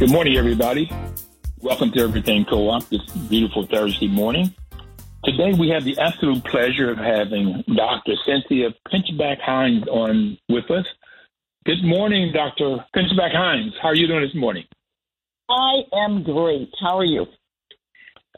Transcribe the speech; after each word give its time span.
Good 0.00 0.10
morning, 0.10 0.38
everybody. 0.38 0.90
Welcome 1.60 1.92
to 1.92 2.00
Everything 2.00 2.46
Co-op 2.46 2.88
this 2.88 3.02
beautiful 3.28 3.66
Thursday 3.66 4.08
morning. 4.08 4.54
Today 5.24 5.52
we 5.52 5.68
have 5.68 5.84
the 5.84 5.98
absolute 5.98 6.42
pleasure 6.42 6.90
of 6.90 6.96
having 6.96 7.62
Dr. 7.76 8.14
Cynthia 8.24 8.70
Pinchback 8.90 9.42
Hines 9.42 9.86
on 9.88 10.38
with 10.48 10.70
us. 10.70 10.86
Good 11.66 11.84
morning, 11.84 12.32
Dr. 12.32 12.82
Pinchback 12.96 13.34
Hines. 13.34 13.74
How 13.82 13.88
are 13.88 13.94
you 13.94 14.06
doing 14.06 14.22
this 14.22 14.34
morning? 14.34 14.64
I 15.50 15.82
am 15.92 16.22
great. 16.22 16.72
How 16.80 16.96
are 16.96 17.04
you? 17.04 17.26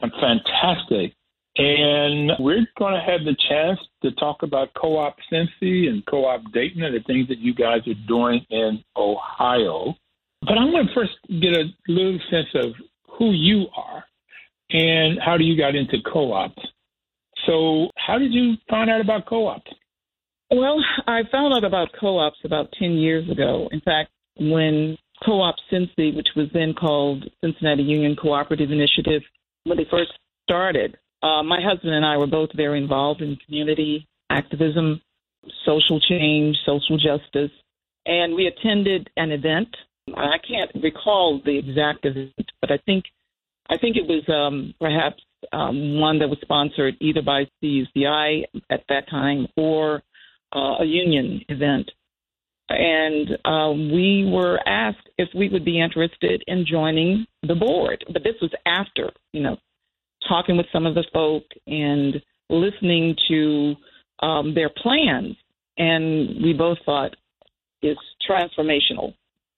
I'm 0.01 0.11
fantastic. 0.19 1.13
And 1.55 2.33
we're 2.39 2.67
going 2.77 2.93
to 2.93 2.99
have 3.09 3.23
the 3.23 3.37
chance 3.47 3.79
to 4.01 4.11
talk 4.11 4.43
about 4.43 4.73
Co-op 4.73 5.15
Cincy 5.31 5.87
and 5.87 6.05
Co-op 6.07 6.41
Dayton 6.51 6.83
and 6.83 6.93
the 6.93 6.99
things 7.07 7.29
that 7.29 7.37
you 7.37 7.55
guys 7.55 7.87
are 7.87 8.05
doing 8.05 8.45
in 8.49 8.83
Ohio. 8.97 9.95
But 10.45 10.57
I 10.57 10.65
want 10.65 10.87
to 10.87 10.93
first 10.93 11.13
get 11.29 11.53
a 11.53 11.65
little 11.87 12.19
sense 12.29 12.47
of 12.55 12.73
who 13.17 13.31
you 13.31 13.65
are 13.75 14.03
and 14.71 15.19
how 15.23 15.37
do 15.37 15.43
you 15.43 15.57
got 15.57 15.75
into 15.75 15.97
co-ops. 16.11 16.61
So, 17.45 17.89
how 17.97 18.17
did 18.17 18.33
you 18.33 18.55
find 18.69 18.89
out 18.89 19.01
about 19.01 19.25
co-ops? 19.25 19.71
Well, 20.51 20.79
I 21.07 21.21
found 21.31 21.53
out 21.53 21.63
about 21.63 21.89
co-ops 21.99 22.37
about 22.43 22.71
10 22.79 22.91
years 22.93 23.29
ago. 23.29 23.69
In 23.71 23.81
fact, 23.81 24.11
when 24.37 24.97
Co-op 25.25 25.55
Cincy, 25.71 26.15
which 26.15 26.29
was 26.35 26.47
then 26.53 26.73
called 26.73 27.25
Cincinnati 27.41 27.83
Union 27.83 28.15
Cooperative 28.15 28.71
Initiative, 28.71 29.21
when 29.63 29.77
they 29.77 29.87
first 29.89 30.11
started, 30.43 30.97
uh, 31.21 31.43
my 31.43 31.59
husband 31.61 31.93
and 31.93 32.05
I 32.05 32.17
were 32.17 32.27
both 32.27 32.49
very 32.55 32.81
involved 32.81 33.21
in 33.21 33.37
community 33.45 34.07
activism, 34.29 35.01
social 35.65 35.99
change, 35.99 36.57
social 36.65 36.97
justice, 36.97 37.51
and 38.05 38.35
we 38.35 38.47
attended 38.47 39.09
an 39.15 39.31
event 39.31 39.69
I 40.09 40.37
can't 40.47 40.71
recall 40.83 41.41
the 41.43 41.57
exact 41.57 42.05
event, 42.05 42.51
but 42.61 42.71
I 42.71 42.77
think 42.85 43.05
I 43.69 43.77
think 43.77 43.95
it 43.95 44.07
was 44.07 44.23
um, 44.27 44.73
perhaps 44.79 45.23
um, 45.53 45.99
one 45.99 46.19
that 46.19 46.27
was 46.27 46.37
sponsored 46.41 46.95
either 46.99 47.21
by 47.21 47.45
CUCI 47.61 48.43
at 48.69 48.83
that 48.89 49.09
time 49.09 49.47
or 49.55 50.03
uh, 50.53 50.81
a 50.81 50.85
union 50.85 51.41
event. 51.47 51.89
And 52.69 53.29
uh, 53.45 53.71
we 53.71 54.29
were 54.29 54.59
asked 54.67 55.09
if 55.17 55.29
we 55.35 55.49
would 55.49 55.63
be 55.63 55.81
interested 55.81 56.43
in 56.47 56.65
joining 56.69 57.25
the 57.41 57.55
board. 57.55 58.03
But 58.11 58.23
this 58.23 58.35
was 58.41 58.51
after, 58.65 59.11
you 59.31 59.41
know, 59.41 59.57
talking 60.27 60.57
with 60.57 60.67
some 60.71 60.85
of 60.85 60.95
the 60.95 61.05
folk 61.13 61.43
and 61.67 62.21
listening 62.49 63.15
to 63.29 63.75
um, 64.19 64.53
their 64.53 64.69
plans. 64.69 65.35
And 65.77 66.43
we 66.43 66.53
both 66.53 66.77
thought 66.85 67.15
it's 67.81 67.99
transformational 68.29 69.13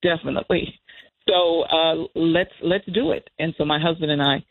definitely. 0.06 0.80
So 1.28 1.64
uh, 1.64 1.96
let's 2.16 2.52
let's 2.62 2.86
do 2.94 3.12
it. 3.12 3.28
And 3.40 3.54
so 3.58 3.66
my 3.66 3.80
husband 3.80 4.12
and 4.12 4.22
I 4.22 4.44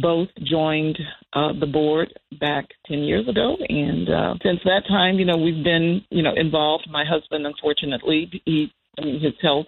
both 0.00 0.28
joined 0.42 0.98
uh, 1.32 1.52
the 1.58 1.66
board 1.66 2.12
back 2.40 2.66
ten 2.86 3.00
years 3.00 3.28
ago, 3.28 3.56
and 3.68 4.08
uh, 4.08 4.34
since 4.42 4.60
that 4.64 4.82
time, 4.88 5.18
you 5.18 5.24
know, 5.24 5.36
we've 5.36 5.64
been 5.64 6.02
you 6.10 6.22
know 6.22 6.34
involved. 6.34 6.88
My 6.90 7.04
husband, 7.04 7.46
unfortunately, 7.46 8.30
he 8.44 8.72
I 8.98 9.04
mean 9.04 9.20
his 9.20 9.34
health 9.42 9.66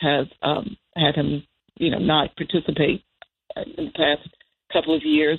has 0.00 0.26
um, 0.42 0.76
had 0.96 1.14
him 1.14 1.42
you 1.78 1.90
know 1.90 1.98
not 1.98 2.36
participate 2.36 3.02
in 3.56 3.86
the 3.86 3.92
past 3.96 4.28
couple 4.72 4.94
of 4.94 5.02
years. 5.04 5.38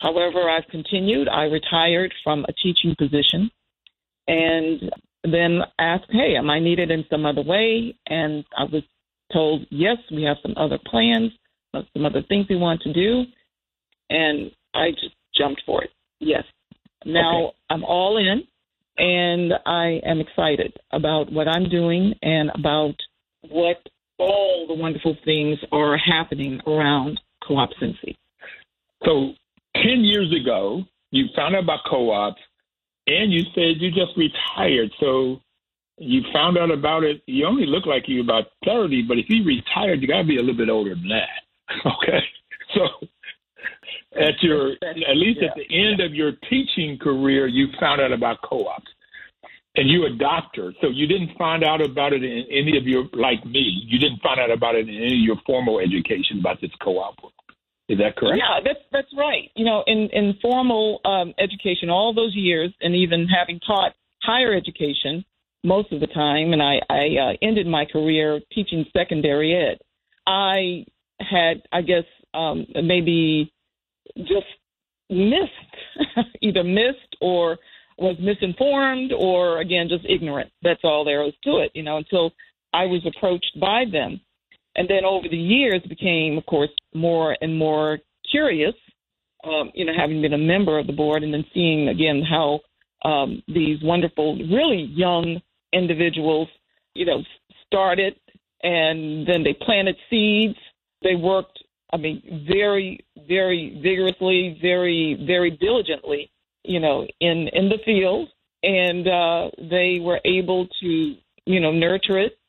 However, 0.00 0.48
I've 0.48 0.66
continued. 0.70 1.28
I 1.28 1.44
retired 1.44 2.12
from 2.24 2.44
a 2.48 2.52
teaching 2.52 2.96
position, 2.98 3.50
and 4.26 4.90
then 5.24 5.60
asked, 5.78 6.10
hey, 6.10 6.36
am 6.36 6.50
I 6.50 6.60
needed 6.60 6.90
in 6.90 7.04
some 7.10 7.26
other 7.26 7.42
way? 7.42 7.94
And 8.06 8.44
I 8.56 8.64
was 8.64 8.82
told, 9.32 9.66
yes, 9.70 9.96
we 10.10 10.22
have 10.24 10.38
some 10.42 10.54
other 10.56 10.78
plans, 10.86 11.32
some 11.72 12.06
other 12.06 12.22
things 12.28 12.46
we 12.48 12.56
want 12.56 12.80
to 12.82 12.92
do. 12.92 13.24
And 14.08 14.50
I 14.74 14.90
just 14.90 15.14
jumped 15.36 15.62
for 15.66 15.84
it. 15.84 15.90
Yes. 16.18 16.44
Now 17.04 17.46
okay. 17.46 17.56
I'm 17.70 17.84
all 17.84 18.18
in 18.18 18.42
and 18.98 19.52
I 19.66 20.00
am 20.04 20.20
excited 20.20 20.74
about 20.92 21.32
what 21.32 21.48
I'm 21.48 21.68
doing 21.68 22.14
and 22.22 22.50
about 22.54 22.94
what 23.48 23.78
all 24.18 24.66
the 24.68 24.74
wonderful 24.74 25.16
things 25.24 25.58
are 25.72 25.96
happening 25.96 26.60
around 26.66 27.20
co-op 27.46 27.70
Cincy. 27.80 28.16
So 29.04 29.32
10 29.76 30.04
years 30.04 30.32
ago, 30.38 30.82
you 31.10 31.26
found 31.34 31.56
out 31.56 31.64
about 31.64 31.80
co-ops 31.88 32.40
and 33.06 33.32
you 33.32 33.44
said 33.54 33.80
you 33.80 33.90
just 33.90 34.16
retired. 34.16 34.90
So 35.00 35.40
you 35.98 36.22
found 36.32 36.56
out 36.58 36.70
about 36.70 37.04
it. 37.04 37.22
You 37.26 37.46
only 37.46 37.66
look 37.66 37.86
like 37.86 38.04
you're 38.06 38.24
about 38.24 38.44
30, 38.64 39.02
but 39.02 39.18
if 39.18 39.26
you 39.28 39.44
retired, 39.44 40.00
you 40.00 40.08
got 40.08 40.22
to 40.22 40.24
be 40.28 40.36
a 40.36 40.40
little 40.40 40.56
bit 40.56 40.70
older 40.70 40.94
than 40.94 41.08
that. 41.08 41.86
okay. 41.86 42.22
So 42.74 43.08
at 44.16 44.42
your, 44.42 44.72
at 44.82 45.16
least 45.16 45.40
at 45.42 45.54
the 45.56 45.66
end 45.70 46.00
of 46.00 46.14
your 46.14 46.32
teaching 46.48 46.98
career, 47.00 47.46
you 47.46 47.68
found 47.78 48.00
out 48.00 48.12
about 48.12 48.38
co-ops. 48.42 48.90
And 49.76 49.88
you're 49.88 50.08
a 50.08 50.18
doctor, 50.18 50.74
so 50.80 50.88
you 50.88 51.06
didn't 51.06 51.38
find 51.38 51.62
out 51.62 51.80
about 51.80 52.12
it 52.12 52.24
in 52.24 52.44
any 52.50 52.76
of 52.76 52.88
your, 52.88 53.04
like 53.12 53.44
me, 53.46 53.84
you 53.86 54.00
didn't 54.00 54.20
find 54.20 54.40
out 54.40 54.50
about 54.50 54.74
it 54.74 54.88
in 54.88 54.96
any 54.96 55.14
of 55.14 55.20
your 55.20 55.36
formal 55.46 55.78
education 55.78 56.40
about 56.40 56.60
this 56.60 56.72
co-op 56.82 57.22
work. 57.22 57.32
Is 57.90 57.98
that 57.98 58.14
correct? 58.14 58.38
Yeah, 58.38 58.60
that's 58.64 58.78
that's 58.92 59.12
right. 59.18 59.50
You 59.56 59.64
know, 59.64 59.82
in 59.84 60.08
in 60.12 60.34
formal 60.40 61.00
um, 61.04 61.34
education, 61.38 61.90
all 61.90 62.14
those 62.14 62.36
years, 62.36 62.72
and 62.80 62.94
even 62.94 63.26
having 63.26 63.58
taught 63.66 63.94
higher 64.22 64.54
education 64.54 65.24
most 65.64 65.90
of 65.90 65.98
the 65.98 66.06
time, 66.06 66.52
and 66.52 66.62
I 66.62 66.78
I 66.88 67.16
uh, 67.20 67.32
ended 67.42 67.66
my 67.66 67.84
career 67.86 68.40
teaching 68.54 68.84
secondary 68.96 69.56
ed. 69.56 69.78
I 70.24 70.86
had, 71.18 71.62
I 71.72 71.82
guess, 71.82 72.04
um, 72.32 72.64
maybe 72.80 73.52
just 74.18 74.46
missed, 75.08 76.28
either 76.40 76.62
missed 76.62 77.16
or 77.20 77.58
was 77.98 78.14
misinformed, 78.20 79.12
or 79.12 79.58
again 79.58 79.88
just 79.88 80.04
ignorant. 80.08 80.52
That's 80.62 80.84
all 80.84 81.04
there 81.04 81.26
is 81.26 81.34
to 81.42 81.58
it. 81.58 81.72
You 81.74 81.82
know, 81.82 81.96
until 81.96 82.30
I 82.72 82.84
was 82.84 83.04
approached 83.04 83.58
by 83.58 83.86
them 83.90 84.20
and 84.80 84.88
then 84.88 85.04
over 85.04 85.28
the 85.28 85.36
years 85.36 85.82
became, 85.86 86.38
of 86.38 86.46
course, 86.46 86.70
more 86.94 87.36
and 87.42 87.58
more 87.58 87.98
curious. 88.30 88.74
Um, 89.44 89.70
you 89.74 89.84
know, 89.84 89.92
having 89.94 90.22
been 90.22 90.32
a 90.32 90.38
member 90.38 90.78
of 90.78 90.86
the 90.86 90.94
board 90.94 91.22
and 91.22 91.34
then 91.34 91.44
seeing 91.52 91.88
again 91.88 92.22
how 92.22 92.60
um, 93.04 93.42
these 93.46 93.78
wonderful, 93.82 94.36
really 94.36 94.90
young 94.94 95.38
individuals, 95.74 96.48
you 96.94 97.04
know, 97.04 97.22
started 97.66 98.14
and 98.62 99.26
then 99.26 99.44
they 99.44 99.52
planted 99.52 99.96
seeds. 100.08 100.56
They 101.02 101.14
worked, 101.14 101.62
I 101.92 101.98
mean, 101.98 102.46
very, 102.48 103.00
very 103.28 103.80
vigorously, 103.82 104.58
very, 104.62 105.22
very 105.26 105.50
diligently, 105.50 106.30
you 106.64 106.80
know, 106.80 107.06
in 107.20 107.48
in 107.52 107.68
the 107.68 107.78
field, 107.84 108.30
and 108.62 109.06
uh, 109.06 109.50
they 109.58 109.98
were 110.00 110.20
able 110.24 110.68
to, 110.80 111.14
you 111.44 111.60
know, 111.60 111.70
nurture 111.70 112.18
it 112.18 112.39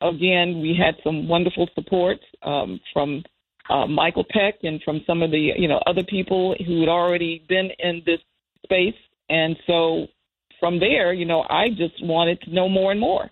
again, 0.00 0.60
we 0.60 0.76
had 0.78 0.94
some 1.02 1.28
wonderful 1.28 1.68
support 1.74 2.18
um, 2.42 2.80
from 2.92 3.22
uh, 3.68 3.86
Michael 3.86 4.24
Peck 4.30 4.54
and 4.62 4.80
from 4.82 5.02
some 5.06 5.22
of 5.22 5.30
the 5.30 5.52
you 5.56 5.68
know 5.68 5.80
other 5.86 6.04
people 6.04 6.54
who 6.66 6.80
had 6.80 6.88
already 6.88 7.44
been 7.48 7.70
in 7.78 8.02
this 8.06 8.20
space, 8.64 8.94
and 9.28 9.56
so 9.66 10.06
from 10.60 10.78
there, 10.78 11.12
you 11.12 11.24
know, 11.24 11.44
I 11.48 11.68
just 11.68 12.02
wanted 12.02 12.40
to 12.42 12.54
know 12.54 12.68
more 12.68 12.92
and 12.92 13.00
more. 13.00 13.30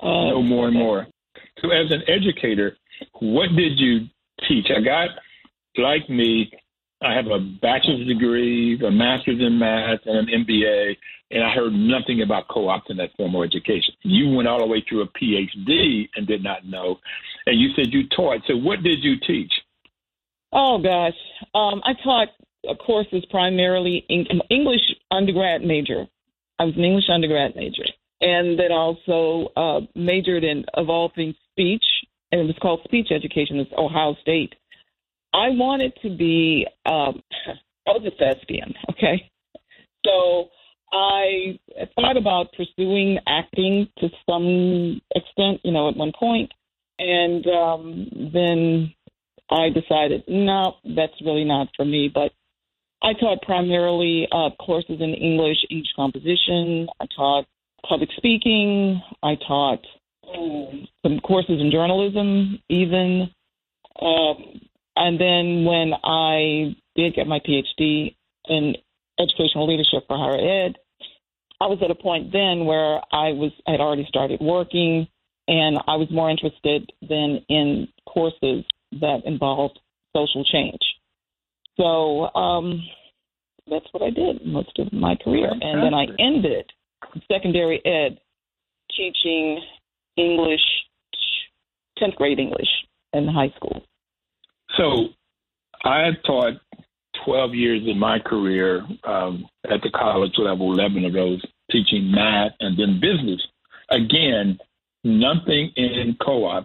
Uh, 0.00 0.30
know 0.30 0.42
more 0.42 0.68
and 0.68 0.76
more. 0.76 1.06
So, 1.60 1.70
as 1.70 1.90
an 1.90 2.02
educator, 2.08 2.76
what 3.20 3.48
did 3.56 3.78
you 3.78 4.06
teach? 4.48 4.66
I 4.76 4.82
got, 4.82 5.08
like 5.76 6.08
me, 6.08 6.50
I 7.02 7.14
have 7.14 7.26
a 7.26 7.38
bachelor's 7.38 8.06
degree, 8.06 8.80
a 8.84 8.90
master's 8.90 9.40
in 9.40 9.58
math, 9.58 10.00
and 10.06 10.28
an 10.28 10.44
MBA, 10.44 10.96
and 11.30 11.42
I 11.44 11.50
heard 11.52 11.72
nothing 11.72 12.22
about 12.22 12.48
co-ops 12.48 12.86
in 12.88 12.96
that 12.98 13.10
formal 13.16 13.42
education. 13.42 13.94
You 14.02 14.34
went 14.34 14.48
all 14.48 14.60
the 14.60 14.66
way 14.66 14.84
through 14.88 15.02
a 15.02 15.08
PhD 15.08 16.08
and 16.16 16.26
did 16.26 16.42
not 16.42 16.66
know, 16.66 16.98
and 17.46 17.60
you 17.60 17.70
said 17.76 17.92
you 17.92 18.08
taught. 18.08 18.40
So 18.46 18.56
what 18.56 18.82
did 18.82 19.02
you 19.02 19.16
teach? 19.26 19.52
Oh 20.52 20.78
gosh, 20.78 21.14
um, 21.54 21.82
I 21.84 21.94
taught 22.02 22.28
courses 22.86 23.24
primarily 23.30 24.04
in 24.08 24.26
English 24.50 24.80
undergrad 25.10 25.62
major. 25.62 26.06
I 26.58 26.64
was 26.64 26.76
an 26.76 26.84
English 26.84 27.10
undergrad 27.12 27.56
major, 27.56 27.84
and 28.20 28.58
then 28.58 28.70
also 28.70 29.52
uh, 29.56 29.80
majored 29.94 30.44
in 30.44 30.64
of 30.74 30.88
all 30.88 31.10
things 31.14 31.34
speech, 31.50 31.84
and 32.30 32.40
it 32.40 32.44
was 32.44 32.56
called 32.62 32.80
speech 32.84 33.08
education. 33.10 33.58
It's 33.58 33.70
Ohio 33.76 34.16
State. 34.22 34.54
I 35.34 35.50
wanted 35.50 35.92
to 36.02 36.16
be. 36.16 36.66
Um, 36.86 37.22
I 37.86 37.90
was 37.90 38.06
a 38.06 38.16
thespian. 38.16 38.72
Okay, 38.90 39.30
so 40.06 40.48
I 40.92 41.58
thought 41.96 42.16
about 42.16 42.52
pursuing 42.52 43.18
acting 43.26 43.88
to 43.98 44.08
some 44.28 45.00
extent, 45.14 45.60
you 45.64 45.72
know, 45.72 45.88
at 45.88 45.96
one 45.96 46.12
point, 46.18 46.52
and 47.00 47.44
um, 47.48 48.30
then 48.32 48.94
I 49.50 49.70
decided, 49.70 50.22
no, 50.28 50.76
that's 50.96 51.20
really 51.24 51.44
not 51.44 51.68
for 51.76 51.84
me. 51.84 52.08
But 52.14 52.32
I 53.02 53.12
taught 53.14 53.42
primarily 53.42 54.28
uh, 54.30 54.50
courses 54.64 55.00
in 55.00 55.14
English, 55.14 55.58
English 55.68 55.92
composition. 55.96 56.86
I 57.00 57.06
taught 57.14 57.44
public 57.88 58.10
speaking. 58.16 59.02
I 59.22 59.34
taught 59.34 59.84
um, 60.32 60.86
some 61.02 61.18
courses 61.20 61.60
in 61.60 61.72
journalism, 61.72 62.60
even. 62.68 63.30
Um, 64.00 64.60
and 64.96 65.20
then 65.20 65.64
when 65.64 65.92
I 66.04 66.76
did 66.96 67.14
get 67.14 67.26
my 67.26 67.40
PhD 67.40 68.14
in 68.48 68.74
educational 69.18 69.66
leadership 69.66 70.04
for 70.06 70.16
higher 70.16 70.66
ed, 70.66 70.76
I 71.60 71.66
was 71.66 71.78
at 71.82 71.90
a 71.90 71.94
point 71.94 72.32
then 72.32 72.64
where 72.64 73.00
I 73.12 73.32
was 73.32 73.52
had 73.66 73.80
already 73.80 74.06
started 74.08 74.40
working, 74.40 75.06
and 75.48 75.78
I 75.86 75.96
was 75.96 76.08
more 76.10 76.30
interested 76.30 76.90
than 77.00 77.44
in 77.48 77.88
courses 78.06 78.64
that 79.00 79.22
involved 79.24 79.78
social 80.14 80.44
change. 80.44 80.80
So 81.76 82.34
um, 82.34 82.82
that's 83.68 83.86
what 83.92 84.02
I 84.02 84.10
did 84.10 84.46
most 84.46 84.78
of 84.78 84.92
my 84.92 85.16
career, 85.16 85.50
and 85.50 85.82
then 85.82 85.94
I 85.94 86.06
ended 86.18 86.70
secondary 87.30 87.84
ed 87.84 88.18
teaching 88.96 89.60
English, 90.16 90.60
tenth 91.98 92.14
grade 92.16 92.38
English 92.38 92.68
in 93.12 93.26
high 93.26 93.52
school. 93.56 93.82
So 94.76 95.08
I 95.84 96.10
taught 96.26 96.54
12 97.24 97.54
years 97.54 97.82
in 97.86 97.98
my 97.98 98.18
career 98.18 98.86
um, 99.04 99.46
at 99.64 99.80
the 99.82 99.90
college 99.90 100.34
level, 100.38 100.72
11 100.72 101.04
of 101.04 101.12
those 101.12 101.42
teaching 101.70 102.10
math 102.10 102.52
and 102.60 102.78
then 102.78 103.00
business. 103.00 103.40
Again, 103.90 104.58
nothing 105.04 105.70
in 105.76 106.16
co 106.24 106.44
op. 106.44 106.64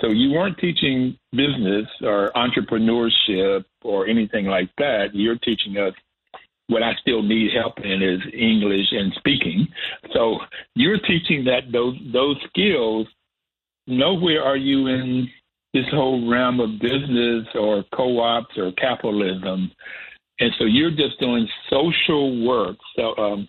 So 0.00 0.08
you 0.08 0.32
weren't 0.32 0.58
teaching 0.58 1.18
business 1.32 1.86
or 2.02 2.30
entrepreneurship 2.34 3.64
or 3.82 4.06
anything 4.06 4.46
like 4.46 4.70
that. 4.78 5.08
You're 5.12 5.38
teaching 5.38 5.76
us 5.76 5.92
what 6.68 6.82
I 6.82 6.92
still 7.00 7.22
need 7.22 7.50
help 7.52 7.78
in 7.80 8.02
is 8.02 8.20
English 8.32 8.86
and 8.92 9.12
speaking. 9.18 9.66
So 10.14 10.38
you're 10.74 11.00
teaching 11.00 11.44
that 11.44 11.72
those 11.72 11.96
those 12.12 12.36
skills. 12.48 13.08
Nowhere 13.86 14.44
are 14.44 14.56
you 14.56 14.86
in 14.86 15.28
this 15.72 15.86
whole 15.90 16.28
realm 16.28 16.60
of 16.60 16.80
business 16.80 17.46
or 17.54 17.84
co-ops 17.94 18.56
or 18.56 18.72
capitalism, 18.72 19.70
and 20.40 20.52
so 20.58 20.64
you're 20.64 20.90
just 20.90 21.20
doing 21.20 21.48
social 21.68 22.46
work. 22.46 22.76
So 22.96 23.16
um, 23.16 23.48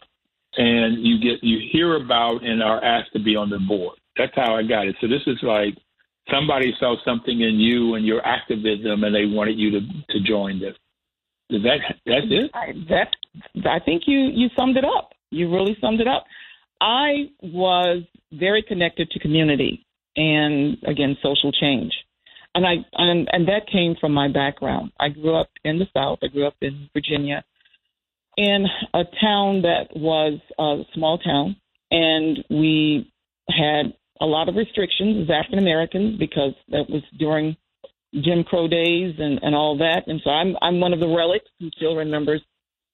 and 0.58 1.06
you 1.06 1.20
get 1.20 1.44
you 1.44 1.60
hear 1.72 1.96
about 1.96 2.44
and 2.44 2.62
are 2.62 2.84
asked 2.84 3.14
to 3.14 3.20
be 3.20 3.36
on 3.36 3.50
the 3.50 3.60
board. 3.60 3.98
That's 4.18 4.34
how 4.36 4.56
I 4.56 4.64
got 4.64 4.88
it. 4.88 4.96
So 5.00 5.08
this 5.08 5.22
is 5.26 5.38
like 5.42 5.78
somebody 6.30 6.74
saw 6.80 6.96
something 7.06 7.42
in 7.42 7.60
you 7.60 7.96
and 7.96 8.06
your 8.06 8.26
activism, 8.26 9.04
and 9.04 9.16
they 9.16 9.26
wanted 9.26 9.58
you 9.58 9.72
to 9.72 9.80
to 9.80 10.20
join 10.22 10.60
this. 10.60 10.76
Is 11.50 11.64
that 11.64 11.80
that's 12.06 12.28
it? 12.30 12.52
I, 12.54 12.74
that 12.90 13.70
I 13.70 13.80
think 13.80 14.04
you 14.08 14.30
you 14.34 14.50
summed 14.58 14.78
it 14.78 14.86
up. 14.86 15.12
You 15.30 15.52
really 15.52 15.78
summed 15.80 16.02
it 16.02 16.08
up. 16.08 16.26
I 16.82 17.30
was 17.42 18.04
very 18.34 18.64
connected 18.64 19.10
to 19.12 19.20
community 19.20 19.86
and 20.16 20.78
again 20.86 21.16
social 21.22 21.52
change, 21.52 21.94
and 22.56 22.66
I 22.66 22.76
and 22.94 23.28
and 23.32 23.48
that 23.48 23.68
came 23.72 23.96
from 24.00 24.14
my 24.14 24.28
background. 24.28 24.92
I 25.00 25.10
grew 25.10 25.36
up 25.36 25.50
in 25.64 25.80
the 25.80 25.88
South. 25.96 26.20
I 26.24 26.28
grew 26.28 26.46
up 26.46 26.56
in 26.62 26.90
Virginia, 26.94 27.44
in 28.38 28.66
a 28.94 29.04
town 29.22 29.62
that 29.64 29.88
was 29.96 30.40
a 30.60 30.84
small 30.94 31.18
town, 31.18 31.56
and 31.90 32.44
we 32.50 33.12
had 33.50 33.94
a 34.20 34.26
lot 34.26 34.50
of 34.50 34.56
restrictions 34.56 35.24
as 35.24 35.30
African 35.34 35.60
Americans 35.60 36.18
because 36.20 36.54
that 36.70 36.86
was 36.90 37.02
during 37.18 37.56
Jim 38.14 38.44
Crow 38.44 38.68
days 38.68 39.16
and, 39.18 39.40
and 39.42 39.56
all 39.56 39.78
that. 39.78 40.04
And 40.08 40.22
so 40.24 40.30
I'm 40.30 40.56
I'm 40.62 40.80
one 40.80 40.94
of 40.94 41.00
the 41.00 41.08
relics 41.08 41.50
who 41.60 41.70
still 41.76 41.96
remembers 41.96 42.42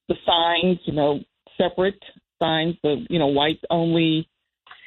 the 0.08 0.16
signs, 0.26 0.80
you 0.86 0.94
know, 0.94 1.20
separate 1.58 2.02
signs, 2.40 2.76
the 2.84 3.06
you 3.10 3.20
know 3.20 3.28
whites 3.28 3.64
only 3.70 4.30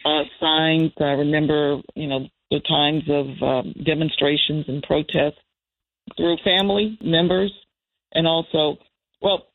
uh, 0.04 0.22
signs. 0.40 0.92
I 0.98 1.12
remember 1.12 1.80
you 1.94 2.06
know 2.06 2.28
the 2.50 2.60
times 2.60 3.04
of 3.08 3.42
um, 3.42 3.74
demonstrations 3.84 4.64
and 4.68 4.82
protests 4.82 5.38
through 6.16 6.36
family 6.44 6.98
members, 7.02 7.52
and 8.12 8.26
also 8.26 8.78
well 9.22 9.46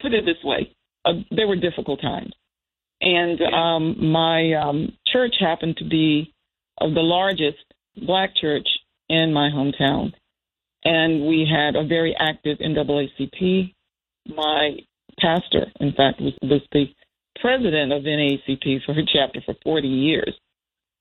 put 0.00 0.14
it 0.14 0.24
this 0.24 0.42
way, 0.44 0.74
uh, 1.04 1.12
there 1.30 1.48
were 1.48 1.56
difficult 1.56 2.00
times. 2.00 2.32
And 3.00 3.40
um, 3.42 4.12
my 4.12 4.52
um, 4.54 4.92
church 5.06 5.34
happened 5.38 5.76
to 5.78 5.88
be 5.88 6.32
of 6.80 6.94
the 6.94 7.00
largest 7.00 7.58
black 8.06 8.34
church 8.36 8.66
in 9.08 9.32
my 9.32 9.50
hometown. 9.50 10.12
And 10.84 11.26
we 11.26 11.46
had 11.50 11.76
a 11.76 11.86
very 11.86 12.14
active 12.18 12.58
NAACP. 12.58 13.74
My 14.26 14.76
pastor, 15.18 15.66
in 15.80 15.92
fact, 15.92 16.20
was, 16.20 16.34
was 16.42 16.62
the 16.72 16.86
president 17.40 17.92
of 17.92 18.02
NAACP 18.02 18.84
for 18.84 18.94
her 18.94 19.02
chapter 19.12 19.40
for 19.44 19.54
40 19.62 19.88
years. 19.88 20.34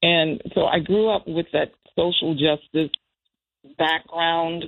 And 0.01 0.41
so 0.53 0.65
I 0.65 0.79
grew 0.79 1.09
up 1.09 1.27
with 1.27 1.47
that 1.53 1.71
social 1.95 2.33
justice 2.33 2.91
background. 3.77 4.65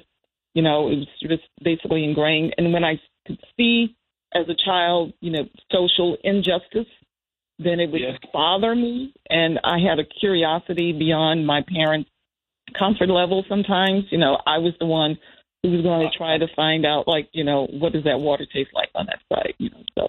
You 0.54 0.64
know, 0.64 0.90
it 0.90 0.96
was 0.96 1.08
just 1.22 1.44
basically 1.64 2.04
ingrained. 2.04 2.56
And 2.58 2.74
when 2.74 2.84
I 2.84 3.00
could 3.28 3.40
see 3.56 3.96
as 4.34 4.48
a 4.50 4.56
child, 4.66 5.14
you 5.22 5.32
know, 5.32 5.44
social 5.72 6.18
injustice, 6.24 6.92
then 7.60 7.80
it 7.80 7.92
would 7.92 8.02
yes. 8.02 8.18
bother 8.34 8.74
me. 8.74 9.14
And 9.30 9.60
I 9.64 9.78
had 9.80 10.00
a 10.00 10.06
curiosity 10.20 10.94
beyond 10.94 11.46
my 11.46 11.62
parents' 11.68 12.10
comfort 12.78 13.10
level 13.10 13.44
sometimes. 13.48 14.06
You 14.10 14.18
know, 14.18 14.38
I 14.46 14.58
was 14.60 14.74
the 14.80 14.86
one 14.86 15.18
who 15.62 15.72
was 15.72 15.82
going 15.82 16.10
to 16.10 16.18
try 16.18 16.38
to 16.38 16.48
find 16.56 16.86
out, 16.86 17.08
like, 17.08 17.30
you 17.34 17.44
know, 17.44 17.68
what 17.70 17.92
does 17.92 18.06
that 18.06 18.20
water 18.20 18.46
taste 18.46 18.70
like 18.74 18.90
on 18.96 19.08
that 19.08 19.20
side, 19.32 19.54
you 19.58 19.70
know, 19.70 19.84
so. 19.98 20.08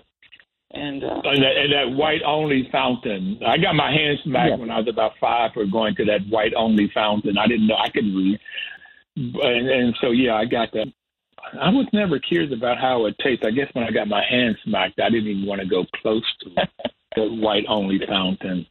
And, 0.73 1.03
uh, 1.03 1.21
and, 1.25 1.43
that, 1.43 1.57
and 1.57 1.73
that 1.73 1.97
white 1.99 2.23
only 2.25 2.69
fountain. 2.71 3.41
I 3.45 3.59
got 3.59 3.75
my 3.75 3.91
hands 3.91 4.21
smacked 4.23 4.51
yes. 4.51 4.59
when 4.61 4.71
I 4.71 4.79
was 4.79 4.89
about 4.89 5.13
five 5.21 5.51
for 5.53 5.65
going 5.67 5.97
to 5.97 6.05
that 6.05 6.21
white 6.29 6.53
only 6.57 6.89
fountain. 6.95 7.39
I 7.39 7.49
didn't 7.49 7.67
know 7.67 7.77
I 7.77 7.89
could 7.89 8.05
read. 8.05 8.39
And, 9.17 9.69
and 9.69 9.97
so, 10.01 10.13
yeah, 10.13 10.37
I 10.37 10.45
got 10.45 10.71
that. 10.73 10.87
I 11.61 11.71
was 11.71 11.87
never 11.93 12.21
curious 12.21 12.53
about 12.53 12.79
how 12.79 13.07
it 13.07 13.17
tastes. 13.23 13.45
I 13.45 13.51
guess 13.51 13.69
when 13.73 13.85
I 13.85 13.91
got 13.91 14.07
my 14.07 14.23
hands 14.29 14.57
smacked, 14.65 15.01
I 15.01 15.11
didn't 15.11 15.29
even 15.29 15.47
want 15.47 15.61
to 15.61 15.67
go 15.67 15.85
close 16.01 16.25
to 16.43 16.51
the 17.17 17.27
white 17.27 17.65
only 17.69 17.99
fountain. 18.07 18.67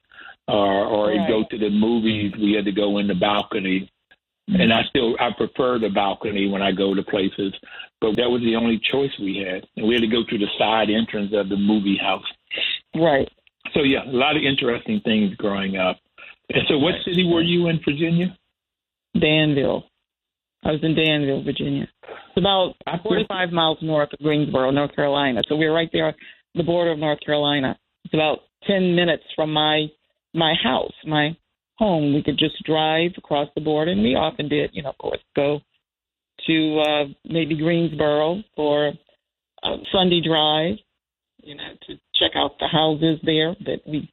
Or, 0.47 0.85
or 0.85 1.07
right. 1.09 1.27
go 1.27 1.43
to 1.49 1.57
the 1.57 1.69
movies, 1.69 2.33
we 2.39 2.53
had 2.53 2.65
to 2.65 2.71
go 2.71 2.97
in 2.97 3.07
the 3.07 3.13
balcony. 3.13 3.91
And 4.51 4.73
I 4.73 4.81
still 4.89 5.15
I 5.19 5.29
prefer 5.37 5.77
the 5.77 5.89
balcony 5.89 6.49
when 6.49 6.61
I 6.61 6.71
go 6.71 6.95
to 6.95 7.03
places, 7.03 7.53
but 8.01 8.15
that 8.15 8.29
was 8.29 8.41
the 8.41 8.55
only 8.55 8.79
choice 8.79 9.11
we 9.19 9.45
had, 9.45 9.67
and 9.77 9.87
we 9.87 9.93
had 9.93 10.01
to 10.01 10.07
go 10.07 10.23
through 10.27 10.39
the 10.39 10.49
side 10.57 10.89
entrance 10.89 11.31
of 11.33 11.49
the 11.49 11.57
movie 11.57 11.97
house. 12.01 12.25
Right. 12.95 13.29
So 13.73 13.83
yeah, 13.83 14.05
a 14.05 14.11
lot 14.11 14.35
of 14.35 14.43
interesting 14.43 15.01
things 15.03 15.35
growing 15.35 15.77
up. 15.77 15.99
And 16.49 16.63
so, 16.67 16.77
what 16.79 16.95
city 17.05 17.25
were 17.25 17.43
you 17.43 17.67
in, 17.67 17.79
Virginia? 17.85 18.35
Danville. 19.19 19.85
I 20.63 20.71
was 20.71 20.83
in 20.83 20.95
Danville, 20.95 21.43
Virginia. 21.43 21.87
It's 22.03 22.37
about 22.37 22.75
45 23.03 23.51
miles 23.51 23.77
north 23.81 24.09
of 24.13 24.19
Greensboro, 24.19 24.71
North 24.71 24.95
Carolina. 24.95 25.41
So 25.47 25.55
we 25.55 25.65
are 25.65 25.73
right 25.73 25.89
there, 25.93 26.15
the 26.55 26.63
border 26.63 26.91
of 26.91 26.99
North 26.99 27.19
Carolina. 27.25 27.77
It's 28.03 28.13
about 28.13 28.39
10 28.67 28.95
minutes 28.95 29.23
from 29.35 29.53
my 29.53 29.87
my 30.33 30.53
house, 30.61 30.93
my 31.05 31.35
home. 31.79 32.13
We 32.13 32.21
could 32.21 32.37
just 32.37 32.61
drive 32.63 33.11
across 33.17 33.47
the 33.55 33.61
border, 33.61 33.91
and 33.91 34.03
we 34.03 34.13
often 34.13 34.49
did. 34.49 34.71
You 34.73 34.83
know, 34.83 34.89
of 34.89 34.97
course, 34.97 35.19
go 35.35 35.61
to 36.45 36.79
uh, 36.79 37.05
maybe 37.25 37.57
Greensboro 37.57 38.43
for 38.55 38.91
a 39.63 39.75
Sunday 39.91 40.21
drive. 40.21 40.75
You 41.41 41.55
know, 41.55 41.63
to 41.87 41.93
check 42.15 42.31
out 42.35 42.59
the 42.59 42.67
houses 42.67 43.19
there 43.23 43.55
that 43.65 43.79
we 43.87 44.11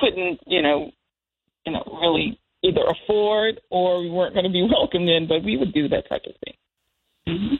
couldn't, 0.00 0.40
you 0.46 0.62
know, 0.62 0.90
you 1.64 1.72
know, 1.72 1.98
really 2.02 2.38
either 2.62 2.82
afford 2.82 3.60
or 3.70 4.00
we 4.00 4.10
weren't 4.10 4.34
going 4.34 4.44
to 4.44 4.50
be 4.50 4.62
welcomed 4.70 5.08
in, 5.08 5.28
but 5.28 5.44
we 5.44 5.56
would 5.56 5.72
do 5.72 5.88
that 5.88 6.08
type 6.08 6.22
of 6.26 6.34
thing. 6.44 6.54
Mm-hmm. 7.28 7.54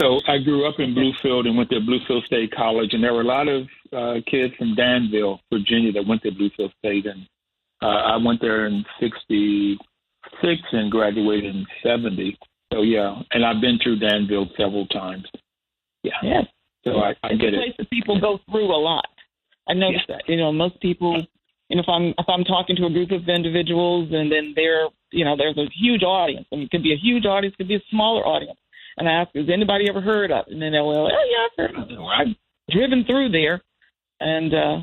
So 0.00 0.18
I 0.26 0.38
grew 0.38 0.68
up 0.68 0.80
in 0.80 0.94
Bluefield 0.94 1.46
and 1.46 1.56
went 1.56 1.70
to 1.70 1.76
Bluefield 1.76 2.24
State 2.24 2.52
College, 2.52 2.92
and 2.92 3.04
there 3.04 3.14
were 3.14 3.20
a 3.20 3.24
lot 3.24 3.46
of 3.46 3.68
uh, 3.92 4.14
kids 4.28 4.52
from 4.56 4.74
Danville, 4.74 5.40
Virginia, 5.52 5.92
that 5.92 6.06
went 6.06 6.22
to 6.22 6.32
Bluefield 6.32 6.72
State, 6.78 7.06
and 7.06 7.28
uh, 7.84 8.14
I 8.14 8.16
went 8.16 8.40
there 8.40 8.66
in 8.66 8.84
'66 9.00 9.78
and 10.72 10.90
graduated 10.90 11.54
in 11.54 11.66
'70. 11.82 12.38
So 12.72 12.82
yeah, 12.82 13.20
and 13.32 13.44
I've 13.44 13.60
been 13.60 13.78
through 13.82 13.98
Danville 13.98 14.48
several 14.56 14.86
times. 14.86 15.24
Yeah. 16.02 16.12
Yes. 16.22 16.44
So 16.84 16.98
I, 16.98 17.14
I 17.22 17.34
get 17.34 17.54
it's 17.54 17.56
a 17.56 17.60
it. 17.60 17.64
place 17.64 17.74
that 17.78 17.90
people 17.90 18.20
go 18.20 18.38
through 18.50 18.74
a 18.74 18.80
lot. 18.80 19.06
I 19.68 19.74
noticed 19.74 20.06
that. 20.08 20.22
You 20.28 20.36
know, 20.36 20.52
most 20.52 20.80
people 20.80 21.22
you 21.68 21.76
know, 21.76 21.82
if 21.82 21.88
I'm 21.88 22.14
if 22.18 22.28
I'm 22.28 22.44
talking 22.44 22.76
to 22.76 22.86
a 22.86 22.90
group 22.90 23.10
of 23.10 23.28
individuals 23.28 24.10
and 24.12 24.30
then 24.30 24.52
they're 24.54 24.88
you 25.10 25.24
know, 25.24 25.36
there's 25.36 25.56
a 25.56 25.66
huge 25.74 26.02
audience. 26.02 26.46
I 26.52 26.56
mean 26.56 26.64
it 26.64 26.70
could 26.70 26.82
be 26.82 26.92
a 26.92 26.96
huge 26.96 27.24
audience, 27.24 27.54
it 27.54 27.62
could 27.62 27.68
be 27.68 27.76
a 27.76 27.90
smaller 27.90 28.24
audience. 28.26 28.58
And 28.96 29.08
I 29.08 29.12
ask, 29.12 29.30
has 29.34 29.46
anybody 29.52 29.86
ever 29.88 30.00
heard 30.00 30.30
of 30.30 30.46
it? 30.46 30.52
And 30.52 30.62
then 30.62 30.72
they'll 30.72 30.88
oh 30.88 31.08
yeah, 31.08 31.64
I've 31.64 31.70
heard 31.70 31.82
of 31.82 31.90
it. 31.90 31.98
Or 31.98 32.12
I've 32.12 32.34
driven 32.70 33.04
through 33.04 33.30
there 33.30 33.62
and 34.20 34.54
uh 34.54 34.76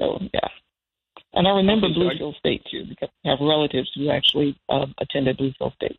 so 0.00 0.18
yeah. 0.32 0.48
And 1.34 1.48
I 1.48 1.50
remember 1.50 1.88
Bluefield 1.88 2.36
State 2.38 2.64
too, 2.70 2.84
because 2.88 3.08
I 3.24 3.30
have 3.30 3.40
relatives 3.40 3.90
who 3.94 4.10
actually 4.10 4.56
uh, 4.68 4.86
attended 4.98 5.36
Bluefield 5.38 5.74
State. 5.74 5.98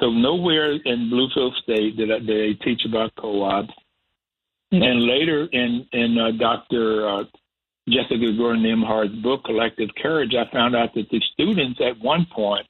So 0.00 0.10
nowhere 0.10 0.72
in 0.72 1.10
Bluefield 1.10 1.54
State 1.62 1.96
did, 1.96 2.10
I, 2.10 2.18
did 2.18 2.26
they 2.26 2.54
teach 2.64 2.84
about 2.84 3.14
co-ops. 3.16 3.72
And 4.72 5.02
later 5.04 5.46
in 5.52 5.86
in 5.92 6.18
uh, 6.18 6.30
Dr. 6.38 7.06
Uh, 7.06 7.24
Jessica 7.88 8.32
Gordon 8.36 8.62
Nembhard's 8.62 9.14
book 9.22 9.44
Collective 9.44 9.90
Courage, 10.02 10.34
I 10.34 10.50
found 10.50 10.74
out 10.74 10.94
that 10.94 11.10
the 11.10 11.20
students 11.32 11.78
at 11.80 12.00
one 12.00 12.26
point, 12.34 12.66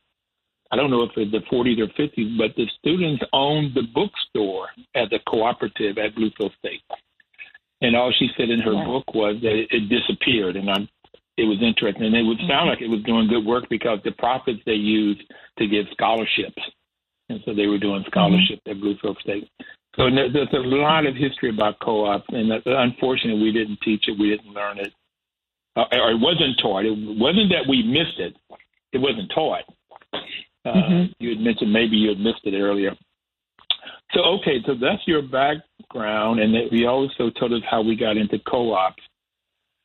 I 0.72 0.76
don't 0.76 0.90
know 0.90 1.02
if 1.02 1.10
it's 1.16 1.30
the 1.30 1.38
40s 1.54 1.78
or 1.78 1.86
50s, 1.88 2.36
but 2.36 2.56
the 2.56 2.66
students 2.78 3.22
owned 3.32 3.74
the 3.74 3.82
bookstore 3.94 4.68
at 4.96 5.10
the 5.10 5.20
cooperative 5.28 5.96
at 5.98 6.14
Bluefield 6.16 6.56
State. 6.58 6.82
And 7.82 7.94
all 7.94 8.12
she 8.18 8.28
said 8.36 8.50
in 8.50 8.60
her 8.60 8.74
Wow. 8.74 8.84
book 8.86 9.14
was 9.14 9.36
that 9.42 9.52
it, 9.52 9.68
it 9.70 9.88
disappeared, 9.88 10.56
and 10.56 10.70
I, 10.70 10.88
it 11.36 11.44
was 11.44 11.62
interesting. 11.62 12.04
And 12.04 12.14
it 12.16 12.22
would 12.22 12.38
sound 12.48 12.68
like 12.68 12.80
it 12.80 12.90
was 12.90 13.02
doing 13.04 13.28
good 13.28 13.44
work 13.44 13.68
because 13.68 13.98
the 14.04 14.12
profits 14.12 14.60
they 14.66 14.72
used 14.74 15.22
to 15.58 15.66
give 15.66 15.86
scholarships, 15.92 16.62
and 17.28 17.40
so 17.44 17.54
they 17.54 17.66
were 17.66 17.78
doing 17.78 18.04
scholarships 18.06 18.62
at 18.66 18.76
Bluefield 18.76 19.18
State. 19.20 19.48
So 19.96 20.10
there- 20.10 20.30
there's 20.30 20.52
a 20.52 20.58
lot 20.58 21.06
of 21.06 21.16
history 21.16 21.50
about 21.50 21.78
co-ops, 21.80 22.28
and 22.30 22.50
unfortunately, 22.66 23.42
we 23.42 23.52
didn't 23.52 23.80
teach 23.82 24.08
it, 24.08 24.18
we 24.18 24.30
didn't 24.30 24.54
learn 24.54 24.78
it, 24.78 24.92
uh, 25.76 25.84
or 25.92 26.10
it 26.10 26.20
wasn't 26.20 26.58
taught. 26.58 26.84
It 26.84 26.96
wasn't 26.96 27.50
that 27.50 27.66
we 27.66 27.82
missed 27.82 28.18
it; 28.18 28.36
it 28.92 28.98
wasn't 28.98 29.30
taught. 29.30 29.64
Uh, 30.64 30.72
Mhm. 30.74 31.12
You 31.18 31.30
had 31.30 31.40
mentioned 31.40 31.72
maybe 31.72 31.96
you 31.96 32.08
had 32.10 32.20
missed 32.20 32.44
it 32.44 32.54
earlier. 32.54 32.96
So 34.14 34.22
okay, 34.36 34.62
so 34.62 34.74
that's 34.74 35.06
your 35.06 35.22
background, 35.22 36.40
and 36.40 36.54
that 36.54 36.70
we 36.70 36.86
also 36.86 37.30
told 37.30 37.52
us 37.52 37.62
how 37.64 37.82
we 37.82 37.96
got 37.96 38.16
into 38.16 38.38
co-ops. 38.38 39.02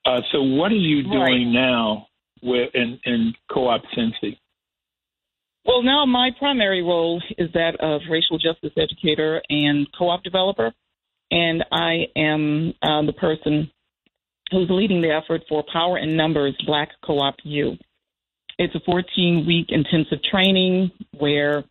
Uh, 0.08 0.22
so 0.32 0.42
what 0.42 0.72
are 0.72 0.76
you 0.76 1.04
doing 1.04 1.20
Right. 1.20 1.48
now 1.48 2.08
with 2.42 2.70
in, 2.74 2.98
in 3.04 3.34
co-op 3.52 3.82
Cincy? 3.96 4.38
Well, 5.66 5.84
now 5.84 6.06
my 6.06 6.30
primary 6.40 6.82
role 6.82 7.22
is 7.38 7.50
that 7.54 7.76
of 7.82 8.00
racial 8.10 8.38
justice 8.38 8.72
educator 8.78 9.42
and 9.50 9.86
co-op 9.98 10.24
developer, 10.24 10.74
and 11.30 11.66
I 11.74 12.06
am 12.16 12.74
uh, 12.82 13.06
the 13.06 13.12
person 13.12 13.70
who's 14.50 14.70
leading 14.70 15.02
the 15.02 15.12
effort 15.12 15.42
for 15.50 15.62
Power 15.74 15.98
in 15.98 16.16
Numbers 16.16 16.56
Black 16.66 16.88
Co-op 17.06 17.36
U. 17.44 17.76
It's 18.58 18.74
a 18.76 18.90
14-week 18.90 19.68
intensive 19.70 20.24
training 20.24 20.90
where 21.18 21.66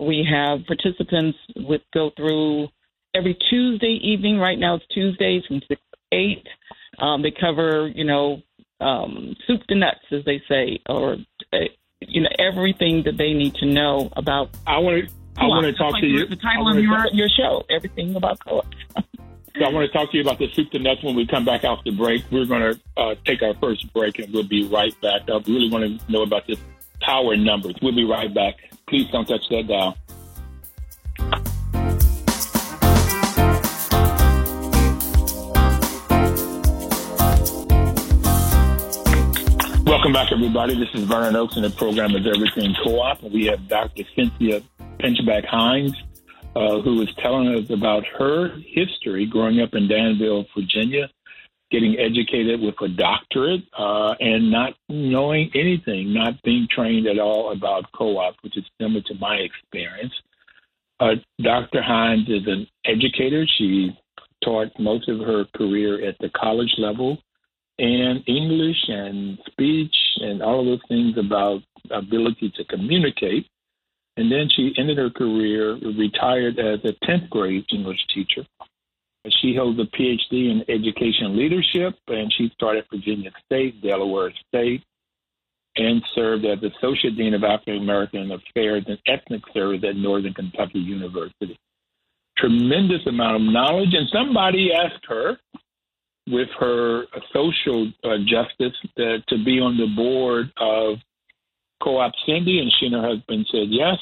we 0.00 0.26
have 0.32 0.60
participants 0.66 1.36
with 1.56 1.82
go 1.92 2.10
through 2.16 2.68
every 3.14 3.36
Tuesday 3.50 3.98
evening. 4.02 4.38
Right 4.38 4.58
now 4.58 4.76
it's 4.76 4.86
Tuesdays 4.94 5.42
from 5.46 5.60
six 5.68 5.78
to 5.92 6.16
eight. 6.16 6.46
Um, 7.02 7.22
they 7.22 7.32
cover, 7.32 7.90
you 7.94 8.04
know, 8.04 8.42
um, 8.80 9.36
soup 9.46 9.62
to 9.68 9.74
nuts, 9.74 10.00
as 10.10 10.24
they 10.24 10.40
say, 10.48 10.80
or 10.88 11.16
uh, 11.52 11.58
you 12.00 12.22
know 12.22 12.30
everything 12.38 13.02
that 13.04 13.16
they 13.18 13.32
need 13.32 13.54
to 13.56 13.66
know 13.66 14.08
about. 14.16 14.56
I 14.66 14.78
want 14.78 15.08
to 15.08 15.14
I 15.36 15.46
want 15.46 15.66
to 15.66 15.72
talk 15.72 15.92
like 15.92 16.02
to 16.02 16.06
you. 16.06 16.26
The 16.26 16.36
title 16.36 16.68
of 16.68 16.78
your 16.78 16.96
talk- 16.96 17.12
your 17.12 17.28
show, 17.28 17.64
everything 17.70 18.14
about 18.16 18.38
co-op. 18.44 18.66
So 19.58 19.66
I 19.66 19.68
want 19.68 19.86
to 19.86 19.92
talk 19.92 20.10
to 20.10 20.16
you 20.16 20.22
about 20.22 20.38
the 20.38 20.50
soup 20.54 20.70
to 20.70 20.78
nuts 20.78 21.02
when 21.02 21.14
we 21.14 21.26
come 21.26 21.44
back 21.44 21.62
off 21.62 21.84
the 21.84 21.90
break. 21.90 22.24
We're 22.30 22.46
going 22.46 22.72
to 22.72 22.80
uh, 22.96 23.14
take 23.26 23.42
our 23.42 23.52
first 23.60 23.92
break 23.92 24.18
and 24.18 24.32
we'll 24.32 24.48
be 24.48 24.66
right 24.66 24.98
back. 25.02 25.28
I 25.28 25.38
really 25.46 25.68
want 25.68 26.00
to 26.00 26.10
know 26.10 26.22
about 26.22 26.46
this 26.46 26.58
power 27.02 27.36
numbers. 27.36 27.74
We'll 27.82 27.94
be 27.94 28.04
right 28.04 28.32
back. 28.32 28.54
Please 28.88 29.10
don't 29.10 29.26
touch 29.26 29.46
that 29.50 29.68
dial. 29.68 29.98
Welcome 40.02 40.14
back, 40.14 40.32
everybody. 40.32 40.74
This 40.74 40.88
is 40.94 41.04
Vernon 41.04 41.36
Oakes, 41.36 41.54
and 41.54 41.64
the 41.64 41.70
program 41.70 42.10
is 42.16 42.26
Everything 42.26 42.74
Co-op. 42.82 43.22
We 43.22 43.46
have 43.46 43.68
Dr. 43.68 44.02
Cynthia 44.16 44.60
Pinchback 44.98 45.46
Hines, 45.46 45.94
uh, 46.56 46.80
who 46.80 47.02
is 47.02 47.08
telling 47.18 47.46
us 47.54 47.70
about 47.70 48.02
her 48.18 48.48
history 48.66 49.26
growing 49.26 49.60
up 49.60 49.74
in 49.74 49.86
Danville, 49.86 50.44
Virginia, 50.56 51.08
getting 51.70 52.00
educated 52.00 52.60
with 52.60 52.74
a 52.82 52.88
doctorate, 52.88 53.60
uh, 53.78 54.16
and 54.18 54.50
not 54.50 54.74
knowing 54.88 55.52
anything, 55.54 56.12
not 56.12 56.34
being 56.42 56.66
trained 56.68 57.06
at 57.06 57.20
all 57.20 57.52
about 57.52 57.84
co-op, 57.92 58.34
which 58.40 58.58
is 58.58 58.64
similar 58.80 59.02
to 59.02 59.14
my 59.20 59.36
experience. 59.36 60.14
Uh, 60.98 61.14
Dr. 61.40 61.80
Hines 61.80 62.28
is 62.28 62.48
an 62.48 62.66
educator. 62.86 63.46
She 63.56 63.96
taught 64.42 64.72
most 64.80 65.08
of 65.08 65.20
her 65.20 65.44
career 65.56 66.04
at 66.04 66.16
the 66.18 66.30
college 66.30 66.74
level 66.76 67.18
and 67.82 68.22
English 68.28 68.76
and 68.86 69.38
speech 69.50 69.94
and 70.20 70.40
all 70.40 70.60
of 70.60 70.66
those 70.66 70.88
things 70.88 71.18
about 71.18 71.62
ability 71.90 72.52
to 72.56 72.64
communicate. 72.66 73.46
And 74.16 74.30
then 74.30 74.48
she 74.54 74.72
ended 74.78 74.98
her 74.98 75.10
career, 75.10 75.74
retired 75.98 76.58
as 76.60 76.78
a 76.84 76.92
10th 77.04 77.28
grade 77.28 77.64
English 77.72 77.98
teacher. 78.14 78.46
She 79.40 79.56
holds 79.56 79.80
a 79.80 79.96
PhD 79.96 80.50
in 80.50 80.64
education 80.68 81.36
leadership, 81.36 81.94
and 82.06 82.32
she 82.36 82.50
started 82.54 82.84
Virginia 82.92 83.30
State, 83.46 83.82
Delaware 83.82 84.32
State, 84.48 84.82
and 85.76 86.02
served 86.14 86.44
as 86.44 86.58
Associate 86.62 87.16
Dean 87.16 87.34
of 87.34 87.42
African 87.42 87.78
American 87.78 88.30
Affairs 88.30 88.84
and 88.86 88.98
Ethnic 89.06 89.42
Service 89.52 89.82
at 89.88 89.96
Northern 89.96 90.34
Kentucky 90.34 90.78
University. 90.78 91.58
Tremendous 92.36 93.06
amount 93.06 93.36
of 93.36 93.42
knowledge, 93.42 93.94
and 93.94 94.08
somebody 94.12 94.70
asked 94.72 95.04
her 95.08 95.36
with 96.28 96.48
her 96.58 97.04
social 97.32 97.90
uh, 98.04 98.18
justice 98.26 98.76
to 98.96 99.44
be 99.44 99.60
on 99.60 99.76
the 99.76 99.92
board 99.96 100.52
of 100.58 100.98
Co-op 101.82 102.12
Cincy, 102.28 102.60
and 102.60 102.72
she 102.78 102.86
and 102.86 102.94
her 102.94 103.02
husband 103.02 103.46
said 103.50 103.66
yes. 103.68 103.96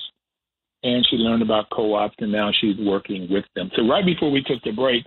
And 0.83 1.07
she 1.11 1.17
learned 1.17 1.43
about 1.43 1.69
co-ops, 1.71 2.17
and 2.19 2.33
now 2.33 2.51
she's 2.59 2.77
working 2.79 3.29
with 3.31 3.45
them. 3.55 3.71
So 3.77 3.87
right 3.87 4.05
before 4.05 4.31
we 4.31 4.43
took 4.43 4.63
the 4.63 4.73
break, 4.73 5.05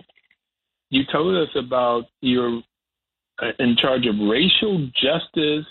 you 0.90 1.02
told 1.10 1.36
us 1.36 1.52
about 1.56 2.04
you're 2.20 2.62
uh, 3.42 3.50
in 3.58 3.76
charge 3.76 4.06
of 4.06 4.14
racial 4.28 4.88
justice 4.94 5.66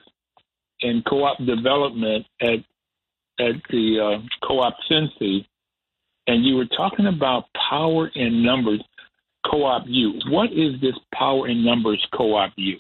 and 0.82 1.06
co-op 1.06 1.38
development 1.46 2.26
at 2.42 2.60
at 3.40 3.56
the 3.70 4.00
uh, 4.00 4.48
co-op 4.48 4.76
Cincy, 4.92 5.46
and 6.28 6.46
you 6.46 6.56
were 6.56 6.68
talking 6.78 7.08
about 7.08 7.46
power 7.70 8.12
in 8.14 8.44
numbers. 8.44 8.82
Co-op 9.50 9.84
U. 9.88 10.14
What 10.30 10.52
is 10.52 10.80
this 10.82 10.96
Power 11.14 11.48
in 11.48 11.66
Numbers 11.66 12.06
Co-op 12.16 12.52
U? 12.56 12.78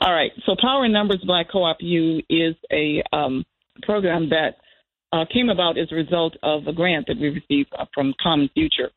All 0.00 0.12
right. 0.12 0.30
So 0.46 0.54
Power 0.60 0.84
in 0.84 0.92
Numbers 0.92 1.22
Black 1.26 1.50
Co-op 1.50 1.78
U 1.80 2.22
is 2.28 2.54
a 2.72 3.02
um, 3.12 3.44
program 3.82 4.30
that 4.30 4.56
uh, 5.12 5.24
came 5.32 5.48
about 5.48 5.78
as 5.78 5.88
a 5.92 5.94
result 5.94 6.36
of 6.42 6.66
a 6.66 6.72
grant 6.72 7.06
that 7.06 7.18
we 7.18 7.28
received 7.28 7.72
uh, 7.78 7.84
from 7.94 8.14
Common 8.22 8.48
Future. 8.54 8.90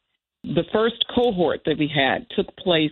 The 0.44 0.64
first 0.72 1.04
cohort 1.14 1.62
that 1.66 1.78
we 1.78 1.92
had 1.94 2.26
took 2.36 2.56
place 2.58 2.92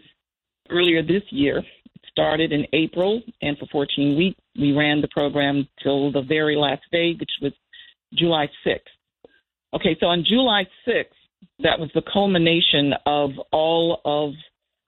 earlier 0.70 1.02
this 1.02 1.24
year. 1.30 1.60
It 1.60 2.02
started 2.12 2.52
in 2.52 2.66
April, 2.74 3.22
and 3.42 3.58
for 3.58 3.68
14 3.72 4.18
weeks, 4.18 4.40
we 4.60 4.74
ran 4.74 5.02
the 5.02 5.08
program 5.08 5.68
till 5.82 6.12
the 6.12 6.22
very 6.22 6.56
last 6.56 6.84
day, 6.92 7.14
which 7.20 7.32
was 7.42 7.54
July 8.14 8.48
6th. 8.66 8.80
Okay, 9.74 9.98
so 10.00 10.08
on 10.08 10.24
July 10.28 10.66
6th, 10.88 11.06
that 11.60 11.80
was 11.80 11.90
the 11.94 12.02
culmination 12.12 12.94
of 13.06 13.32
all 13.52 14.02
of 14.06 14.34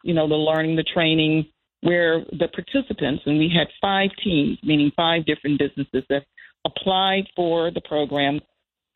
you 0.03 0.13
know 0.13 0.27
the 0.27 0.35
learning, 0.35 0.75
the 0.75 0.83
training, 0.83 1.45
where 1.81 2.21
the 2.31 2.47
participants, 2.47 3.23
and 3.25 3.37
we 3.37 3.51
had 3.53 3.67
five 3.81 4.09
teams, 4.23 4.57
meaning 4.63 4.91
five 4.95 5.25
different 5.25 5.59
businesses 5.59 6.03
that 6.09 6.23
applied 6.65 7.23
for 7.35 7.71
the 7.71 7.81
program, 7.81 8.39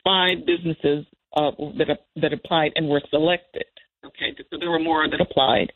five 0.04 0.38
businesses 0.46 1.06
uh, 1.36 1.50
that 1.78 1.98
that 2.16 2.32
applied 2.32 2.72
and 2.76 2.88
were 2.88 3.02
selected. 3.10 3.64
Okay, 4.04 4.34
so 4.50 4.58
there 4.58 4.70
were 4.70 4.80
more 4.80 5.08
that 5.08 5.20
applied, 5.20 5.72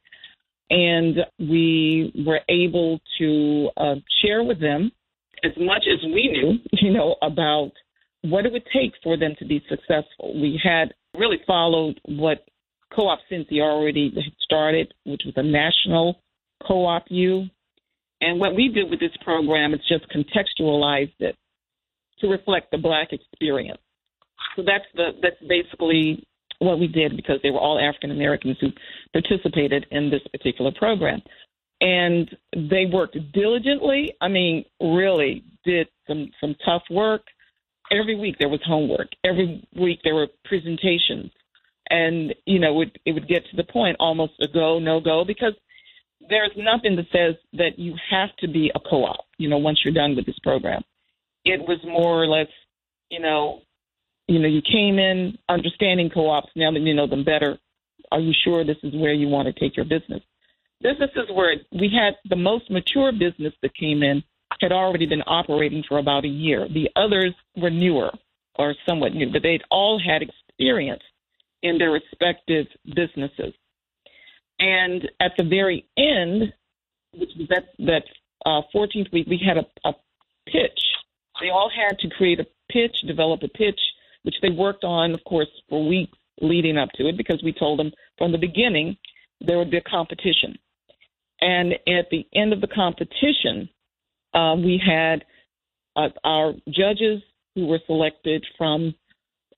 and 0.71 1.19
we 1.39 2.13
were 2.27 2.41
able 2.49 3.01
to 3.19 3.71
uh, 3.77 3.95
share 4.23 4.43
with 4.43 4.61
them 4.61 4.91
as 5.45 5.53
much 5.59 5.85
as 5.87 6.03
we 6.05 6.29
knew, 6.29 6.59
you 6.73 6.93
know, 6.93 7.17
about 7.23 7.71
what 8.23 8.45
it 8.45 8.53
would 8.53 8.67
take 8.73 8.93
for 9.03 9.17
them 9.17 9.35
to 9.39 9.45
be 9.45 9.63
successful. 9.69 10.35
We 10.41 10.61
had 10.63 10.93
really 11.19 11.41
followed 11.47 12.01
what 12.05 12.45
Co-op 12.95 13.19
Cincy 13.31 13.61
already 13.61 14.15
started, 14.41 14.93
which 15.05 15.23
was 15.25 15.35
a 15.37 15.43
national 15.43 16.21
co-op 16.67 17.05
U. 17.09 17.47
And 18.21 18.41
what 18.41 18.55
we 18.55 18.69
did 18.69 18.91
with 18.91 19.01
this 19.01 19.17
program 19.23 19.75
is 19.75 19.81
just 19.89 20.07
contextualized 20.11 21.13
it 21.19 21.37
to 22.21 22.29
reflect 22.29 22.71
the 22.71 22.79
black 22.79 23.13
experience. 23.13 23.81
So 24.55 24.63
that's 24.63 24.85
the 24.95 25.11
that's 25.23 25.37
basically 25.47 26.25
what 26.59 26.79
we 26.79 26.87
did 26.87 27.15
because 27.17 27.41
they 27.43 27.51
were 27.51 27.59
all 27.59 27.79
African 27.79 28.11
Americans 28.11 28.57
who 28.61 28.69
participated 29.13 29.87
in 29.91 30.11
this 30.11 30.23
particular 30.33 30.73
program. 30.73 31.21
And 31.83 32.35
they 32.55 32.87
worked 32.91 33.19
diligently. 33.35 34.15
I 34.23 34.29
mean, 34.29 34.65
really 34.81 35.45
did 35.65 35.89
some 36.09 36.31
some 36.41 36.57
tough 36.65 36.83
work. 36.91 37.23
Every 37.91 38.17
week 38.17 38.37
there 38.39 38.49
was 38.49 38.61
homework. 38.67 39.09
Every 39.25 39.67
week 39.79 40.01
there 40.03 40.15
were 40.15 40.29
presentations, 40.45 41.31
and 41.89 42.35
you 42.45 42.59
know, 42.59 42.73
it 42.73 42.75
would, 42.75 42.99
it 43.07 43.13
would 43.13 43.29
get 43.29 43.45
to 43.51 43.57
the 43.57 43.65
point 43.65 43.97
almost 44.01 44.33
a 44.41 44.49
go 44.49 44.79
no 44.79 45.01
go 45.01 45.25
because 45.25 45.55
there's 46.29 46.51
nothing 46.57 46.97
that 46.97 47.07
says 47.13 47.37
that 47.53 47.79
you 47.79 47.95
have 48.11 48.35
to 48.39 48.49
be 48.49 48.71
a 48.75 48.81
co-op. 48.81 49.25
You 49.39 49.49
know, 49.49 49.59
once 49.59 49.81
you're 49.85 49.95
done 49.95 50.17
with 50.17 50.27
this 50.27 50.39
program, 50.43 50.83
it 51.45 51.61
was 51.61 51.79
more 51.85 52.23
or 52.23 52.27
less, 52.27 52.49
you 53.11 53.21
know, 53.21 53.61
you 54.27 54.41
know, 54.41 54.49
you 54.49 54.63
came 54.63 54.99
in 54.99 55.39
understanding 55.49 56.11
co-ops. 56.11 56.51
Now 56.57 56.73
that 56.73 56.81
you 56.81 56.95
know 56.95 57.07
them 57.07 57.25
better, 57.25 57.59
are 58.11 58.21
you 58.21 58.33
sure 58.45 58.65
this 58.65 58.79
is 58.83 58.95
where 58.95 59.13
you 59.13 59.29
want 59.29 59.47
to 59.47 59.61
take 59.61 59.77
your 59.77 59.85
business? 59.85 60.23
Businesses 60.81 61.29
where 61.33 61.57
we 61.73 61.91
had 61.95 62.15
the 62.29 62.37
most 62.37 62.71
mature 62.71 63.13
business 63.13 63.55
that 63.63 63.75
came 63.75 64.03
in 64.03 64.23
had 64.61 64.73
already 64.73 65.07
been 65.07 65.23
operating 65.27 65.83
for 65.89 65.99
about 65.99 66.25
a 66.25 66.29
year. 66.29 66.69
The 66.69 66.89
others 66.97 67.35
were 67.57 67.71
newer 67.71 68.11
or 68.59 68.75
somewhat 68.89 69.15
new, 69.15 69.31
but 69.31 69.43
they'd 69.43 69.63
all 69.71 70.01
had 70.01 70.23
experience 70.23 71.03
in 71.63 71.79
their 71.79 71.91
respective 71.91 72.67
businesses. 72.85 73.53
And 74.59 75.11
at 75.21 75.33
the 75.37 75.45
very 75.45 75.87
end, 75.99 76.53
which 77.13 77.31
was 77.39 77.49
that 77.49 77.65
that 77.79 78.05
uh, 78.45 78.63
14th 78.75 79.13
week, 79.13 79.27
we 79.27 79.41
had 79.45 79.59
a, 79.59 79.67
a 79.89 79.93
pitch. 80.47 80.81
They 81.41 81.51
all 81.51 81.71
had 81.71 81.99
to 81.99 82.09
create 82.09 82.41
a 82.41 82.47
pitch, 82.71 82.97
develop 83.07 83.43
a 83.43 83.49
pitch 83.49 83.81
which 84.23 84.35
they 84.43 84.51
worked 84.51 84.83
on, 84.83 85.15
of 85.15 85.23
course, 85.23 85.49
for 85.69 85.87
weeks 85.87 86.19
leading 86.41 86.77
up 86.77 86.91
to 86.97 87.09
it 87.09 87.17
because 87.17 87.41
we 87.45 87.53
told 87.53 87.79
them 87.79 87.93
from 88.19 88.33
the 88.33 88.39
beginning 88.39 88.97
there 89.41 89.57
would 89.57 89.71
be 89.71 89.77
a 89.77 89.83
competition. 89.83 90.59
And 91.41 91.75
at 91.75 92.11
the 92.11 92.27
end 92.35 92.53
of 92.53 92.61
the 92.61 92.67
competition, 92.67 93.69
uh, 94.37 94.55
we 94.57 94.81
had 94.85 95.25
uh, 95.97 96.09
our 96.25 96.53
judges 96.69 97.23
who 97.55 97.67
were 97.67 97.81
selected 97.87 98.45
from 98.59 98.95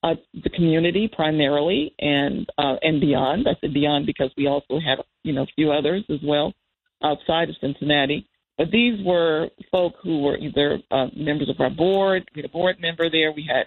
uh, 0.03 0.15
the 0.45 0.51
community 0.51 1.11
primarily 1.13 1.95
and 1.99 2.47
uh, 2.57 2.77
and 2.83 3.01
beyond. 3.01 3.47
I 3.49 3.59
said 3.61 3.75
beyond 3.75 4.07
because 4.07 4.31
we 4.37 4.47
also 4.47 4.79
had 4.79 4.99
you 5.25 5.33
know 5.33 5.43
a 5.43 5.53
few 5.57 5.73
others 5.73 6.05
as 6.09 6.21
well 6.25 6.55
outside 7.03 7.49
of 7.51 7.57
Cincinnati. 7.61 8.29
But 8.57 8.71
these 8.73 9.05
were 9.05 9.49
folk 9.71 9.95
who 10.03 10.23
were 10.23 10.37
either 10.37 10.79
uh, 10.91 11.07
members 11.17 11.49
of 11.49 11.61
our 11.61 11.71
board. 11.71 12.29
We 12.35 12.43
had 12.43 12.51
a 12.51 12.53
board 12.53 12.77
member 12.81 13.11
there. 13.11 13.33
We 13.33 13.49
had 13.49 13.67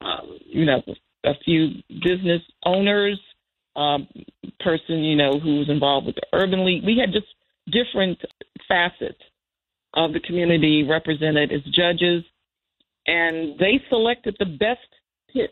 um, 0.00 0.38
you 0.46 0.64
know, 0.64 0.82
a 1.24 1.32
few 1.44 1.70
business 1.88 2.42
owners, 2.64 3.20
um, 3.76 4.08
person, 4.60 4.98
you 5.04 5.16
know, 5.16 5.38
who 5.38 5.58
was 5.58 5.68
involved 5.68 6.06
with 6.06 6.16
the 6.16 6.26
Urban 6.32 6.64
League. 6.64 6.84
We 6.84 6.98
had 6.98 7.12
just 7.12 7.26
different 7.70 8.18
facets 8.68 9.20
of 9.94 10.12
the 10.12 10.20
community 10.20 10.86
represented 10.88 11.52
as 11.52 11.62
judges, 11.72 12.24
and 13.06 13.58
they 13.58 13.80
selected 13.88 14.36
the 14.38 14.44
best 14.44 14.80
pitch 15.32 15.50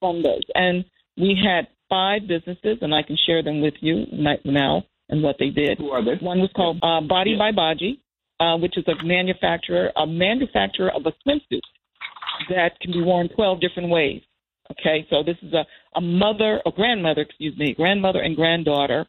from 0.00 0.22
those. 0.22 0.42
And 0.54 0.84
we 1.16 1.36
had 1.42 1.66
five 1.88 2.22
businesses, 2.28 2.78
and 2.80 2.94
I 2.94 3.02
can 3.02 3.16
share 3.26 3.42
them 3.42 3.60
with 3.60 3.74
you 3.80 4.06
now 4.44 4.84
and 5.08 5.22
what 5.22 5.36
they 5.38 5.50
did. 5.50 5.78
Who 5.78 5.90
are 5.90 6.04
they? 6.04 6.22
One 6.24 6.40
was 6.40 6.50
called 6.54 6.78
uh, 6.82 7.00
Body 7.00 7.32
yeah. 7.32 7.38
by 7.38 7.52
Baji, 7.52 8.00
uh, 8.40 8.56
which 8.58 8.76
is 8.76 8.84
a 8.86 9.04
manufacturer, 9.04 9.90
a 9.96 10.06
manufacturer 10.06 10.90
of 10.90 11.06
a 11.06 11.12
swimsuit 11.26 11.60
that 12.50 12.78
can 12.80 12.92
be 12.92 13.02
worn 13.02 13.28
12 13.28 13.60
different 13.60 13.88
ways. 13.88 14.22
Okay, 14.70 15.06
so 15.08 15.22
this 15.22 15.36
is 15.42 15.52
a, 15.54 15.64
a 15.96 16.00
mother, 16.00 16.60
a 16.66 16.70
grandmother, 16.70 17.22
excuse 17.22 17.56
me, 17.56 17.74
grandmother 17.74 18.20
and 18.20 18.36
granddaughter 18.36 19.06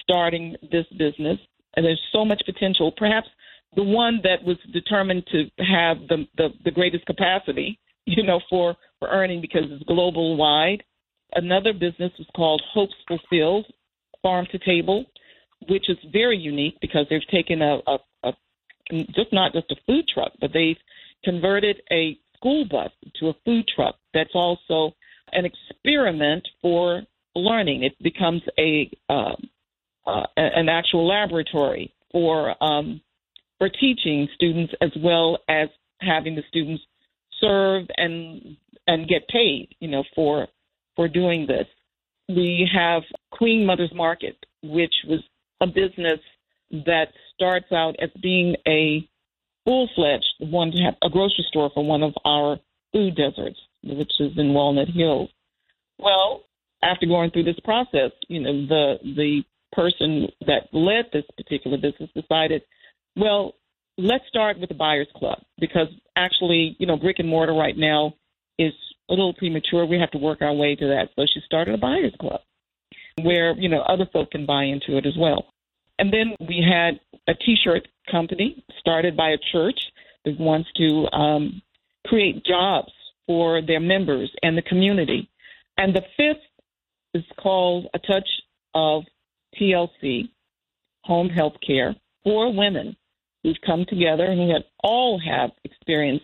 starting 0.00 0.56
this 0.72 0.86
business. 0.98 1.38
And 1.76 1.86
there's 1.86 2.02
so 2.12 2.24
much 2.24 2.42
potential. 2.44 2.92
Perhaps 2.96 3.28
the 3.76 3.82
one 3.82 4.20
that 4.22 4.44
was 4.44 4.56
determined 4.72 5.24
to 5.32 5.44
have 5.62 5.98
the, 6.08 6.26
the, 6.36 6.48
the 6.64 6.70
greatest 6.70 7.06
capacity, 7.06 7.78
you 8.06 8.22
know, 8.22 8.40
for, 8.48 8.76
for 8.98 9.08
earning 9.08 9.40
because 9.40 9.64
it's 9.70 9.84
global 9.84 10.36
wide. 10.36 10.82
Another 11.34 11.72
business 11.72 12.12
is 12.18 12.26
called 12.34 12.62
Hopes 12.72 12.94
Fulfilled, 13.06 13.66
Farm 14.22 14.46
to 14.50 14.58
Table, 14.58 15.04
which 15.68 15.88
is 15.90 15.98
very 16.12 16.38
unique 16.38 16.78
because 16.80 17.06
they've 17.10 17.20
taken 17.30 17.60
a, 17.62 17.78
a, 17.86 17.98
a 18.24 18.32
just 19.14 19.32
not 19.32 19.52
just 19.52 19.70
a 19.70 19.76
food 19.86 20.06
truck, 20.12 20.32
but 20.40 20.50
they've 20.54 20.78
converted 21.24 21.82
a 21.92 22.18
school 22.36 22.64
bus 22.70 22.90
to 23.20 23.28
a 23.28 23.34
food 23.44 23.64
truck 23.74 23.96
that's 24.14 24.34
also 24.34 24.94
an 25.32 25.44
experiment 25.44 26.46
for 26.62 27.02
learning. 27.34 27.82
It 27.82 27.92
becomes 28.02 28.42
a 28.58 28.90
uh, 29.08 29.34
uh, 30.06 30.26
an 30.36 30.70
actual 30.70 31.06
laboratory 31.06 31.92
for 32.10 32.54
um, 32.64 33.02
for 33.58 33.68
teaching 33.68 34.28
students 34.34 34.72
as 34.80 34.90
well 35.02 35.38
as 35.48 35.68
having 36.00 36.34
the 36.34 36.42
students 36.48 36.82
serve 37.40 37.86
and 37.96 38.56
and 38.86 39.08
get 39.08 39.28
paid, 39.28 39.68
you 39.80 39.88
know, 39.88 40.04
for 40.14 40.48
for 40.96 41.08
doing 41.08 41.46
this. 41.46 41.66
We 42.28 42.68
have 42.74 43.02
Queen 43.30 43.64
Mother's 43.64 43.94
Market, 43.94 44.36
which 44.62 44.94
was 45.06 45.20
a 45.60 45.66
business 45.66 46.20
that 46.70 47.08
starts 47.34 47.72
out 47.72 47.96
as 48.00 48.10
being 48.22 48.56
a 48.66 49.08
full 49.64 49.88
fledged 49.94 50.24
one 50.40 50.70
to 50.72 50.82
have 50.82 50.94
a 51.02 51.10
grocery 51.10 51.44
store 51.48 51.70
for 51.72 51.84
one 51.84 52.02
of 52.02 52.14
our 52.24 52.58
food 52.92 53.16
deserts, 53.16 53.58
which 53.82 54.12
is 54.20 54.32
in 54.36 54.54
Walnut 54.54 54.88
Hills. 54.88 55.30
Well, 55.98 56.44
after 56.82 57.06
going 57.06 57.30
through 57.30 57.44
this 57.44 57.60
process, 57.64 58.12
you 58.28 58.40
know, 58.40 58.66
the 58.66 58.94
the 59.02 59.42
person 59.72 60.28
that 60.46 60.68
led 60.72 61.06
this 61.12 61.24
particular 61.36 61.76
business 61.76 62.10
decided, 62.14 62.62
well, 63.18 63.54
let's 63.96 64.24
start 64.28 64.58
with 64.60 64.68
the 64.68 64.74
buyers 64.74 65.08
club 65.16 65.38
because 65.58 65.88
actually, 66.16 66.76
you 66.78 66.86
know, 66.86 66.96
brick 66.96 67.18
and 67.18 67.28
mortar 67.28 67.52
right 67.52 67.76
now 67.76 68.14
is 68.58 68.72
a 69.08 69.12
little 69.12 69.34
premature. 69.34 69.84
We 69.84 69.98
have 69.98 70.10
to 70.12 70.18
work 70.18 70.40
our 70.40 70.52
way 70.52 70.76
to 70.76 70.86
that. 70.86 71.08
So 71.16 71.26
she 71.32 71.40
started 71.44 71.74
a 71.74 71.78
buyers 71.78 72.14
club 72.20 72.40
where, 73.22 73.52
you 73.58 73.68
know, 73.68 73.80
other 73.82 74.06
folk 74.12 74.30
can 74.30 74.46
buy 74.46 74.64
into 74.64 74.96
it 74.96 75.06
as 75.06 75.14
well. 75.18 75.46
And 75.98 76.12
then 76.12 76.34
we 76.46 76.64
had 76.64 77.00
a 77.26 77.34
T-shirt 77.34 77.88
company 78.10 78.64
started 78.78 79.16
by 79.16 79.30
a 79.30 79.38
church 79.52 79.78
that 80.24 80.38
wants 80.38 80.68
to 80.76 81.16
um, 81.16 81.62
create 82.06 82.44
jobs 82.44 82.92
for 83.26 83.60
their 83.60 83.80
members 83.80 84.30
and 84.42 84.56
the 84.56 84.62
community. 84.62 85.28
And 85.76 85.94
the 85.94 86.02
fifth 86.16 86.44
is 87.14 87.24
called 87.40 87.86
A 87.94 87.98
Touch 87.98 88.28
of 88.74 89.02
TLC, 89.60 90.28
Home 91.02 91.28
Health 91.28 91.54
Care 91.66 91.96
for 92.22 92.54
Women 92.54 92.96
who've 93.42 93.56
come 93.64 93.84
together 93.88 94.24
and 94.24 94.40
who 94.40 94.52
have 94.52 94.64
all 94.82 95.20
have 95.20 95.50
experience 95.64 96.22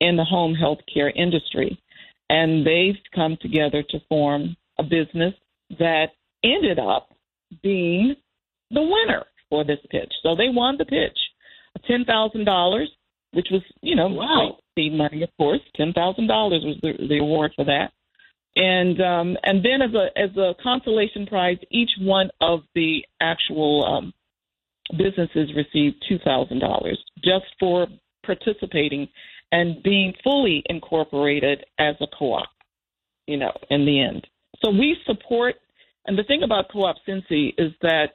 in 0.00 0.16
the 0.16 0.24
home 0.24 0.54
health 0.54 0.78
care 0.92 1.10
industry. 1.10 1.78
And 2.28 2.66
they've 2.66 3.00
come 3.14 3.36
together 3.40 3.82
to 3.90 3.98
form 4.08 4.56
a 4.78 4.82
business 4.82 5.34
that 5.78 6.06
ended 6.42 6.78
up 6.78 7.08
being 7.62 8.14
the 8.70 8.82
winner 8.82 9.24
for 9.50 9.64
this 9.64 9.78
pitch. 9.90 10.12
So 10.22 10.34
they 10.34 10.48
won 10.48 10.76
the 10.78 10.84
pitch, 10.84 11.18
ten 11.86 12.04
thousand 12.04 12.44
dollars, 12.44 12.90
which 13.32 13.48
was 13.50 13.62
you 13.82 13.94
know 13.94 14.08
wow. 14.08 14.56
seed 14.74 14.94
money, 14.94 15.22
of 15.22 15.30
course. 15.36 15.60
Ten 15.76 15.92
thousand 15.92 16.26
dollars 16.26 16.62
was 16.64 16.76
the, 16.82 17.06
the 17.06 17.18
award 17.18 17.52
for 17.54 17.64
that. 17.66 17.92
And 18.56 19.00
um, 19.00 19.36
and 19.42 19.64
then 19.64 19.82
as 19.82 19.94
a 19.94 20.18
as 20.18 20.36
a 20.36 20.54
consolation 20.62 21.26
prize, 21.26 21.58
each 21.70 21.90
one 22.00 22.30
of 22.40 22.60
the 22.74 23.04
actual 23.20 23.84
um, 23.84 24.12
businesses 24.90 25.50
thousand 26.24 26.60
dollars 26.60 26.98
just 27.24 27.46
for 27.58 27.86
participating 28.24 29.08
and 29.52 29.82
being 29.82 30.12
fully 30.22 30.62
incorporated 30.66 31.64
as 31.78 31.94
a 32.00 32.06
co-op. 32.18 32.48
You 33.26 33.38
know, 33.38 33.52
in 33.70 33.86
the 33.86 34.00
end. 34.00 34.26
So 34.64 34.70
we 34.70 34.96
support. 35.06 35.56
And 36.06 36.18
the 36.18 36.24
thing 36.24 36.42
about 36.42 36.66
Co-op 36.70 36.96
Cincy 37.08 37.54
is 37.56 37.72
that 37.80 38.08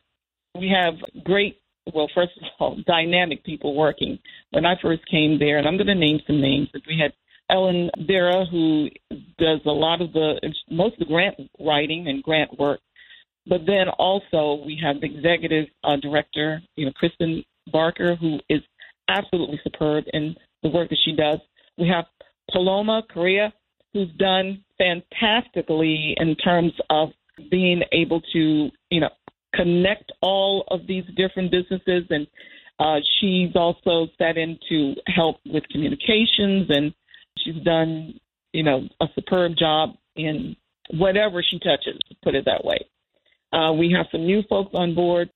we 0.55 0.69
have 0.69 0.93
great, 1.23 1.59
well, 1.93 2.09
first 2.13 2.33
of 2.37 2.43
all, 2.59 2.77
dynamic 2.87 3.43
people 3.43 3.75
working. 3.75 4.19
When 4.51 4.65
I 4.65 4.75
first 4.81 5.01
came 5.09 5.39
there, 5.39 5.57
and 5.57 5.67
I'm 5.67 5.77
going 5.77 5.87
to 5.87 5.95
name 5.95 6.19
some 6.27 6.41
names, 6.41 6.67
but 6.71 6.83
we 6.87 6.99
had 7.01 7.13
Ellen 7.49 7.89
Vera, 8.05 8.45
who 8.45 8.89
does 9.39 9.59
a 9.65 9.71
lot 9.71 10.01
of 10.01 10.13
the, 10.13 10.35
most 10.69 10.93
of 10.93 10.99
the 10.99 11.05
grant 11.05 11.35
writing 11.59 12.07
and 12.07 12.21
grant 12.21 12.59
work. 12.59 12.79
But 13.47 13.61
then 13.65 13.89
also 13.97 14.63
we 14.65 14.79
have 14.83 15.01
the 15.01 15.07
executive 15.07 15.67
uh, 15.83 15.97
director, 15.97 16.61
you 16.75 16.85
know, 16.85 16.91
Kristen 16.95 17.43
Barker, 17.71 18.15
who 18.15 18.39
is 18.49 18.61
absolutely 19.07 19.59
superb 19.63 20.05
in 20.13 20.35
the 20.63 20.69
work 20.69 20.89
that 20.89 20.99
she 21.03 21.15
does. 21.15 21.39
We 21.77 21.87
have 21.87 22.05
Paloma 22.51 23.03
Correa, 23.11 23.53
who's 23.93 24.11
done 24.17 24.63
fantastically 24.77 26.15
in 26.17 26.35
terms 26.35 26.73
of 26.89 27.09
being 27.49 27.81
able 27.91 28.21
to, 28.33 28.69
you 28.89 28.99
know, 28.99 29.09
connect 29.55 30.11
all 30.21 30.65
of 30.69 30.85
these 30.87 31.05
different 31.15 31.51
businesses. 31.51 32.03
And 32.09 32.27
uh, 32.79 32.99
she's 33.19 33.55
also 33.55 34.07
set 34.17 34.37
in 34.37 34.59
to 34.69 34.93
help 35.07 35.37
with 35.45 35.63
communications, 35.69 36.69
and 36.69 36.93
she's 37.37 37.61
done 37.63 38.19
you 38.53 38.63
know, 38.63 38.87
a 39.01 39.05
superb 39.15 39.53
job 39.57 39.91
in 40.15 40.55
whatever 40.91 41.43
she 41.47 41.59
touches, 41.59 41.99
put 42.23 42.35
it 42.35 42.45
that 42.45 42.63
way. 42.63 42.79
Uh, 43.51 43.73
we 43.73 43.93
have 43.95 44.05
some 44.11 44.25
new 44.25 44.41
folks 44.49 44.71
on 44.73 44.95
board. 44.95 45.29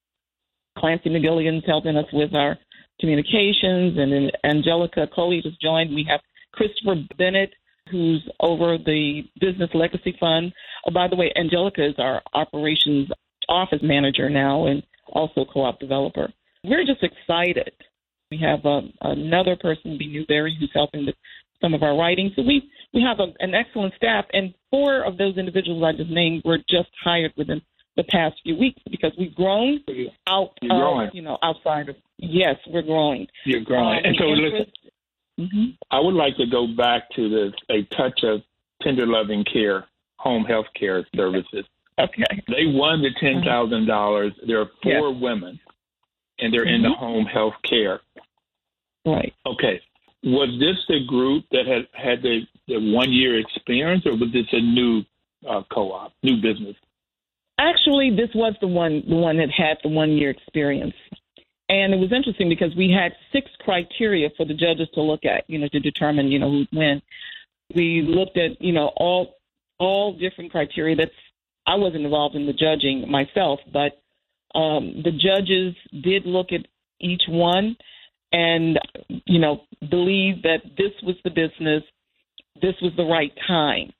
Clancy 0.77 1.09
McGilligan's 1.09 1.65
helping 1.65 1.97
us 1.97 2.05
with 2.11 2.33
our 2.35 2.57
communications, 2.99 3.97
and 3.97 4.11
then 4.11 4.31
Angelica 4.43 5.07
Coley 5.13 5.41
just 5.41 5.61
joined. 5.61 5.93
We 5.93 6.05
have 6.09 6.21
Christopher 6.53 6.95
Bennett, 7.17 7.53
who's 7.89 8.27
over 8.39 8.77
the 8.77 9.23
Business 9.39 9.69
Legacy 9.73 10.15
Fund. 10.19 10.53
Oh, 10.87 10.91
by 10.91 11.07
the 11.07 11.15
way, 11.15 11.31
Angelica 11.35 11.85
is 11.85 11.95
our 11.97 12.21
operations 12.33 13.09
office 13.49 13.81
manager 13.81 14.29
now 14.29 14.67
and 14.67 14.83
also 15.11 15.45
co-op 15.51 15.79
developer. 15.79 16.31
We're 16.63 16.85
just 16.85 17.03
excited. 17.03 17.73
We 18.31 18.39
have 18.39 18.65
um, 18.65 18.93
another 19.01 19.55
person, 19.55 19.97
B. 19.97 20.07
Newberry, 20.07 20.55
who's 20.59 20.71
helping 20.73 21.05
with 21.05 21.15
some 21.61 21.73
of 21.73 21.83
our 21.83 21.95
writing. 21.97 22.31
So 22.35 22.41
we 22.41 22.69
we 22.93 23.01
have 23.01 23.19
a, 23.19 23.33
an 23.43 23.53
excellent 23.53 23.93
staff, 23.95 24.25
and 24.33 24.53
four 24.71 25.03
of 25.03 25.17
those 25.17 25.37
individuals 25.37 25.83
I 25.83 25.97
just 25.97 26.09
named 26.09 26.43
were 26.45 26.57
just 26.57 26.89
hired 27.03 27.33
within 27.37 27.61
the 27.95 28.03
past 28.03 28.35
few 28.43 28.55
weeks 28.57 28.81
because 28.89 29.11
we've 29.17 29.35
grown 29.35 29.79
out 30.27 30.57
You're 30.61 30.77
growing. 30.79 31.09
you 31.13 31.21
know, 31.21 31.37
outside 31.43 31.89
of, 31.89 31.95
yes, 32.17 32.55
we're 32.67 32.81
growing. 32.81 33.27
You're 33.45 33.61
growing. 33.61 33.99
Um, 33.99 34.05
and 34.05 34.15
so, 34.17 34.25
the 34.25 34.31
listen, 34.31 34.57
interest- 34.59 34.79
Mhm. 35.39 35.77
I 35.91 35.99
would 35.99 36.13
like 36.13 36.37
to 36.37 36.45
go 36.45 36.67
back 36.67 37.09
to 37.11 37.29
the 37.29 37.53
a 37.69 37.83
touch 37.95 38.23
of 38.23 38.43
tender 38.81 39.05
loving 39.07 39.43
care, 39.43 39.85
home 40.19 40.45
health 40.45 40.67
care 40.75 41.05
services. 41.15 41.65
Okay. 41.99 42.23
They 42.47 42.65
won 42.67 43.01
the 43.01 43.11
ten 43.19 43.43
thousand 43.43 43.85
dollars. 43.87 44.33
There 44.45 44.59
are 44.61 44.69
four 44.81 45.11
women, 45.11 45.59
and 46.39 46.53
they're 46.53 46.67
in 46.67 46.81
the 46.83 46.89
Mhm. 46.89 46.97
home 46.97 47.25
health 47.25 47.55
care. 47.63 48.01
Right. 49.05 49.33
Okay, 49.45 49.81
was 50.23 50.57
this 50.59 50.77
the 50.87 51.03
group 51.05 51.45
that 51.51 51.65
had 51.67 51.87
had 51.93 52.21
the, 52.21 52.47
the 52.67 52.77
one 52.93 53.11
year 53.11 53.37
experience, 53.39 54.05
or 54.05 54.15
was 54.15 54.31
this 54.31 54.47
a 54.53 54.61
new 54.61 55.03
uh, 55.47 55.61
co-op, 55.69 56.13
new 56.23 56.37
business? 56.41 56.75
Actually, 57.63 58.09
this 58.09 58.29
was 58.35 58.53
the 58.59 58.67
one 58.67 59.03
the 59.07 59.15
one 59.15 59.37
that 59.37 59.49
had 59.49 59.77
the 59.83 59.89
one 59.89 60.11
year 60.11 60.29
experience, 60.31 60.95
and 61.69 61.93
it 61.93 61.97
was 61.97 62.11
interesting 62.11 62.49
because 62.49 62.75
we 62.75 62.91
had 62.91 63.13
six 63.31 63.49
criteria 63.61 64.29
for 64.35 64.45
the 64.45 64.53
judges 64.53 64.89
to 64.93 65.01
look 65.01 65.23
at, 65.23 65.49
you 65.49 65.57
know, 65.57 65.69
to 65.69 65.79
determine, 65.79 66.27
you 66.27 66.39
know, 66.39 66.51
who'd. 66.51 67.01
We 67.73 68.01
looked 68.05 68.37
at, 68.37 68.61
you 68.61 68.73
know, 68.73 68.91
all 68.97 69.37
all 69.79 70.13
different 70.13 70.51
criteria. 70.51 70.97
That's 70.97 71.11
I 71.65 71.75
wasn't 71.75 72.03
involved 72.03 72.35
in 72.35 72.45
the 72.45 72.53
judging 72.53 73.09
myself, 73.09 73.61
but 73.71 73.93
um, 74.59 75.01
the 75.01 75.11
judges 75.11 75.73
did 76.03 76.25
look 76.25 76.51
at 76.51 76.65
each 76.99 77.23
one 77.29 77.77
and 78.33 78.77
you 79.25 79.39
know 79.39 79.61
believe 79.89 80.41
that 80.43 80.63
this 80.77 80.91
was 81.01 81.15
the 81.23 81.29
business, 81.29 81.83
this 82.61 82.75
was 82.81 82.91
the 82.97 83.05
right 83.05 83.31
time, 83.47 83.93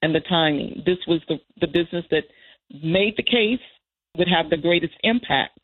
and 0.00 0.14
the 0.14 0.20
timing. 0.20 0.82
This 0.86 0.98
was 1.06 1.20
the 1.28 1.38
the 1.60 1.66
business 1.66 2.06
that 2.10 2.24
made 2.70 3.14
the 3.16 3.22
case 3.22 3.60
would 4.16 4.28
have 4.28 4.50
the 4.50 4.56
greatest 4.56 4.94
impact 5.02 5.58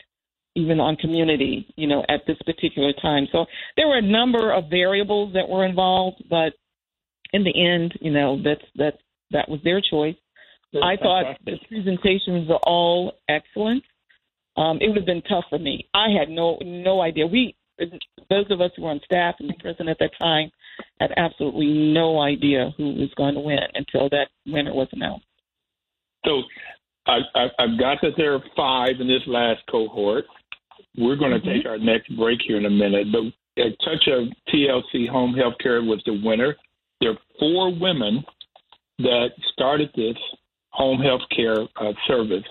even 0.57 0.81
on 0.81 0.97
community, 0.97 1.67
you 1.77 1.87
know, 1.87 2.03
at 2.09 2.23
this 2.27 2.39
particular 2.47 2.93
time. 3.01 3.29
So 3.31 3.45
there 3.77 3.87
were 3.87 3.99
a 3.99 4.03
number 4.03 4.53
of 4.53 4.71
variables 4.71 5.35
that 5.35 5.49
were 5.49 5.67
involved, 5.67 6.25
but 6.31 6.55
in 7.33 7.45
the 7.45 7.53
end, 7.55 7.93
you 8.01 8.11
know, 8.11 8.41
that's 8.43 8.65
that's 8.75 8.97
that 9.31 9.49
was 9.49 9.61
their 9.63 9.81
choice. 9.83 10.17
I 10.83 10.97
thought 10.97 11.37
the 11.45 11.59
presentations 11.69 12.49
were 12.49 12.61
all 12.65 13.13
excellent. 13.29 13.85
Um, 14.57 14.79
it 14.81 14.89
would 14.89 14.97
have 14.97 15.07
been 15.07 15.23
tough 15.23 15.45
for 15.49 15.59
me. 15.59 15.89
I 15.95 16.09
had 16.19 16.29
no 16.29 16.59
no 16.63 17.03
idea. 17.03 17.27
We 17.27 17.55
those 18.31 18.47
of 18.51 18.61
us 18.61 18.71
who 18.77 18.83
were 18.83 18.91
on 18.91 19.01
staff 19.05 19.35
and 19.39 19.57
present 19.59 19.89
at 19.89 19.99
that 19.99 20.11
time 20.19 20.51
had 21.01 21.11
absolutely 21.17 21.69
no 21.69 22.21
idea 22.21 22.73
who 22.77 22.95
was 22.95 23.11
going 23.17 23.35
to 23.35 23.41
win 23.41 23.59
until 23.75 24.09
that 24.11 24.29
winner 24.47 24.75
was 24.75 24.89
announced. 24.93 25.27
So 26.25 26.43
I, 27.07 27.19
I, 27.35 27.47
I've 27.59 27.79
got 27.79 27.99
that 28.03 28.13
there 28.17 28.35
are 28.35 28.43
five 28.57 29.01
in 29.01 29.07
this 29.07 29.23
last 29.27 29.63
cohort. 29.71 30.25
We're 30.97 31.17
going 31.17 31.33
to 31.33 31.41
Mhm. 31.41 31.55
take 31.57 31.67
our 31.67 31.79
next 31.79 32.15
break 32.17 32.41
here 32.43 32.57
in 32.57 32.67
a 32.67 32.71
minute, 32.71 33.09
but 33.13 33.23
a 33.63 33.71
touch 33.85 34.07
of 34.09 34.29
TLC 34.49 35.07
Home 35.09 35.35
Health 35.35 35.55
Care 35.59 35.83
was 35.83 36.03
the 36.05 36.21
winner. 36.25 36.57
There 37.01 37.11
are 37.11 37.19
four 37.39 37.71
women 37.73 38.25
that 38.99 39.33
started 39.53 39.91
this 39.95 40.17
home 40.71 41.01
health 41.01 41.23
care 41.31 41.67
uh, 41.77 41.93
service. 42.07 42.45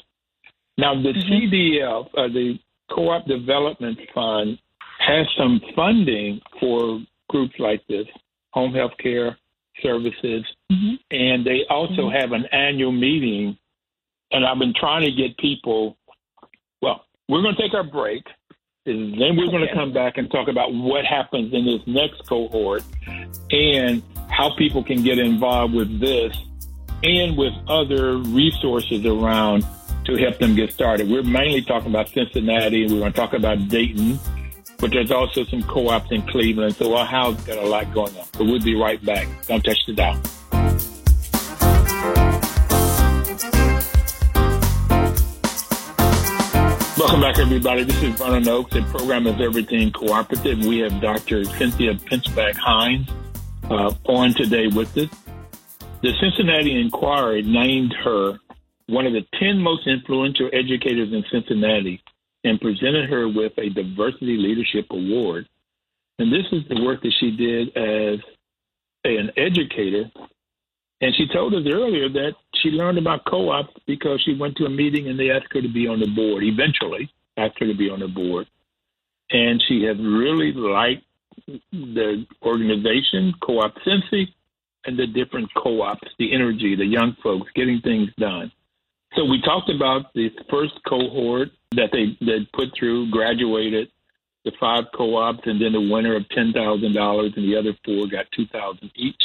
Now, 0.77 0.95
the 0.95 1.13
Mhm. 1.13 1.29
CDF, 1.29 2.09
uh, 2.15 2.27
the 2.27 2.59
Co-op 2.89 3.25
Development 3.25 3.97
Fund, 4.13 4.59
has 4.99 5.27
some 5.37 5.59
funding 5.75 6.41
for 6.59 7.01
groups 7.29 7.57
like 7.59 7.85
this, 7.87 8.07
home 8.53 8.73
health 8.73 8.95
care 8.97 9.37
services, 9.81 10.45
Mm-hmm. 10.71 10.95
and 11.11 11.43
they 11.45 11.65
also 11.65 12.09
Mhm. 12.09 12.11
have 12.19 12.31
an 12.31 12.45
annual 12.47 12.91
meeting. 12.91 13.57
And 14.35 14.45
I've 14.45 14.59
been 14.59 14.73
trying 14.77 15.03
to 15.03 15.11
get 15.11 15.37
people. 15.37 15.97
Well, 16.81 17.05
we're 17.29 17.41
going 17.41 17.55
to 17.55 17.61
take 17.61 17.73
our 17.73 17.85
break, 17.85 18.21
and 18.85 19.13
then 19.13 19.37
we're 19.37 19.47
going 19.47 19.65
to 19.65 19.73
come 19.73 19.93
back 19.93 20.17
and 20.17 20.29
talk 20.29 20.49
about 20.49 20.73
what 20.73 21.05
happens 21.05 21.53
in 21.53 21.65
this 21.65 21.79
next 21.87 22.27
cohort 22.27 22.83
and 23.49 24.03
how 24.29 24.53
people 24.57 24.83
can 24.83 25.03
get 25.03 25.19
involved 25.19 25.73
with 25.73 26.01
this 26.01 26.35
and 27.01 27.37
with 27.37 27.53
other 27.69 28.17
resources 28.17 29.05
around 29.05 29.65
to 30.03 30.17
help 30.17 30.37
them 30.39 30.53
get 30.53 30.73
started. 30.73 31.09
We're 31.09 31.23
mainly 31.23 31.61
talking 31.61 31.87
about 31.87 32.09
Cincinnati, 32.09 32.83
and 32.83 32.91
we're 32.91 32.99
going 32.99 33.13
to 33.13 33.17
talk 33.17 33.31
about 33.31 33.69
Dayton, 33.69 34.19
but 34.79 34.91
there's 34.91 35.11
also 35.11 35.45
some 35.45 35.63
co-ops 35.63 36.11
in 36.11 36.23
Cleveland. 36.23 36.75
So 36.75 36.93
our 36.93 37.05
house 37.05 37.41
got 37.45 37.57
a 37.57 37.65
lot 37.65 37.93
going 37.93 38.13
on. 38.17 38.25
But 38.33 38.47
we'll 38.47 38.59
be 38.59 38.75
right 38.75 39.01
back. 39.05 39.29
Don't 39.47 39.63
touch 39.63 39.85
the 39.85 39.93
dial. 39.93 40.21
Welcome 47.05 47.21
back, 47.21 47.37
everybody. 47.37 47.83
This 47.83 48.01
is 48.01 48.15
Vernon 48.15 48.47
Oakes. 48.47 48.73
The 48.73 48.81
program 48.81 49.27
is 49.27 49.39
Everything 49.39 49.91
Cooperative. 49.91 50.65
We 50.65 50.79
have 50.79 50.99
Dr. 50.99 51.45
Cynthia 51.45 51.93
Pinchback 51.93 52.55
Hines 52.55 53.07
uh, 53.69 53.93
on 54.05 54.33
today 54.33 54.65
with 54.65 54.97
us. 54.97 55.07
The 56.01 56.13
Cincinnati 56.19 56.81
Enquirer 56.81 57.43
named 57.43 57.93
her 58.03 58.39
one 58.87 59.05
of 59.05 59.13
the 59.13 59.23
10 59.39 59.59
most 59.59 59.85
influential 59.85 60.49
educators 60.51 61.13
in 61.13 61.23
Cincinnati 61.31 62.01
and 62.43 62.59
presented 62.59 63.07
her 63.07 63.29
with 63.29 63.53
a 63.59 63.69
Diversity 63.69 64.37
Leadership 64.37 64.87
Award. 64.89 65.47
And 66.17 66.33
this 66.33 66.47
is 66.51 66.67
the 66.69 66.83
work 66.83 67.03
that 67.03 67.13
she 67.19 67.29
did 67.29 67.67
as 67.77 68.19
an 69.03 69.29
educator. 69.37 70.09
And 71.01 71.13
she 71.15 71.27
told 71.27 71.53
us 71.53 71.63
earlier 71.71 72.09
that 72.09 72.33
she 72.61 72.69
learned 72.69 72.97
about 72.97 73.25
co 73.25 73.49
op 73.49 73.69
because 73.85 74.21
she 74.23 74.35
went 74.35 74.55
to 74.57 74.65
a 74.65 74.69
meeting 74.69 75.07
and 75.07 75.19
they 75.19 75.29
asked 75.29 75.53
her 75.53 75.61
to 75.61 75.71
be 75.71 75.87
on 75.87 75.99
the 75.99 76.07
board, 76.07 76.43
eventually, 76.43 77.11
asked 77.37 77.59
her 77.59 77.67
to 77.67 77.77
be 77.77 77.89
on 77.89 77.99
the 77.99 78.07
board. 78.07 78.47
And 79.31 79.61
she 79.67 79.83
has 79.83 79.97
really 79.97 80.53
liked 80.53 81.03
the 81.71 82.25
organization, 82.43 83.33
Co 83.41 83.59
op 83.59 83.75
Cincy, 83.85 84.27
and 84.85 84.97
the 84.97 85.07
different 85.07 85.49
co 85.55 85.81
ops, 85.81 86.07
the 86.17 86.33
energy, 86.33 86.75
the 86.75 86.85
young 86.85 87.15
folks 87.21 87.51
getting 87.55 87.81
things 87.81 88.09
done. 88.17 88.51
So 89.15 89.25
we 89.25 89.41
talked 89.41 89.69
about 89.69 90.13
the 90.13 90.29
first 90.49 90.73
cohort 90.87 91.49
that 91.71 91.89
they 91.91 92.17
that 92.25 92.47
put 92.53 92.69
through, 92.77 93.11
graduated, 93.11 93.89
the 94.43 94.51
five 94.59 94.85
co-ops, 94.95 95.41
and 95.45 95.61
then 95.61 95.73
the 95.73 95.81
winner 95.81 96.15
of 96.15 96.27
ten 96.29 96.53
thousand 96.53 96.93
dollars, 96.93 97.33
and 97.35 97.45
the 97.45 97.57
other 97.57 97.73
four 97.83 98.07
got 98.07 98.25
two 98.35 98.45
thousand 98.47 98.91
each. 98.95 99.21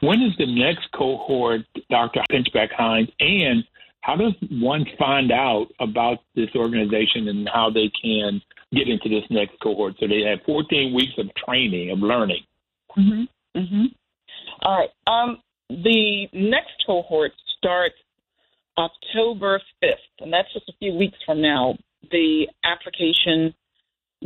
When 0.00 0.22
is 0.22 0.32
the 0.38 0.46
next 0.46 0.90
cohort, 0.92 1.62
Dr. 1.90 2.20
Pinchback 2.30 2.72
Hines, 2.72 3.08
and 3.20 3.64
how 4.02 4.16
does 4.16 4.32
one 4.50 4.86
find 4.98 5.30
out 5.30 5.66
about 5.78 6.18
this 6.34 6.48
organization 6.56 7.28
and 7.28 7.48
how 7.52 7.70
they 7.70 7.90
can 8.02 8.40
get 8.72 8.88
into 8.88 9.08
this 9.08 9.24
next 9.30 9.60
cohort? 9.62 9.94
So 10.00 10.06
they 10.06 10.22
have 10.22 10.40
14 10.46 10.94
weeks 10.94 11.12
of 11.18 11.26
training, 11.34 11.90
of 11.90 11.98
learning. 11.98 12.42
Mm-hmm. 12.96 13.58
Mm-hmm. 13.58 13.84
All 14.62 14.78
right. 14.78 14.90
Um, 15.06 15.38
the 15.68 16.28
next 16.32 16.82
cohort 16.86 17.32
starts 17.58 17.94
October 18.78 19.60
5th, 19.82 19.94
and 20.20 20.32
that's 20.32 20.52
just 20.52 20.68
a 20.68 20.72
few 20.78 20.94
weeks 20.94 21.18
from 21.26 21.42
now. 21.42 21.76
The 22.10 22.48
application 22.64 23.54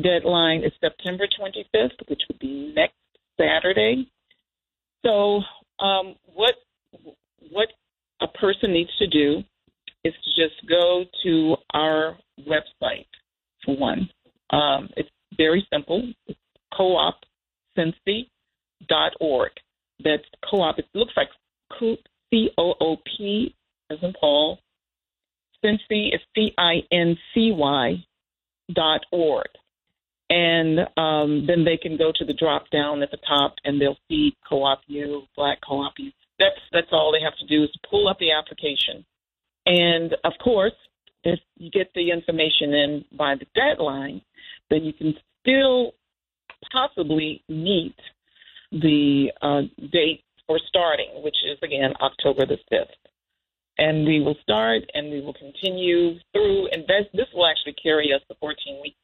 deadline 0.01 0.63
is 0.63 0.73
September 0.81 1.27
25th, 1.27 2.09
which 2.09 2.23
would 2.29 2.39
be 2.39 2.73
next 2.75 2.95
Saturday. 3.39 4.11
So, 5.05 5.41
um, 5.85 6.15
what 6.27 6.55
what 7.51 7.69
a 8.21 8.29
person 8.29 8.73
needs 8.73 8.91
to 8.99 9.07
do 9.07 9.43
is 10.05 10.13
to 10.13 10.43
just 10.43 10.69
go 10.69 11.05
to 11.23 11.57
our 11.73 12.19
website 12.41 13.07
for 13.65 13.77
one. 13.77 14.11
Um, 14.51 14.91
it's 14.97 15.09
very 15.37 15.67
simple. 15.73 16.13
It's 16.27 16.39
coopcincy.org. 16.73 19.51
That's 20.03 20.25
co-op. 20.51 20.79
It 20.79 20.87
looks 20.95 21.13
like 21.17 21.29
C 21.81 22.51
O 22.59 22.75
O 22.81 22.97
P 23.17 23.55
as 23.91 23.99
in 24.03 24.13
Paul. 24.19 24.59
Cincy 25.65 26.15
is 26.15 26.21
C 26.35 26.53
I 26.59 26.81
N 26.91 27.17
C 27.33 27.53
Y 27.53 28.05
dot 28.73 29.03
org. 29.13 29.47
And 30.35 30.81
um, 30.97 31.47
then 31.47 31.65
they 31.65 31.77
can 31.77 31.97
go 31.97 32.11
to 32.13 32.25
the 32.25 32.33
drop 32.33 32.69
down 32.71 33.05
at 33.05 33.13
the 33.13 33.19
top 33.19 33.55
and 33.65 33.81
they'll 33.81 33.99
see 34.09 34.35
Co 34.49 34.65
op 34.65 34.81
U, 34.89 35.23
Black 35.37 35.59
Co 35.65 35.77
op 35.77 35.93
U 35.97 36.11
they 37.15 37.23
have 37.23 37.37
to 37.39 37.47
do 37.47 37.63
is 37.63 37.71
pull 37.89 38.09
up 38.09 38.19
the 38.19 38.33
application. 38.33 39.05
And 39.67 40.15
of 40.25 40.33
course, 40.43 40.73
if 41.23 41.39
you 41.57 41.71
get 41.71 41.91
the 41.95 42.11
information 42.11 42.75
in 42.75 43.05
by 43.17 43.37
the 43.37 43.47
deadline, 43.55 44.21
then 44.71 44.83
you 44.83 44.93
can 44.93 45.15
still 45.41 45.93
possibly 46.73 47.43
meet 47.49 47.95
the 48.73 49.31
uh, 49.41 49.63
date 49.93 50.25
for 50.47 50.59
starting, 50.69 51.23
which 51.23 51.37
is 51.47 51.59
again 51.63 51.93
October 52.03 52.45
the 52.47 52.59
5th. 52.73 52.87
And 53.79 54.07
we 54.07 54.21
will 54.21 54.37
start 54.43 54.83
and 54.95 55.11
we 55.11 55.21
will 55.21 55.35
continue 55.35 56.19
through, 56.33 56.69
and 56.73 56.83
this, 56.83 57.07
this 57.13 57.27
will 57.33 57.47
actually 57.47 57.75
carry 57.75 58.13
us 58.13 58.21
the 58.29 58.35
14 58.41 58.81
weeks 58.83 58.97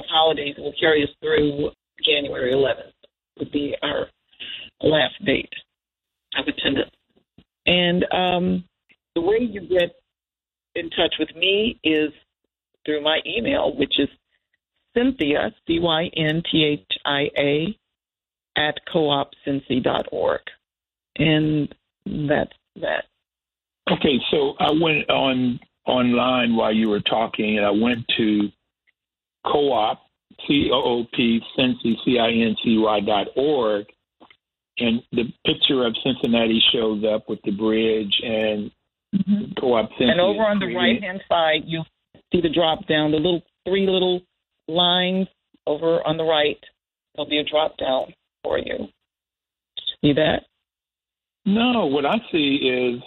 of 0.00 0.06
holidays. 0.10 0.54
Will 0.58 0.74
carry 0.78 1.02
us 1.02 1.10
through 1.22 1.70
January 2.04 2.52
11th, 2.52 2.92
would 3.38 3.52
be 3.52 3.74
our 3.82 4.06
last 4.82 5.14
date 5.24 5.52
of 6.38 6.46
attendance. 6.46 6.90
And 7.66 8.04
um, 8.12 8.64
the 9.14 9.20
way 9.20 9.38
you 9.40 9.60
get 9.60 9.94
in 10.74 10.90
touch 10.90 11.14
with 11.18 11.34
me 11.36 11.78
is 11.84 12.10
through 12.84 13.02
my 13.02 13.20
email, 13.26 13.76
which 13.76 13.98
is 13.98 14.08
Cynthia, 14.96 15.52
C 15.66 15.78
Y 15.78 16.10
N 16.16 16.42
T 16.50 16.64
H 16.64 16.98
I 17.04 17.28
A, 17.38 17.78
at 18.56 18.74
coopcincy.org. 18.92 20.40
And 21.16 21.74
that's 22.06 22.52
that. 22.76 23.04
Okay, 23.90 24.18
so 24.30 24.54
I 24.58 24.70
went 24.70 25.08
on 25.10 25.60
online 25.86 26.56
while 26.56 26.72
you 26.72 26.88
were 26.88 27.00
talking, 27.00 27.56
and 27.56 27.66
I 27.66 27.70
went 27.70 28.06
to 28.16 28.48
co-op, 29.46 30.00
C-O-O-P, 30.46 31.40
Cincy, 31.58 31.94
C-I-N-C-Y 32.04 33.00
dot 33.00 33.28
org, 33.36 33.86
and 34.78 35.02
the 35.12 35.24
picture 35.46 35.84
of 35.84 35.94
Cincinnati 36.02 36.62
shows 36.72 37.04
up 37.04 37.28
with 37.28 37.40
the 37.44 37.50
bridge 37.50 38.14
and 38.22 38.70
mm-hmm. 39.14 39.52
co-op 39.60 39.90
Cincy. 39.92 40.10
And 40.10 40.20
over 40.20 40.42
on 40.42 40.58
the 40.58 40.74
right-hand 40.74 41.20
side, 41.28 41.62
you'll 41.66 41.86
see 42.32 42.40
the 42.40 42.48
drop 42.48 42.86
down, 42.86 43.10
the 43.10 43.18
little 43.18 43.42
three 43.66 43.86
little 43.86 44.22
lines 44.68 45.28
over 45.66 46.06
on 46.06 46.16
the 46.16 46.24
right. 46.24 46.58
There'll 47.14 47.28
be 47.28 47.38
a 47.38 47.44
drop 47.44 47.76
down 47.76 48.14
for 48.42 48.58
you. 48.58 48.88
See 50.02 50.14
that? 50.14 50.44
No, 51.44 51.86
what 51.86 52.06
I 52.06 52.16
see 52.32 52.56
is 52.56 53.02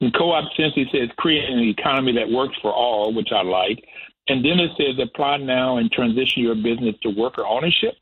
the 0.00 0.10
co-op 0.16 0.44
Cincy 0.58 0.90
says 0.92 1.08
creating 1.16 1.58
an 1.58 1.74
economy 1.78 2.12
that 2.12 2.30
works 2.30 2.56
for 2.60 2.72
all, 2.72 3.14
which 3.14 3.28
I 3.34 3.42
like. 3.42 3.84
And 4.28 4.44
then 4.44 4.58
it 4.58 4.70
says 4.76 4.98
apply 5.02 5.38
now 5.38 5.76
and 5.76 5.90
transition 5.90 6.42
your 6.42 6.56
business 6.56 6.96
to 7.02 7.10
worker 7.10 7.46
ownership. 7.46 7.94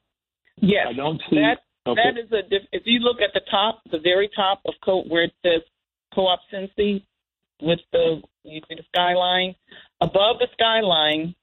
Yes, 0.60 0.87
I 0.88 0.92
don't 0.92 1.20
see 1.28 1.37
that. 1.37 1.58
Okay. 1.87 2.00
That 2.02 2.18
is 2.18 2.32
a. 2.32 2.42
If 2.72 2.82
you 2.87 3.00
look 3.00 3.20
at 3.20 3.34
the 3.34 3.42
top, 3.50 3.82
the 3.90 3.98
very 3.98 4.30
top 4.34 4.62
of 4.66 4.74
co 4.82 5.02
where 5.02 5.24
it 5.24 5.34
says 5.42 5.60
Co-op 6.14 6.38
Cincy 6.52 7.02
with 7.60 7.80
the 7.92 8.22
you 8.44 8.60
see 8.68 8.74
the 8.76 8.84
skyline 8.88 9.54
above 10.00 10.38
the 10.38 10.46
skyline 10.52 11.34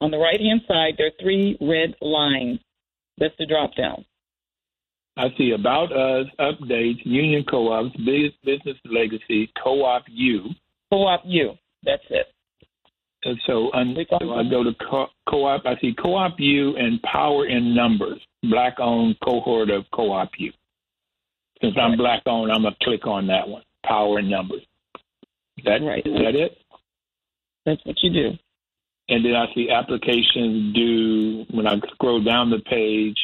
on 0.00 0.10
the 0.10 0.18
right 0.18 0.40
hand 0.40 0.60
side, 0.68 0.94
there 0.96 1.08
are 1.08 1.20
three 1.20 1.56
red 1.60 1.94
lines. 2.00 2.60
That's 3.18 3.34
the 3.38 3.46
drop 3.46 3.74
down. 3.74 4.04
I 5.16 5.28
see 5.36 5.50
About 5.50 5.90
Us, 5.92 6.26
Updates, 6.38 7.00
Union 7.04 7.44
Co-ops, 7.50 7.96
Business 7.96 8.76
Legacy, 8.84 9.50
Co-op 9.62 10.04
U. 10.08 10.50
Co-op 10.90 11.22
U. 11.24 11.54
That's 11.82 12.04
it. 12.10 12.26
And 13.24 13.38
so, 13.46 13.70
I 13.74 13.84
go 14.48 14.62
to 14.62 14.72
co- 14.74 15.10
co-op. 15.28 15.66
I 15.66 15.76
see 15.80 15.94
Co-op 16.00 16.38
U 16.38 16.76
and 16.76 17.02
Power 17.02 17.46
in 17.46 17.74
Numbers, 17.74 18.20
black-owned 18.44 19.16
cohort 19.24 19.70
of 19.70 19.84
Co-op 19.92 20.30
U. 20.38 20.52
Since 21.60 21.74
I'm 21.80 21.96
black-owned, 21.96 22.52
I'm 22.52 22.62
gonna 22.62 22.76
click 22.82 23.06
on 23.06 23.26
that 23.26 23.48
one. 23.48 23.62
Power 23.84 24.20
in 24.20 24.30
Numbers. 24.30 24.62
That 25.64 25.82
right. 25.82 26.06
Is 26.06 26.12
that 26.14 26.36
it? 26.36 26.58
That's 27.66 27.84
what 27.84 27.96
you 28.02 28.12
do. 28.12 28.38
And 29.08 29.24
then 29.24 29.34
I 29.34 29.46
see 29.54 29.70
applications 29.70 30.74
due 30.74 31.44
when 31.50 31.66
I 31.66 31.78
scroll 31.92 32.22
down 32.22 32.50
the 32.50 32.60
page. 32.60 33.18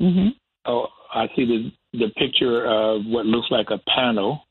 Mm-hmm. 0.00 0.28
Oh, 0.66 0.86
I 1.12 1.26
see 1.34 1.44
the 1.44 1.72
the 1.98 2.10
picture 2.10 2.64
of 2.66 3.04
what 3.06 3.26
looks 3.26 3.48
like 3.50 3.70
a 3.70 3.78
panel. 3.92 4.46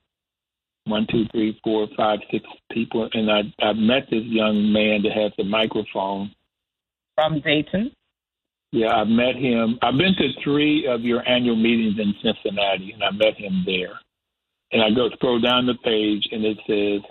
One, 0.89 1.07
two, 1.09 1.25
three, 1.31 1.59
four, 1.63 1.87
five, 1.95 2.19
six 2.31 2.43
people, 2.71 3.09
and 3.13 3.29
I 3.31 3.41
I 3.63 3.73
met 3.73 4.03
this 4.09 4.23
young 4.23 4.71
man 4.71 5.03
that 5.03 5.13
has 5.13 5.31
the 5.37 5.43
microphone 5.43 6.31
from 7.15 7.39
Dayton. 7.41 7.91
Yeah, 8.71 8.95
I've 8.95 9.07
met 9.07 9.35
him. 9.35 9.79
I've 9.81 9.97
been 9.97 10.15
to 10.15 10.29
three 10.43 10.87
of 10.87 11.01
your 11.01 11.27
annual 11.27 11.55
meetings 11.55 11.99
in 11.99 12.13
Cincinnati, 12.21 12.91
and 12.91 13.03
I 13.03 13.11
met 13.11 13.35
him 13.35 13.63
there. 13.65 13.99
And 14.71 14.83
I 14.83 14.91
go 14.91 15.09
scroll 15.13 15.39
down 15.39 15.65
the 15.65 15.73
page, 15.83 16.27
and 16.31 16.45
it 16.45 16.57
says 16.67 17.01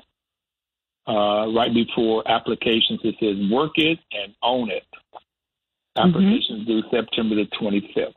uh, 1.08 1.48
right 1.52 1.72
before 1.74 2.22
applications, 2.30 3.00
it 3.02 3.16
says 3.18 3.50
work 3.50 3.72
it 3.76 3.98
and 4.12 4.34
own 4.42 4.70
it. 4.70 4.84
Mm-hmm. 5.14 6.08
Applications 6.08 6.60
mm-hmm. 6.60 6.80
due 6.80 6.82
September 6.90 7.34
the 7.34 7.46
25th. 7.60 8.12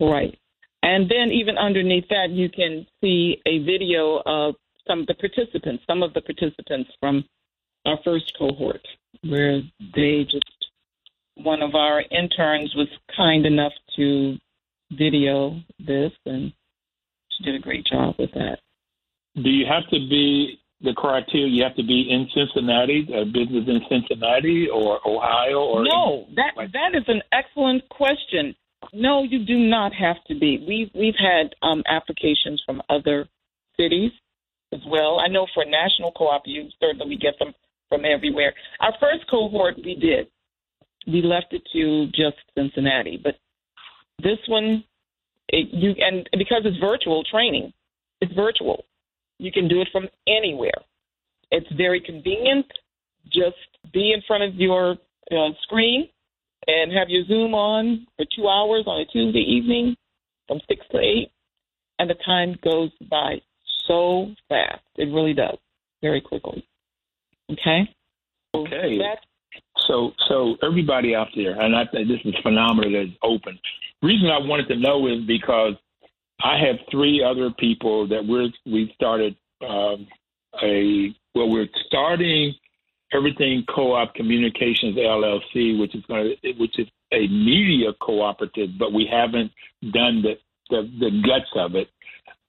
Right. 0.00 0.38
And 0.82 1.10
then 1.10 1.30
even 1.32 1.58
underneath 1.58 2.08
that, 2.08 2.30
you 2.30 2.48
can 2.48 2.86
see 3.00 3.40
a 3.46 3.58
video 3.58 4.22
of 4.24 4.54
some 4.90 5.00
of 5.00 5.06
the 5.06 5.14
participants, 5.14 5.84
some 5.86 6.02
of 6.02 6.12
the 6.14 6.20
participants 6.20 6.90
from 6.98 7.24
our 7.86 7.98
first 8.04 8.32
cohort, 8.36 8.86
where 9.22 9.60
they 9.94 10.24
just, 10.24 10.44
one 11.36 11.62
of 11.62 11.74
our 11.74 12.02
interns 12.10 12.74
was 12.74 12.88
kind 13.16 13.46
enough 13.46 13.72
to 13.96 14.36
video 14.90 15.60
this, 15.78 16.12
and 16.26 16.52
she 17.30 17.44
did 17.44 17.54
a 17.54 17.60
great 17.60 17.86
job 17.86 18.16
with 18.18 18.32
that. 18.32 18.58
Do 19.36 19.48
you 19.48 19.64
have 19.66 19.84
to 19.90 19.98
be 20.08 20.58
the 20.80 20.92
criteria? 20.92 21.46
You 21.46 21.62
have 21.62 21.76
to 21.76 21.84
be 21.84 22.08
in 22.10 22.28
Cincinnati, 22.34 23.08
a 23.14 23.24
business 23.24 23.64
in 23.68 23.80
Cincinnati 23.88 24.68
or 24.68 24.98
Ohio, 25.06 25.60
or 25.60 25.84
no? 25.84 26.26
That 26.34 26.54
that 26.56 26.98
is 26.98 27.04
an 27.06 27.22
excellent 27.32 27.88
question. 27.90 28.56
No, 28.92 29.22
you 29.22 29.44
do 29.44 29.56
not 29.56 29.92
have 29.94 30.16
to 30.26 30.34
be. 30.34 30.64
We've 30.66 30.90
we've 30.94 31.14
had 31.16 31.54
um, 31.62 31.84
applications 31.86 32.60
from 32.66 32.82
other 32.88 33.28
cities 33.78 34.10
as 34.72 34.80
well. 34.86 35.20
I 35.20 35.28
know 35.28 35.46
for 35.54 35.64
national 35.64 36.12
co-op, 36.12 36.42
you 36.46 36.68
certainly 36.80 37.08
we 37.08 37.16
get 37.16 37.38
them 37.38 37.52
from 37.88 38.04
everywhere. 38.04 38.54
Our 38.80 38.92
first 39.00 39.28
cohort, 39.30 39.76
we 39.76 39.94
did. 39.94 40.28
We 41.06 41.22
left 41.22 41.52
it 41.52 41.62
to 41.72 42.06
just 42.08 42.36
Cincinnati, 42.56 43.18
but 43.22 43.34
this 44.22 44.38
one, 44.48 44.84
it, 45.48 45.68
you 45.72 45.94
and 45.98 46.28
because 46.38 46.62
it's 46.64 46.78
virtual 46.78 47.24
training, 47.24 47.72
it's 48.20 48.32
virtual. 48.34 48.84
You 49.38 49.50
can 49.50 49.66
do 49.66 49.80
it 49.80 49.88
from 49.90 50.08
anywhere. 50.28 50.76
It's 51.50 51.66
very 51.76 52.00
convenient. 52.00 52.66
Just 53.26 53.56
be 53.92 54.12
in 54.12 54.22
front 54.26 54.44
of 54.44 54.54
your 54.54 54.96
uh, 55.32 55.48
screen 55.62 56.08
and 56.66 56.92
have 56.92 57.08
your 57.08 57.24
Zoom 57.24 57.54
on 57.54 58.06
for 58.16 58.26
two 58.36 58.46
hours 58.46 58.84
on 58.86 59.00
a 59.00 59.06
Tuesday 59.06 59.40
evening 59.40 59.96
from 60.46 60.60
6 60.68 60.86
to 60.92 60.98
8, 60.98 61.30
and 61.98 62.10
the 62.10 62.14
time 62.26 62.58
goes 62.62 62.90
by 63.08 63.40
so 63.90 64.28
fast. 64.48 64.82
It 64.96 65.12
really 65.12 65.34
does, 65.34 65.58
very 66.02 66.20
quickly. 66.20 66.64
Okay? 67.50 67.88
Okay. 68.54 69.00
So, 69.88 70.12
so 70.28 70.56
everybody 70.62 71.14
out 71.14 71.28
there, 71.34 71.60
and 71.60 71.74
I 71.74 71.84
think 71.86 72.08
this 72.08 72.20
is 72.24 72.34
phenomenal 72.42 72.92
that 72.92 73.00
it's 73.00 73.18
open. 73.22 73.58
reason 74.02 74.30
I 74.30 74.38
wanted 74.38 74.68
to 74.68 74.76
know 74.76 75.06
is 75.08 75.24
because 75.26 75.74
I 76.42 76.58
have 76.58 76.76
three 76.90 77.22
other 77.22 77.50
people 77.50 78.06
that 78.08 78.24
we're 78.24 78.48
we 78.64 78.92
started 78.94 79.36
um, 79.68 80.06
a 80.62 81.14
well, 81.34 81.48
we're 81.48 81.68
starting 81.86 82.54
Everything 83.12 83.64
Co-op 83.74 84.14
Communications 84.14 84.96
LLC, 84.96 85.78
which 85.78 85.94
is 85.94 86.04
going 86.06 86.34
to, 86.42 86.52
which 86.52 86.78
is 86.78 86.86
a 87.12 87.26
media 87.26 87.92
cooperative, 88.00 88.70
but 88.78 88.92
we 88.92 89.08
haven't 89.10 89.50
done 89.92 90.22
the, 90.22 90.38
the, 90.70 90.88
the 91.00 91.22
guts 91.26 91.50
of 91.56 91.74
it 91.74 91.88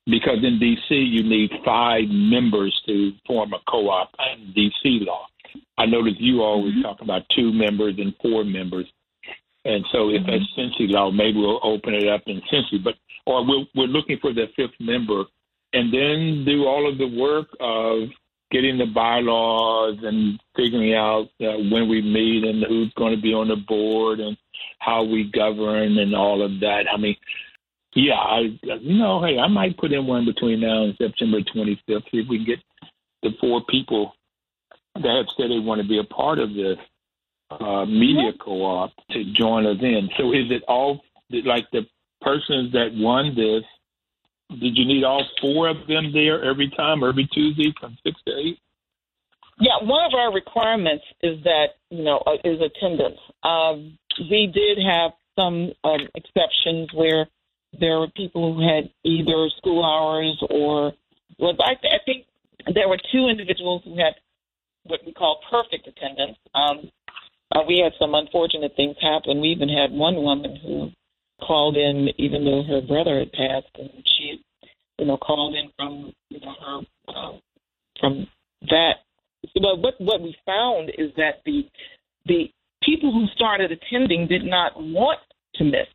because 0.05 0.39
in 0.43 0.59
DC 0.59 0.89
you 0.89 1.23
need 1.23 1.51
five 1.63 2.03
members 2.09 2.79
to 2.87 3.11
form 3.27 3.53
a 3.53 3.59
co-op 3.69 4.09
in 4.33 4.53
DC 4.53 5.05
law. 5.05 5.27
I 5.77 5.85
notice 5.85 6.13
you 6.17 6.41
always 6.41 6.73
mm-hmm. 6.73 6.83
talk 6.83 7.01
about 7.01 7.23
two 7.35 7.51
members 7.51 7.95
and 7.97 8.13
four 8.21 8.43
members. 8.43 8.85
And 9.65 9.85
so 9.91 10.09
if 10.09 10.21
mm-hmm. 10.21 10.31
that's 10.31 10.45
Cincy 10.57 10.89
law, 10.89 11.11
maybe 11.11 11.39
we'll 11.39 11.59
open 11.63 11.93
it 11.93 12.07
up 12.07 12.21
in 12.25 12.41
Cincy, 12.51 12.83
but 12.83 12.95
or 13.25 13.45
we're, 13.45 13.65
we're 13.75 13.87
looking 13.87 14.17
for 14.19 14.33
the 14.33 14.47
fifth 14.55 14.79
member 14.79 15.23
and 15.73 15.93
then 15.93 16.43
do 16.45 16.65
all 16.65 16.89
of 16.89 16.97
the 16.97 17.07
work 17.07 17.47
of 17.59 18.09
getting 18.51 18.77
the 18.77 18.85
bylaws 18.85 19.97
and 20.03 20.39
figuring 20.55 20.93
out 20.93 21.29
uh, 21.41 21.57
when 21.71 21.87
we 21.87 22.01
meet 22.01 22.43
and 22.43 22.63
who's 22.67 22.91
going 22.97 23.15
to 23.15 23.21
be 23.21 23.33
on 23.33 23.47
the 23.47 23.55
board 23.55 24.19
and 24.19 24.35
how 24.79 25.03
we 25.03 25.31
govern 25.31 25.97
and 25.97 26.13
all 26.13 26.43
of 26.43 26.59
that. 26.59 26.83
I 26.91 26.97
mean, 26.97 27.15
yeah, 27.93 28.15
I 28.15 28.39
you 28.63 28.97
know, 28.97 29.23
hey, 29.23 29.37
I 29.37 29.47
might 29.47 29.77
put 29.77 29.91
in 29.91 30.07
one 30.07 30.25
between 30.25 30.61
now 30.61 30.83
and 30.83 30.95
September 30.97 31.39
25th. 31.39 31.77
See 31.87 32.19
if 32.19 32.27
we 32.29 32.37
can 32.37 32.45
get 32.45 32.59
the 33.23 33.31
four 33.39 33.61
people 33.69 34.13
that 34.95 35.15
have 35.15 35.27
said 35.37 35.49
they 35.49 35.59
want 35.59 35.81
to 35.81 35.87
be 35.87 35.99
a 35.99 36.03
part 36.03 36.39
of 36.39 36.53
this 36.53 36.77
uh, 37.49 37.85
media 37.85 38.31
co-op 38.39 38.91
to 39.11 39.33
join 39.33 39.65
us 39.65 39.77
in. 39.81 40.09
So 40.17 40.31
is 40.31 40.51
it 40.51 40.63
all 40.67 41.01
like 41.29 41.69
the 41.71 41.85
persons 42.21 42.73
that 42.73 42.91
won 42.93 43.35
this 43.35 43.63
did 44.59 44.77
you 44.77 44.85
need 44.85 45.03
all 45.03 45.23
four 45.39 45.69
of 45.69 45.87
them 45.87 46.11
there 46.13 46.43
every 46.43 46.69
time, 46.69 47.03
every 47.03 47.27
Tuesday 47.31 47.73
from 47.79 47.97
six 48.03 48.19
to 48.27 48.33
eight? 48.33 48.59
Yeah, 49.59 49.77
one 49.81 50.05
of 50.05 50.13
our 50.13 50.33
requirements 50.33 51.05
is 51.21 51.41
that 51.43 51.75
you 51.89 52.03
know 52.03 52.17
uh, 52.25 52.37
is 52.43 52.59
attendance. 52.59 53.19
Um, 53.43 53.97
we 54.19 54.51
did 54.53 54.83
have 54.83 55.11
some 55.37 55.71
um, 55.83 56.09
exceptions 56.15 56.89
where 56.93 57.27
there 57.79 57.99
were 57.99 58.09
people 58.15 58.53
who 58.53 58.61
had 58.61 58.89
either 59.03 59.49
school 59.57 59.83
hours 59.83 60.37
or 60.49 60.93
well, 61.39 61.53
I, 61.59 61.71
I 61.71 61.99
think 62.05 62.25
there 62.73 62.87
were 62.87 62.99
two 63.11 63.27
individuals 63.27 63.81
who 63.85 63.97
had 63.97 64.13
what 64.83 64.99
we 65.05 65.13
call 65.13 65.39
perfect 65.49 65.87
attendance. 65.87 66.37
Um, 66.53 66.91
uh, 67.53 67.61
we 67.67 67.79
had 67.79 67.93
some 67.99 68.15
unfortunate 68.15 68.73
things 68.75 68.95
happen. 69.01 69.41
We 69.41 69.49
even 69.49 69.69
had 69.69 69.91
one 69.91 70.15
woman 70.15 70.55
who 70.55 70.89
called 71.45 71.75
in, 71.75 72.09
even 72.17 72.45
though 72.45 72.63
her 72.63 72.81
brother 72.81 73.19
had 73.19 73.31
passed, 73.31 73.75
and 73.75 73.89
she, 74.05 74.43
you 74.99 75.05
know, 75.05 75.17
called 75.17 75.55
in 75.55 75.69
from 75.75 76.13
you 76.29 76.39
know 76.39 76.53
her 76.65 76.79
uh, 77.07 77.31
from 77.99 78.27
that. 78.69 78.93
But 79.55 79.79
what 79.79 79.95
what 79.99 80.21
we 80.21 80.35
found 80.45 80.89
is 80.97 81.11
that 81.17 81.41
the 81.45 81.67
the 82.25 82.51
people 82.83 83.11
who 83.11 83.25
started 83.35 83.71
attending 83.71 84.27
did 84.27 84.43
not 84.43 84.73
want 84.75 85.19
to 85.55 85.63
miss. 85.63 85.87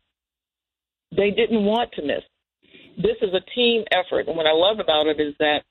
They 1.15 1.31
didn't 1.31 1.63
want 1.63 1.91
to 1.93 2.01
miss. 2.01 2.23
This 2.97 3.17
is 3.21 3.33
a 3.33 3.41
team 3.55 3.83
effort, 3.91 4.27
and 4.27 4.35
what 4.35 4.47
I 4.47 4.53
love 4.53 4.79
about 4.79 5.07
it 5.07 5.19
is 5.19 5.35
that 5.39 5.61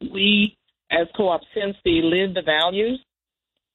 we, 0.00 0.56
as 0.90 1.06
Co-op 1.16 1.42
Cincy, 1.54 2.02
live 2.02 2.34
the 2.34 2.42
values 2.42 3.00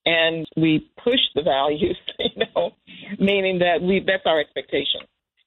and 0.06 0.48
we 0.58 0.90
push 1.04 1.20
the 1.36 1.44
values, 1.44 1.98
you 2.20 2.46
know, 2.56 2.72
meaning 3.20 3.60
that 3.60 3.82
we 3.82 4.04
that's 4.06 4.24
our 4.26 4.40
expectation, 4.40 5.02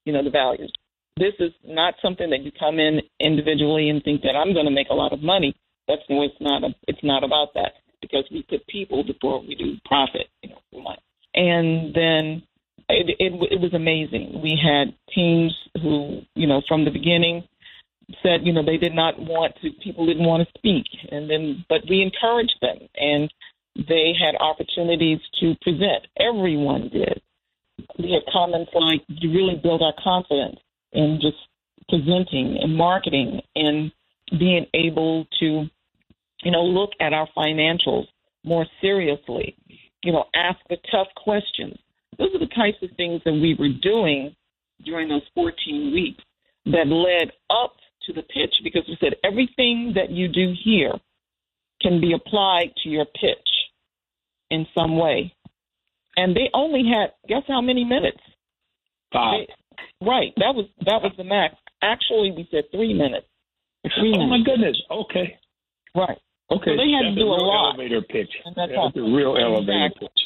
you 0.04 0.12
know, 0.12 0.22
the 0.22 0.30
values. 0.30 0.72
This 1.16 1.34
is 1.40 1.52
not 1.64 1.94
something 2.00 2.30
that 2.30 2.42
you 2.42 2.52
come 2.58 2.78
in 2.78 3.00
individually 3.20 3.88
and 3.90 4.02
think 4.02 4.22
that 4.22 4.34
I'm 4.36 4.54
going 4.54 4.66
to 4.66 4.72
make 4.72 4.88
a 4.90 4.94
lot 4.94 5.12
of 5.12 5.22
money. 5.22 5.54
That's 5.88 6.02
no, 6.08 6.22
it's 6.22 6.34
not. 6.40 6.64
A, 6.64 6.74
it's 6.88 7.02
not 7.02 7.24
about 7.24 7.54
that 7.54 7.72
because 8.00 8.24
we 8.30 8.42
put 8.48 8.66
people 8.66 9.04
before 9.04 9.40
we 9.40 9.54
do 9.54 9.76
profit, 9.84 10.28
you 10.42 10.50
know, 10.50 10.58
for 10.70 10.82
money. 10.82 11.02
And 11.34 11.94
then 11.94 12.42
it, 12.92 13.16
it, 13.18 13.32
it 13.52 13.60
was 13.60 13.74
amazing. 13.74 14.40
We 14.42 14.58
had 14.62 14.94
teams 15.14 15.52
who, 15.80 16.22
you 16.34 16.46
know, 16.46 16.62
from 16.68 16.84
the 16.84 16.90
beginning 16.90 17.44
said, 18.22 18.40
you 18.44 18.52
know, 18.52 18.64
they 18.64 18.76
did 18.76 18.94
not 18.94 19.18
want 19.18 19.54
to. 19.62 19.70
People 19.82 20.06
didn't 20.06 20.26
want 20.26 20.46
to 20.46 20.58
speak, 20.58 20.84
and 21.10 21.30
then 21.30 21.64
but 21.68 21.80
we 21.88 22.02
encouraged 22.02 22.56
them 22.60 22.78
and 22.96 23.32
they 23.76 24.12
had 24.18 24.34
opportunities 24.38 25.18
to 25.40 25.54
present. 25.62 26.06
Everyone 26.18 26.90
did. 26.92 27.22
We 27.98 28.12
had 28.12 28.30
comments 28.32 28.70
like, 28.74 29.02
you 29.08 29.32
really 29.32 29.58
build 29.62 29.82
our 29.82 29.94
confidence 30.02 30.60
in 30.92 31.18
just 31.20 31.38
presenting 31.88 32.58
and 32.60 32.76
marketing 32.76 33.40
and 33.56 33.90
being 34.38 34.66
able 34.74 35.26
to, 35.40 35.64
you 36.42 36.50
know, 36.50 36.62
look 36.62 36.90
at 37.00 37.12
our 37.12 37.28
financials 37.36 38.06
more 38.44 38.66
seriously, 38.80 39.56
you 40.02 40.12
know, 40.12 40.24
ask 40.34 40.58
the 40.68 40.76
tough 40.90 41.08
questions. 41.16 41.78
Those 42.18 42.34
are 42.34 42.38
the 42.38 42.46
types 42.54 42.78
of 42.82 42.90
things 42.96 43.20
that 43.24 43.32
we 43.32 43.56
were 43.58 43.68
doing 43.82 44.34
during 44.84 45.08
those 45.08 45.22
14 45.34 45.92
weeks 45.92 46.22
that 46.66 46.86
led 46.86 47.32
up 47.50 47.74
to 48.06 48.12
the 48.12 48.22
pitch 48.22 48.54
because 48.64 48.82
we 48.88 48.96
said 49.00 49.14
everything 49.24 49.92
that 49.94 50.10
you 50.10 50.28
do 50.28 50.54
here 50.64 50.92
can 51.80 52.00
be 52.00 52.12
applied 52.12 52.70
to 52.82 52.88
your 52.88 53.04
pitch 53.04 53.48
in 54.50 54.66
some 54.76 54.96
way. 54.96 55.34
And 56.16 56.36
they 56.36 56.50
only 56.52 56.84
had 56.92 57.12
guess 57.28 57.42
how 57.48 57.60
many 57.60 57.84
minutes? 57.84 58.20
Five. 59.12 59.46
They, 59.48 60.06
right. 60.06 60.32
That 60.36 60.54
was 60.54 60.66
that 60.84 61.00
was 61.02 61.12
the 61.16 61.24
max. 61.24 61.54
Actually, 61.82 62.32
we 62.32 62.46
said 62.50 62.64
three 62.70 62.92
minutes. 62.92 63.26
Three 63.98 64.12
oh 64.14 64.18
minutes. 64.18 64.22
Oh, 64.22 64.38
my 64.38 64.42
goodness. 64.44 64.76
Okay. 64.90 65.38
Right. 65.96 66.18
Okay. 66.50 66.70
So 66.70 66.76
they 66.76 66.90
had 66.92 67.06
That's 67.06 67.16
to 67.16 67.20
do 67.22 67.32
a, 67.32 67.36
real 67.36 67.46
lot. 67.48 67.74
elevator 67.74 68.02
pitch. 68.02 68.30
That's 68.44 68.70
That's 68.76 68.96
a 68.96 69.00
real 69.00 69.36
elevator 69.40 69.86
Exactly. 69.86 70.08
pitch. 70.08 70.20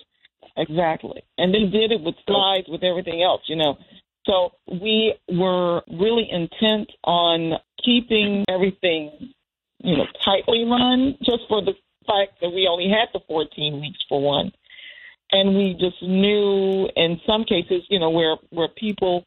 Exactly. 0.57 1.23
And 1.38 1.53
then 1.55 1.71
did 1.71 1.92
it 1.92 2.01
with 2.01 2.14
slides, 2.27 2.66
with 2.69 2.83
everything 2.83 3.23
else, 3.23 3.42
you 3.47 3.57
know. 3.57 3.77
So 4.25 4.53
we 4.66 5.14
were 5.29 5.83
really 5.88 6.29
intent 6.31 6.90
on 7.05 7.53
keeping 7.85 8.45
everything, 8.49 9.33
you 9.79 9.97
know, 9.97 10.07
tightly 10.25 10.64
run 10.64 11.16
just 11.23 11.42
for 11.49 11.62
the 11.62 11.75
fact 12.07 12.40
that 12.40 12.51
we 12.51 12.66
only 12.71 12.88
had 12.88 13.09
the 13.12 13.21
14 13.29 13.81
weeks 13.81 13.99
for 14.09 14.21
one. 14.21 14.53
And 15.31 15.57
we 15.57 15.75
just 15.75 16.03
knew 16.03 16.88
in 16.97 17.21
some 17.27 17.45
cases, 17.45 17.83
you 17.88 17.99
know, 17.99 18.11
where, 18.11 18.37
where 18.51 18.69
people 18.69 19.25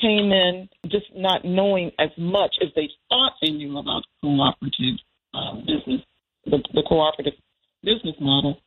came 0.00 0.32
in 0.32 0.68
just 0.86 1.06
not 1.14 1.44
knowing 1.44 1.90
as 1.98 2.10
much 2.16 2.56
as 2.62 2.68
they 2.74 2.88
thought 3.08 3.32
they 3.40 3.50
knew 3.50 3.78
about 3.78 4.02
cooperative 4.22 4.98
um, 5.34 5.60
business, 5.60 6.02
the, 6.44 6.58
the 6.74 6.82
cooperative 6.86 7.34
business 7.82 8.14
model 8.20 8.58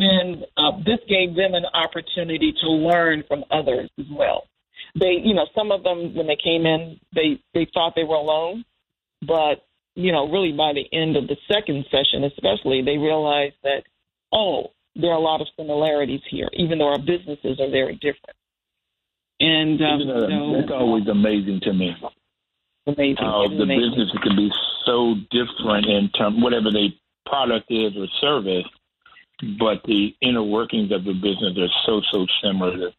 then 0.00 0.44
uh, 0.56 0.72
this 0.84 0.98
gave 1.08 1.34
them 1.34 1.54
an 1.54 1.64
opportunity 1.74 2.52
to 2.60 2.68
learn 2.68 3.24
from 3.28 3.44
others 3.50 3.90
as 3.98 4.06
well. 4.10 4.44
They, 4.98 5.20
you 5.22 5.34
know, 5.34 5.46
some 5.54 5.70
of 5.70 5.82
them 5.82 6.14
when 6.14 6.26
they 6.26 6.36
came 6.42 6.66
in, 6.66 6.98
they 7.14 7.40
they 7.54 7.66
thought 7.72 7.94
they 7.94 8.04
were 8.04 8.16
alone, 8.16 8.64
but 9.26 9.64
you 9.94 10.12
know, 10.12 10.28
really 10.30 10.52
by 10.52 10.72
the 10.72 10.86
end 10.96 11.16
of 11.16 11.26
the 11.26 11.36
second 11.50 11.84
session, 11.90 12.24
especially, 12.24 12.82
they 12.82 12.96
realized 12.98 13.56
that 13.64 13.82
oh, 14.32 14.68
there 14.94 15.10
are 15.10 15.16
a 15.18 15.20
lot 15.20 15.40
of 15.40 15.46
similarities 15.56 16.20
here, 16.30 16.48
even 16.54 16.78
though 16.78 16.88
our 16.88 16.98
businesses 16.98 17.60
are 17.60 17.70
very 17.70 17.94
different. 17.94 18.36
And 19.40 19.80
um, 19.82 20.00
Isn't 20.00 20.08
that- 20.20 20.28
so 20.30 20.54
It's 20.60 20.70
always 20.72 21.06
amazing 21.08 21.60
to 21.62 21.72
me 21.72 21.94
amazing. 22.86 23.16
how 23.18 23.46
the 23.48 23.62
amazing. 23.62 23.90
business 23.90 24.10
can 24.22 24.36
be 24.36 24.50
so 24.84 25.14
different 25.30 25.86
in 25.86 26.08
terms 26.10 26.42
whatever 26.42 26.70
the 26.70 26.88
product 27.26 27.70
is 27.70 27.92
or 27.96 28.06
service, 28.20 28.64
but 29.58 29.82
the 29.84 30.14
inner 30.20 30.42
workings 30.42 30.90
of 30.92 31.04
the 31.04 31.12
business 31.14 31.56
are 31.58 31.68
so 31.86 32.00
so 32.10 32.26
similar. 32.42 32.76
The 32.76 32.92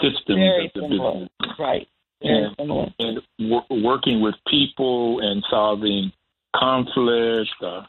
systems 0.00 0.38
Very 0.38 0.66
of 0.66 0.72
the 0.74 0.80
similar. 0.80 1.12
business 1.12 1.58
right. 1.58 1.88
Very 2.22 2.54
similar. 2.58 2.86
and 2.98 3.20
w- 3.38 3.84
working 3.84 4.20
with 4.20 4.34
people 4.48 5.20
and 5.20 5.44
solving 5.50 6.12
conflict, 6.56 7.50
uh, 7.62 7.82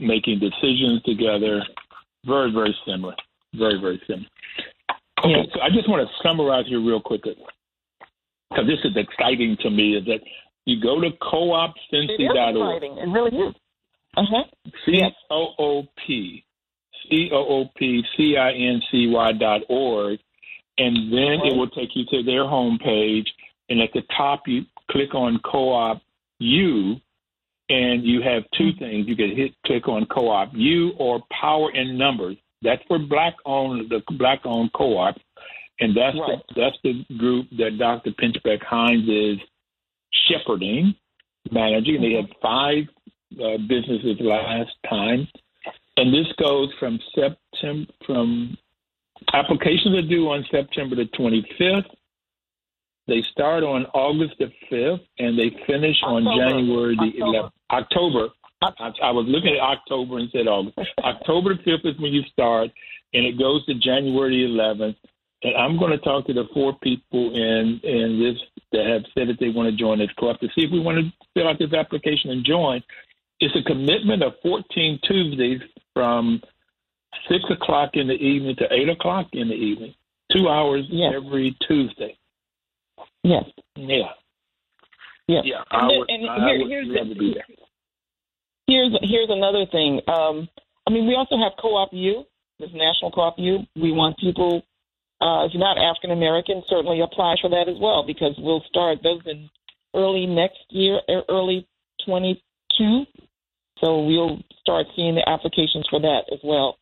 making 0.00 0.38
decisions 0.38 1.02
together, 1.02 1.62
very 2.24 2.50
very 2.52 2.74
similar. 2.86 3.14
Very 3.54 3.80
very 3.80 4.00
similar. 4.06 4.26
Okay, 5.20 5.30
Yeah. 5.30 5.42
so 5.54 5.60
I 5.60 5.70
just 5.70 5.88
want 5.88 6.06
to 6.08 6.14
summarize 6.22 6.66
here 6.68 6.80
real 6.80 7.00
quickly 7.00 7.36
because 8.50 8.66
this 8.66 8.78
is 8.84 8.96
exciting 8.96 9.56
to 9.60 9.70
me. 9.70 9.96
Is 9.96 10.04
that 10.06 10.20
you 10.64 10.80
go 10.80 11.00
to 11.00 11.06
It 11.08 11.12
is 11.14 11.18
coopcincy.org. 11.20 12.82
exciting. 12.82 12.98
It 12.98 13.08
really 13.08 13.36
is. 13.36 13.54
Uh 14.16 14.22
huh. 14.30 14.44
C. 14.86 15.02
O 15.30 15.54
O 15.58 15.82
P 16.06 16.44
C 17.10 17.30
O 17.32 17.36
O 17.36 17.64
P 17.76 18.02
C 18.16 18.36
I 18.36 18.52
N 18.52 18.80
C 18.90 19.08
Y 19.08 19.32
dot 19.32 19.62
org, 19.68 20.18
and 20.78 21.12
then 21.12 21.40
it 21.46 21.56
will 21.56 21.68
take 21.70 21.90
you 21.94 22.04
to 22.10 22.22
their 22.22 22.44
homepage. 22.44 23.26
And 23.70 23.80
at 23.80 23.90
the 23.92 24.02
top, 24.16 24.42
you 24.46 24.62
click 24.90 25.14
on 25.14 25.38
Co-op 25.44 26.00
U, 26.38 26.96
and 27.68 28.04
you 28.04 28.22
have 28.22 28.44
two 28.56 28.64
Mm-hmm. 28.72 28.78
things. 28.78 29.08
You 29.08 29.16
can 29.16 29.36
hit 29.36 29.52
click 29.66 29.88
on 29.88 30.06
Co-op 30.06 30.50
U 30.54 30.92
or 30.98 31.20
Power 31.30 31.70
in 31.74 31.98
Numbers. 31.98 32.36
That's 32.62 32.82
for 32.88 32.98
black-owned 32.98 33.88
the 33.90 34.00
black-owned 34.16 34.72
co-op, 34.72 35.16
and 35.80 35.96
that's 35.96 36.16
Right. 36.18 36.38
the, 36.48 36.54
that's 36.60 36.76
the 36.82 37.04
group 37.18 37.46
that 37.58 37.78
Dr. 37.78 38.10
Pinchback 38.12 38.62
Hines 38.64 39.08
is 39.08 39.38
shepherding, 40.26 40.94
managing. 41.52 42.00
They 42.00 42.12
had 42.14 42.28
five 42.42 42.84
uh, 43.34 43.58
businesses 43.68 44.16
last 44.20 44.70
time, 44.88 45.28
and 45.98 46.14
this 46.14 46.32
goes 46.40 46.72
from 46.78 46.98
September 47.14 47.90
from 48.06 48.56
applications 49.34 49.96
are 49.96 50.08
due 50.08 50.30
on 50.30 50.46
September 50.50 50.94
the 50.94 51.06
25th. 51.18 51.90
They 53.08 53.22
start 53.32 53.64
on 53.64 53.86
August 53.94 54.34
the 54.38 54.52
5th, 54.70 55.00
and 55.18 55.38
they 55.38 55.50
finish 55.66 55.96
on 56.04 56.26
October. 56.26 56.50
January 56.50 56.96
the 56.96 57.22
October. 57.22 57.38
11th. 57.38 57.50
October. 57.70 58.28
I, 58.60 59.08
I 59.08 59.10
was 59.10 59.26
looking 59.28 59.56
at 59.56 59.60
October 59.60 60.18
and 60.18 60.30
said 60.30 60.46
August. 60.46 60.78
October 61.04 61.54
the 61.54 61.62
5th 61.62 61.86
is 61.86 62.00
when 62.00 62.12
you 62.12 62.22
start, 62.32 62.70
and 63.14 63.26
it 63.26 63.38
goes 63.38 63.64
to 63.66 63.74
January 63.74 64.46
the 64.46 64.52
11th. 64.52 64.96
And 65.42 65.56
I'm 65.56 65.78
going 65.78 65.92
to 65.92 65.98
talk 65.98 66.26
to 66.26 66.32
the 66.32 66.44
four 66.52 66.76
people 66.82 67.34
in 67.34 67.80
in 67.82 68.20
this 68.20 68.38
that 68.72 68.86
have 68.86 69.02
said 69.14 69.28
that 69.28 69.38
they 69.40 69.50
want 69.50 69.70
to 69.70 69.76
join 69.76 69.98
this 69.98 70.10
club 70.18 70.38
to 70.40 70.48
see 70.48 70.62
if 70.62 70.70
we 70.72 70.80
want 70.80 70.98
to 70.98 71.12
fill 71.34 71.48
out 71.48 71.58
this 71.58 71.72
application 71.72 72.30
and 72.30 72.44
join. 72.44 72.82
It's 73.40 73.54
a 73.54 73.62
commitment 73.62 74.24
of 74.24 74.34
14 74.42 74.98
Tuesdays 75.04 75.60
from 75.98 76.40
six 77.28 77.42
o'clock 77.50 77.90
in 77.94 78.06
the 78.06 78.14
evening 78.14 78.54
to 78.56 78.72
eight 78.72 78.88
o'clock 78.88 79.26
in 79.32 79.48
the 79.48 79.54
evening. 79.54 79.92
Two 80.32 80.48
hours 80.48 80.86
Yes. 80.88 81.12
every 81.16 81.56
Tuesday. 81.66 82.16
Yes. 83.24 83.44
Yeah, 83.74 84.12
Yes. 85.26 85.44
yeah. 85.44 85.64
And 85.72 85.82
I 85.82 85.88
then- 85.88 85.98
would, 85.98 86.10
and 86.10 86.30
I 86.30 86.48
here- 86.50 86.58
would 86.58 86.68
here's 86.70 86.86
love 86.86 87.08
the- 87.08 87.14
to 87.14 87.18
be 87.20 87.34
there. 87.34 87.46
Here's 88.68 88.92
here's 89.10 89.30
another 89.30 89.66
thing. 89.66 90.00
Um, 90.06 90.48
I 90.86 90.90
mean, 90.90 91.06
we 91.08 91.16
also 91.16 91.36
have 91.36 91.56
Co-op 91.58 91.92
U, 91.92 92.24
this 92.60 92.70
National 92.72 93.10
Co-op 93.10 93.38
U. 93.40 93.66
We 93.74 93.90
want 93.90 94.16
people, 94.18 94.62
uh, 95.20 95.46
if 95.46 95.52
you're 95.54 95.60
not 95.60 95.78
African 95.78 96.12
American, 96.12 96.62
certainly 96.68 97.00
apply 97.00 97.36
for 97.40 97.48
that 97.50 97.68
as 97.68 97.76
well 97.78 98.04
because 98.04 98.38
we'll 98.38 98.62
start 98.68 99.02
those 99.02 99.26
in 99.26 99.50
early 99.94 100.26
next 100.26 100.60
year, 100.70 101.00
early 101.28 101.66
22. 102.04 103.04
So 103.80 104.02
we'll 104.02 104.38
start 104.60 104.86
seeing 104.96 105.14
the 105.14 105.28
applications 105.28 105.86
for 105.88 106.00
that 106.00 106.22
as 106.32 106.40
well. 106.42 106.76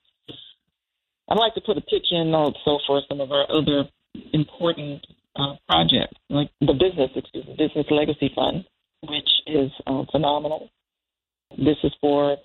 I'd 1.29 1.39
like 1.39 1.55
to 1.55 1.61
put 1.61 1.77
a 1.77 1.81
pitch 1.81 2.07
in 2.11 2.35
also 2.35 2.79
for 2.87 3.03
some 3.09 3.21
of 3.21 3.33
our 3.33 3.47
other 3.51 3.85
important 4.33 5.05
uh, 5.35 5.57
projects, 5.69 6.17
like 6.31 6.51
the 6.61 6.73
business, 6.73 7.11
excuse 7.15 7.47
me, 7.47 7.57
business 7.59 7.87
legacy 7.91 8.31
fund, 8.35 8.65
which 9.03 9.29
is 9.47 9.71
uh, 9.87 10.05
phenomenal. 10.11 10.71
This 11.59 11.77
is 11.85 11.93
for, 12.01 12.37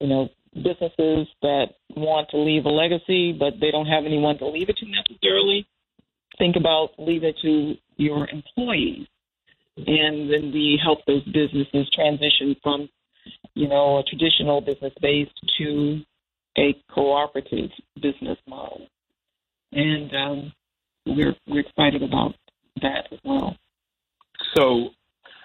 you 0.00 0.08
know, 0.08 0.28
businesses 0.54 1.28
that 1.42 1.66
want 1.96 2.28
to 2.30 2.38
leave 2.38 2.64
a 2.64 2.68
legacy, 2.68 3.32
but 3.32 3.54
they 3.60 3.70
don't 3.70 3.86
have 3.86 4.04
anyone 4.04 4.38
to 4.38 4.46
leave 4.46 4.68
it 4.68 4.76
to 4.78 4.86
necessarily. 4.86 5.66
Think 6.38 6.56
about 6.56 6.90
leave 6.98 7.24
it 7.24 7.36
to 7.42 7.74
your 7.96 8.28
employees, 8.28 9.06
and 9.76 10.32
then 10.32 10.50
we 10.52 10.80
help 10.82 11.00
those 11.06 11.24
businesses 11.24 11.88
transition 11.94 12.56
from, 12.62 12.88
you 13.54 13.68
know, 13.68 13.98
a 13.98 14.02
traditional 14.04 14.60
business 14.60 14.92
base 15.00 15.28
to 15.58 16.00
a 16.58 16.74
cooperative 16.90 17.70
business 18.00 18.38
model, 18.46 18.86
and 19.72 20.14
um, 20.14 20.52
we're 21.06 21.34
we're 21.46 21.60
excited 21.60 22.02
about 22.02 22.34
that 22.80 23.08
as 23.12 23.18
well. 23.24 23.56
So 24.54 24.90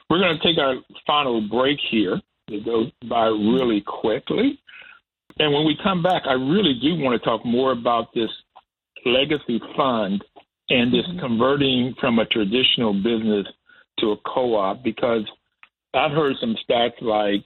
we're 0.10 0.20
going 0.20 0.38
to 0.38 0.44
take 0.44 0.58
our 0.58 0.76
final 1.06 1.42
break 1.42 1.80
here. 1.90 2.20
It 2.48 2.66
goes 2.66 2.92
by 3.10 3.28
really 3.28 3.82
quickly. 3.86 4.60
And 5.40 5.54
when 5.54 5.66
we 5.66 5.78
come 5.84 6.02
back, 6.02 6.24
I 6.26 6.34
really 6.34 6.80
do 6.82 6.96
want 6.96 7.22
to 7.22 7.26
talk 7.26 7.46
more 7.46 7.72
about 7.72 8.14
this 8.14 8.30
legacy 9.06 9.62
fund 9.76 10.24
and 10.70 10.94
this 10.94 11.06
mm-hmm. 11.08 11.20
converting 11.20 11.96
from 12.00 12.20
a 12.20 12.26
traditional 12.26 12.94
business 12.94 13.46
to 14.00 14.12
a 14.12 14.18
co-op 14.26 14.84
because 14.84 15.24
I've 15.94 16.12
heard 16.12 16.36
some 16.40 16.56
stats 16.68 17.02
like 17.02 17.46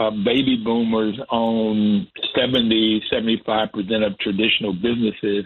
uh, 0.00 0.10
baby 0.10 0.56
boomers 0.56 1.20
own 1.30 2.08
70, 2.34 3.02
75% 3.12 4.06
of 4.06 4.18
traditional 4.18 4.72
businesses. 4.72 5.44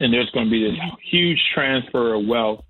And 0.00 0.12
there's 0.12 0.30
going 0.30 0.46
to 0.46 0.50
be 0.50 0.70
this 0.70 0.80
huge 1.02 1.38
transfer 1.54 2.14
of 2.14 2.26
wealth 2.26 2.64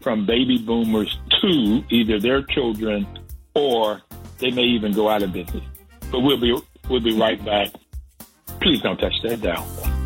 from 0.00 0.24
baby 0.24 0.58
boomers 0.58 1.18
to 1.40 1.84
either 1.90 2.20
their 2.20 2.42
children 2.42 3.06
or 3.54 4.02
they 4.38 4.52
may 4.52 4.62
even 4.62 4.92
go 4.92 5.08
out 5.08 5.22
of 5.22 5.32
business. 5.32 5.64
But 6.12 6.20
we'll 6.20 6.40
be 6.40 6.56
we'll 6.88 7.00
be 7.00 7.18
right 7.18 7.44
back. 7.44 7.68
Please 8.60 8.80
don't 8.82 8.98
touch 8.98 9.14
that 9.24 9.40
dial. 9.40 10.01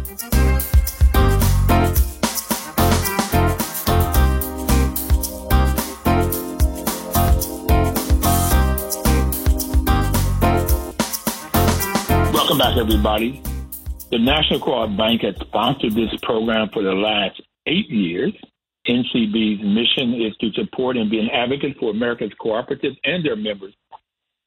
Welcome 12.48 12.58
back, 12.58 12.78
everybody. 12.78 13.42
The 14.12 14.20
National 14.20 14.60
Co-op 14.60 14.96
Bank 14.96 15.22
has 15.22 15.34
sponsored 15.48 15.96
this 15.96 16.14
program 16.22 16.68
for 16.72 16.80
the 16.80 16.92
last 16.92 17.42
eight 17.66 17.90
years. 17.90 18.32
NCB's 18.86 19.64
mission 19.64 20.14
is 20.22 20.32
to 20.36 20.52
support 20.52 20.96
and 20.96 21.10
be 21.10 21.18
an 21.18 21.28
advocate 21.30 21.76
for 21.80 21.90
America's 21.90 22.30
cooperatives 22.40 22.96
and 23.02 23.24
their 23.24 23.34
members, 23.34 23.74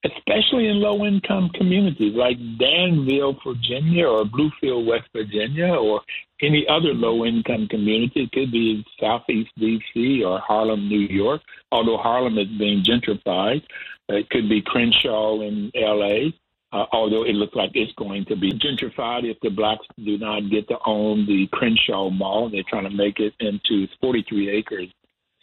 especially 0.06 0.70
in 0.70 0.80
low 0.80 1.06
income 1.06 1.50
communities 1.56 2.14
like 2.16 2.38
Danville, 2.58 3.38
Virginia, 3.46 4.08
or 4.08 4.24
Bluefield, 4.24 4.86
West 4.86 5.10
Virginia, 5.14 5.74
or 5.74 6.00
any 6.42 6.66
other 6.70 6.94
low 6.94 7.26
income 7.26 7.68
community. 7.68 8.24
It 8.24 8.32
could 8.32 8.54
be 8.54 8.82
Southeast 8.98 9.52
DC 9.60 10.26
or 10.26 10.40
Harlem, 10.40 10.88
New 10.88 11.02
York, 11.02 11.42
although 11.74 11.98
Harlem 11.98 12.38
is 12.38 12.48
being 12.58 12.82
gentrified. 12.82 13.62
It 14.08 14.30
could 14.30 14.48
be 14.48 14.62
Crenshaw 14.62 15.42
in 15.42 15.70
LA 15.76 16.32
uh, 16.72 16.86
although 16.92 17.24
it 17.24 17.34
looks 17.34 17.56
like 17.56 17.72
it's 17.74 17.92
going 17.94 18.26
to 18.26 18.36
be 18.36 18.52
gentrified 18.52 19.30
if 19.30 19.40
the 19.42 19.50
blacks 19.50 19.86
do 20.04 20.18
not 20.18 20.50
get 20.50 20.68
to 20.68 20.78
own 20.86 21.26
the 21.26 21.48
Crenshaw 21.52 22.10
Mall. 22.10 22.50
They're 22.50 22.64
trying 22.68 22.90
to 22.90 22.96
make 22.96 23.20
it 23.20 23.34
into 23.40 23.88
43 24.02 24.50
acres 24.52 24.88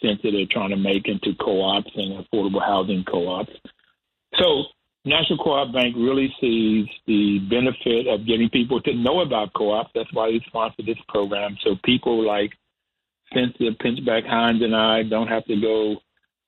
since 0.02 0.20
they're 0.22 0.32
trying 0.50 0.70
to 0.70 0.76
make 0.76 1.08
into 1.08 1.34
co-ops 1.40 1.90
and 1.96 2.24
affordable 2.24 2.64
housing 2.64 3.04
co-ops. 3.04 3.52
So 4.38 4.64
National 5.04 5.38
Co-op 5.38 5.72
Bank 5.72 5.94
really 5.96 6.34
sees 6.40 6.86
the 7.06 7.38
benefit 7.48 8.06
of 8.06 8.26
getting 8.26 8.50
people 8.50 8.80
to 8.82 8.94
know 8.94 9.20
about 9.20 9.52
co-ops. 9.54 9.90
That's 9.94 10.12
why 10.12 10.30
they 10.30 10.40
sponsor 10.46 10.82
this 10.84 10.98
program. 11.08 11.56
So 11.64 11.76
people 11.84 12.24
like 12.24 12.52
Cynthia 13.32 13.72
Pinchback 13.72 14.26
Hines 14.26 14.62
and 14.62 14.76
I 14.76 15.02
don't 15.02 15.28
have 15.28 15.44
to 15.46 15.60
go 15.60 15.96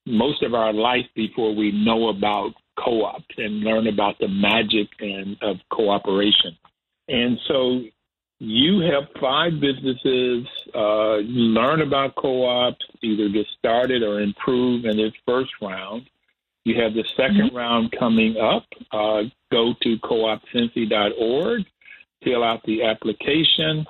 most 0.06 0.42
of 0.42 0.54
our 0.54 0.72
life 0.72 1.06
before 1.14 1.54
we 1.54 1.72
know 1.72 2.08
about 2.08 2.52
co-ops 2.82 3.34
and 3.36 3.60
learn 3.60 3.86
about 3.86 4.18
the 4.18 4.28
magic 4.28 4.88
and 5.00 5.36
of 5.42 5.56
cooperation. 5.70 6.56
And 7.08 7.38
so 7.48 7.80
you 8.38 8.80
help 8.80 9.06
five 9.20 9.52
businesses 9.60 10.46
uh, 10.74 11.16
learn 11.16 11.82
about 11.82 12.14
co-ops, 12.14 12.84
either 13.02 13.28
get 13.28 13.46
started 13.58 14.02
or 14.02 14.20
improve 14.20 14.84
in 14.84 14.96
this 14.96 15.12
first 15.26 15.50
round. 15.60 16.08
You 16.64 16.80
have 16.82 16.94
the 16.94 17.04
2nd 17.18 17.48
mm-hmm. 17.48 17.56
round 17.56 17.94
coming 17.98 18.36
up. 18.36 18.64
Uh, 18.92 19.22
go 19.50 19.74
to 19.82 19.96
coopcincy.org, 19.98 21.62
fill 22.22 22.44
out 22.44 22.62
the 22.64 22.82
application 22.84 23.86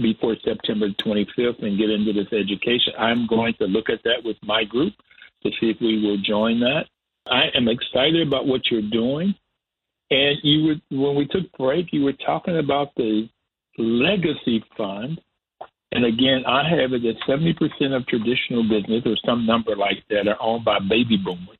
before 0.00 0.36
September 0.42 0.88
25th 0.88 1.62
and 1.62 1.78
get 1.78 1.90
into 1.90 2.12
this 2.12 2.32
education. 2.32 2.94
I'm 2.98 3.26
going 3.26 3.54
to 3.58 3.66
look 3.66 3.90
at 3.90 4.02
that 4.04 4.24
with 4.24 4.38
my 4.42 4.64
group 4.64 4.94
to 5.42 5.50
see 5.60 5.70
if 5.70 5.76
we 5.80 6.02
will 6.02 6.18
join 6.18 6.60
that. 6.60 6.86
I 7.26 7.44
am 7.54 7.68
excited 7.68 8.26
about 8.26 8.46
what 8.46 8.62
you're 8.70 8.82
doing. 8.82 9.34
And 10.10 10.38
you 10.42 10.66
were 10.90 10.98
when 10.98 11.16
we 11.16 11.26
took 11.26 11.50
break, 11.56 11.86
you 11.92 12.04
were 12.04 12.12
talking 12.12 12.58
about 12.58 12.94
the 12.96 13.28
legacy 13.78 14.62
fund. 14.76 15.20
And 15.92 16.04
again, 16.04 16.44
I 16.46 16.68
have 16.68 16.92
it 16.92 17.02
that 17.02 17.16
70% 17.28 17.96
of 17.96 18.06
traditional 18.06 18.62
business 18.62 19.02
or 19.04 19.16
some 19.26 19.46
number 19.46 19.76
like 19.76 20.02
that 20.10 20.28
are 20.28 20.36
owned 20.40 20.64
by 20.64 20.78
baby 20.80 21.18
boomers. 21.22 21.58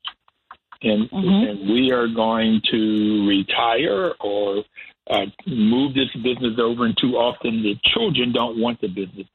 And, 0.81 1.09
mm-hmm. 1.09 1.49
and 1.49 1.69
we 1.71 1.91
are 1.91 2.07
going 2.07 2.61
to 2.71 3.27
retire 3.27 4.13
or 4.19 4.63
uh, 5.09 5.25
move 5.47 5.93
this 5.93 6.11
business 6.15 6.59
over, 6.59 6.85
and 6.85 6.97
too 6.99 7.15
often 7.15 7.61
the 7.63 7.75
children 7.93 8.33
don't 8.33 8.59
want 8.59 8.81
the 8.81 8.87
business. 8.87 9.27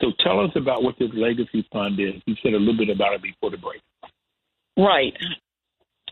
So 0.00 0.12
tell 0.20 0.40
us 0.40 0.50
about 0.56 0.82
what 0.82 0.96
this 0.98 1.10
legacy 1.12 1.66
fund 1.72 1.98
is. 2.00 2.14
You 2.26 2.34
said 2.42 2.54
a 2.54 2.58
little 2.58 2.76
bit 2.76 2.90
about 2.90 3.14
it 3.14 3.22
before 3.22 3.50
the 3.50 3.58
break. 3.58 3.82
Right 4.76 5.12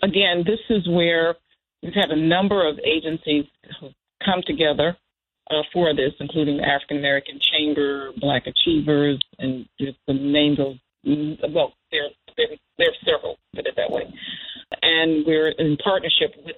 again, 0.02 0.44
this 0.44 0.60
is 0.68 0.88
where 0.88 1.36
we've 1.82 1.94
had 1.94 2.10
a 2.10 2.16
number 2.16 2.68
of 2.68 2.78
agencies 2.84 3.44
come 4.24 4.42
together 4.46 4.96
uh, 5.50 5.62
for 5.72 5.94
this, 5.94 6.12
including 6.20 6.58
the 6.58 6.64
African 6.64 6.98
American 6.98 7.38
Chamber, 7.40 8.10
Black 8.20 8.44
Achievers, 8.46 9.20
and 9.38 9.66
just 9.80 9.98
the 10.06 10.14
names 10.14 10.58
of 10.58 10.74
well, 11.04 11.72
there 11.90 12.08
there 12.36 12.46
there 12.78 12.88
are 12.88 13.04
several, 13.04 13.36
put 13.54 13.66
it 13.66 13.74
that 13.76 13.90
way. 13.90 14.02
And 14.82 15.24
we're 15.26 15.50
in 15.50 15.76
partnership 15.82 16.34
with 16.44 16.56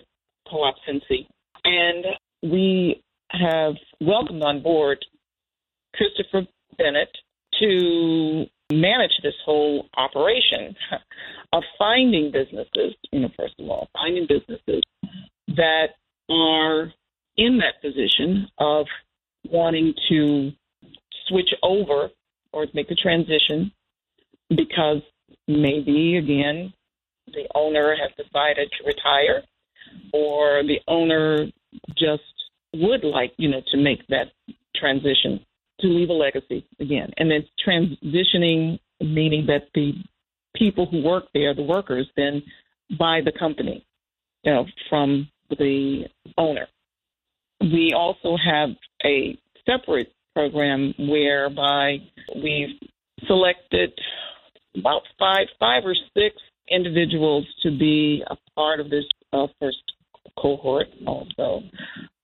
Co-op 0.48 0.76
Cincy, 0.88 1.26
and 1.64 2.04
we 2.42 3.02
have 3.30 3.74
welcomed 4.00 4.42
on 4.42 4.62
board 4.62 5.04
Christopher 5.94 6.46
Bennett 6.76 7.08
to 7.60 8.44
manage 8.72 9.12
this 9.22 9.34
whole 9.44 9.86
operation 9.96 10.74
of 11.52 11.62
finding 11.78 12.30
businesses, 12.32 12.94
you 13.12 13.20
know, 13.20 13.28
first 13.38 13.54
of 13.58 13.68
all, 13.68 13.88
finding 13.92 14.26
businesses 14.26 14.82
that 15.48 15.88
are 16.30 16.92
in 17.36 17.58
that 17.58 17.80
position 17.82 18.48
of 18.58 18.86
wanting 19.50 19.94
to 20.08 20.50
switch 21.28 21.50
over 21.62 22.10
or 22.52 22.66
make 22.74 22.88
the 22.88 22.94
transition 22.94 23.72
because 24.48 25.02
maybe, 25.46 26.16
again, 26.16 26.72
the 27.26 27.46
owner 27.54 27.94
has 27.96 28.10
decided 28.16 28.70
to 28.78 28.86
retire 28.86 29.42
or 30.12 30.62
the 30.62 30.80
owner 30.88 31.46
just 31.96 32.22
would 32.74 33.04
like, 33.04 33.32
you 33.36 33.50
know, 33.50 33.60
to 33.70 33.76
make 33.76 34.06
that 34.08 34.28
transition 34.76 35.44
to 35.80 35.86
leave 35.86 36.08
a 36.08 36.12
legacy 36.12 36.66
again. 36.80 37.10
And 37.16 37.30
then 37.30 37.44
transitioning, 37.66 38.78
meaning 39.00 39.46
that 39.46 39.68
the 39.74 39.92
people 40.54 40.86
who 40.86 41.02
work 41.02 41.24
there, 41.34 41.54
the 41.54 41.62
workers, 41.62 42.08
then 42.16 42.42
buy 42.98 43.20
the 43.24 43.32
company 43.32 43.84
you 44.44 44.52
know, 44.52 44.66
from 44.88 45.28
the 45.50 46.04
owner. 46.38 46.66
We 47.60 47.94
also 47.96 48.36
have 48.36 48.70
a 49.04 49.38
separate 49.66 50.12
program 50.34 50.94
whereby 50.98 51.98
we've 52.34 52.76
selected 53.26 53.92
about 54.76 55.02
five, 55.18 55.46
five 55.58 55.84
or 55.84 55.94
six 56.14 56.36
individuals 56.68 57.46
to 57.62 57.70
be 57.70 58.22
a 58.28 58.36
part 58.54 58.80
of 58.80 58.90
this 58.90 59.04
uh, 59.32 59.46
first 59.60 59.78
cohort 60.38 60.86
also 61.06 61.62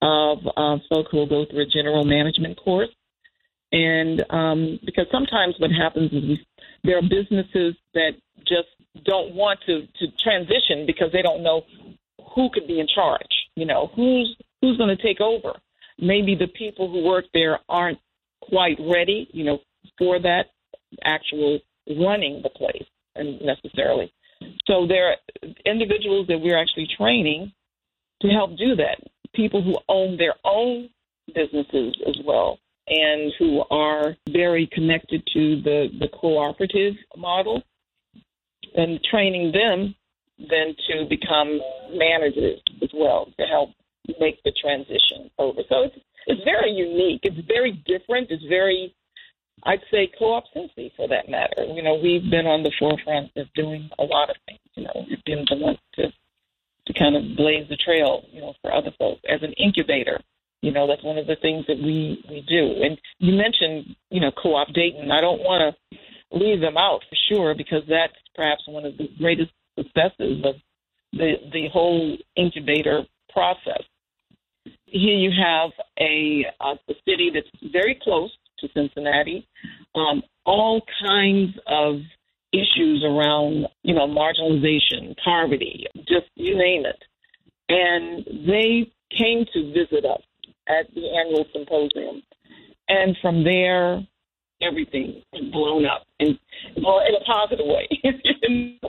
of 0.01 0.39
uh, 0.57 0.77
folks 0.89 1.09
who 1.11 1.17
will 1.17 1.29
go 1.29 1.45
through 1.49 1.61
a 1.61 1.65
general 1.65 2.03
management 2.03 2.57
course 2.57 2.89
and 3.71 4.23
um, 4.29 4.79
because 4.85 5.07
sometimes 5.11 5.55
what 5.59 5.71
happens 5.71 6.11
is 6.11 6.23
we, 6.23 6.47
there 6.83 6.97
are 6.97 7.01
businesses 7.01 7.75
that 7.93 8.11
just 8.39 8.67
don't 9.05 9.33
want 9.33 9.59
to 9.65 9.81
to 9.99 10.07
transition 10.21 10.85
because 10.85 11.11
they 11.13 11.21
don't 11.21 11.43
know 11.43 11.63
who 12.35 12.49
could 12.53 12.67
be 12.67 12.79
in 12.79 12.87
charge. 12.93 13.21
You 13.55 13.65
know, 13.65 13.91
who's 13.95 14.35
who's 14.61 14.77
going 14.77 14.95
to 14.95 15.01
take 15.01 15.21
over? 15.21 15.53
Maybe 15.99 16.35
the 16.35 16.47
people 16.47 16.91
who 16.91 17.03
work 17.03 17.25
there 17.33 17.59
aren't 17.69 17.99
quite 18.41 18.77
ready, 18.79 19.29
you 19.31 19.45
know, 19.45 19.59
for 19.97 20.19
that 20.19 20.47
actual 21.05 21.59
running 21.97 22.41
the 22.43 22.49
place 22.49 22.85
and 23.15 23.39
necessarily. 23.41 24.11
So 24.65 24.87
there 24.87 25.09
are 25.09 25.15
individuals 25.65 26.27
that 26.27 26.39
we're 26.39 26.57
actually 26.57 26.87
training 26.97 27.51
to 28.21 28.27
help 28.29 28.57
do 28.57 28.75
that. 28.75 28.97
People 29.33 29.61
who 29.61 29.77
own 29.87 30.17
their 30.17 30.33
own 30.43 30.89
businesses 31.33 31.95
as 32.07 32.17
well 32.25 32.59
and 32.87 33.31
who 33.39 33.63
are 33.69 34.15
very 34.29 34.67
connected 34.71 35.25
to 35.33 35.61
the, 35.61 35.87
the 35.99 36.07
cooperative 36.09 36.95
model 37.17 37.61
and 38.75 38.99
training 39.03 39.51
them 39.51 39.95
then 40.49 40.75
to 40.87 41.05
become 41.07 41.59
managers 41.93 42.59
as 42.81 42.89
well 42.93 43.27
to 43.39 43.45
help 43.45 43.69
make 44.19 44.41
the 44.43 44.51
transition 44.59 45.29
over. 45.37 45.61
So 45.69 45.83
it's 45.83 45.95
it's 46.27 46.43
very 46.43 46.71
unique. 46.71 47.21
It's 47.23 47.47
very 47.47 47.71
different. 47.85 48.29
It's 48.29 48.43
very 48.45 48.93
I'd 49.63 49.81
say 49.91 50.09
co-op 50.17 50.45
Cincy 50.55 50.91
for 50.95 51.07
that 51.07 51.29
matter. 51.29 51.65
You 51.65 51.83
know, 51.83 51.95
we've 51.95 52.29
been 52.29 52.47
on 52.47 52.63
the 52.63 52.71
forefront 52.79 53.31
of 53.35 53.47
doing 53.53 53.89
a 53.99 54.03
lot 54.03 54.29
of 54.29 54.35
things. 54.47 54.59
You 54.73 54.83
know, 54.83 55.05
we've 55.07 55.23
been 55.25 55.45
the 55.49 55.57
ones 55.57 55.77
to 55.95 56.11
to 56.87 56.93
kind 56.93 57.15
of 57.15 57.37
blaze 57.37 57.69
the 57.69 57.77
trail, 57.77 58.23
you 58.31 58.41
know, 58.41 58.53
for 58.61 58.73
other 58.73 58.91
folks 58.97 59.21
as 59.29 59.43
an 59.43 59.53
incubator. 59.53 60.19
You 60.61 60.71
know, 60.71 60.87
that's 60.87 61.03
one 61.03 61.17
of 61.17 61.27
the 61.27 61.35
things 61.41 61.65
that 61.67 61.77
we 61.77 62.23
we 62.29 62.41
do. 62.47 62.83
And 62.83 62.99
you 63.19 63.33
mentioned, 63.33 63.95
you 64.09 64.21
know, 64.21 64.31
co-op 64.31 64.67
Dayton. 64.73 65.11
I 65.11 65.19
don't 65.19 65.41
want 65.41 65.75
to 65.75 65.97
leave 66.37 66.61
them 66.61 66.77
out 66.77 67.01
for 67.09 67.17
sure 67.29 67.55
because 67.55 67.83
that's 67.89 68.13
perhaps 68.35 68.63
one 68.67 68.85
of 68.85 68.97
the 68.97 69.09
greatest 69.17 69.51
successes 69.77 70.43
of 70.45 70.55
the 71.13 71.33
the 71.51 71.67
whole 71.73 72.17
incubator 72.35 73.03
process. 73.33 73.83
Here 74.85 75.17
you 75.17 75.31
have 75.31 75.71
a, 75.99 76.45
a 76.61 76.75
city 77.05 77.31
that's 77.33 77.71
very 77.71 77.99
close 78.03 78.31
to 78.59 78.67
Cincinnati, 78.73 79.47
um, 79.95 80.21
all 80.45 80.81
kinds 81.07 81.57
of 81.65 81.95
issues 82.53 83.03
around, 83.03 83.67
you 83.81 83.95
know, 83.95 84.07
marginalization, 84.07 85.15
poverty, 85.23 85.87
just 86.07 86.27
you 86.35 86.57
name 86.57 86.83
it. 86.85 87.01
And 87.69 88.25
they 88.47 88.91
came 89.17 89.45
to 89.53 89.73
visit 89.73 90.05
us 90.05 90.21
at 90.67 90.93
the 90.93 91.09
annual 91.09 91.45
symposium. 91.53 92.23
And 92.87 93.15
from 93.21 93.43
there, 93.43 94.01
everything 94.61 95.21
blown 95.51 95.85
up 95.85 96.05
and 96.19 96.37
well, 96.77 97.01
in 97.07 97.15
a 97.15 97.23
positive 97.25 97.65
way. 97.65 97.87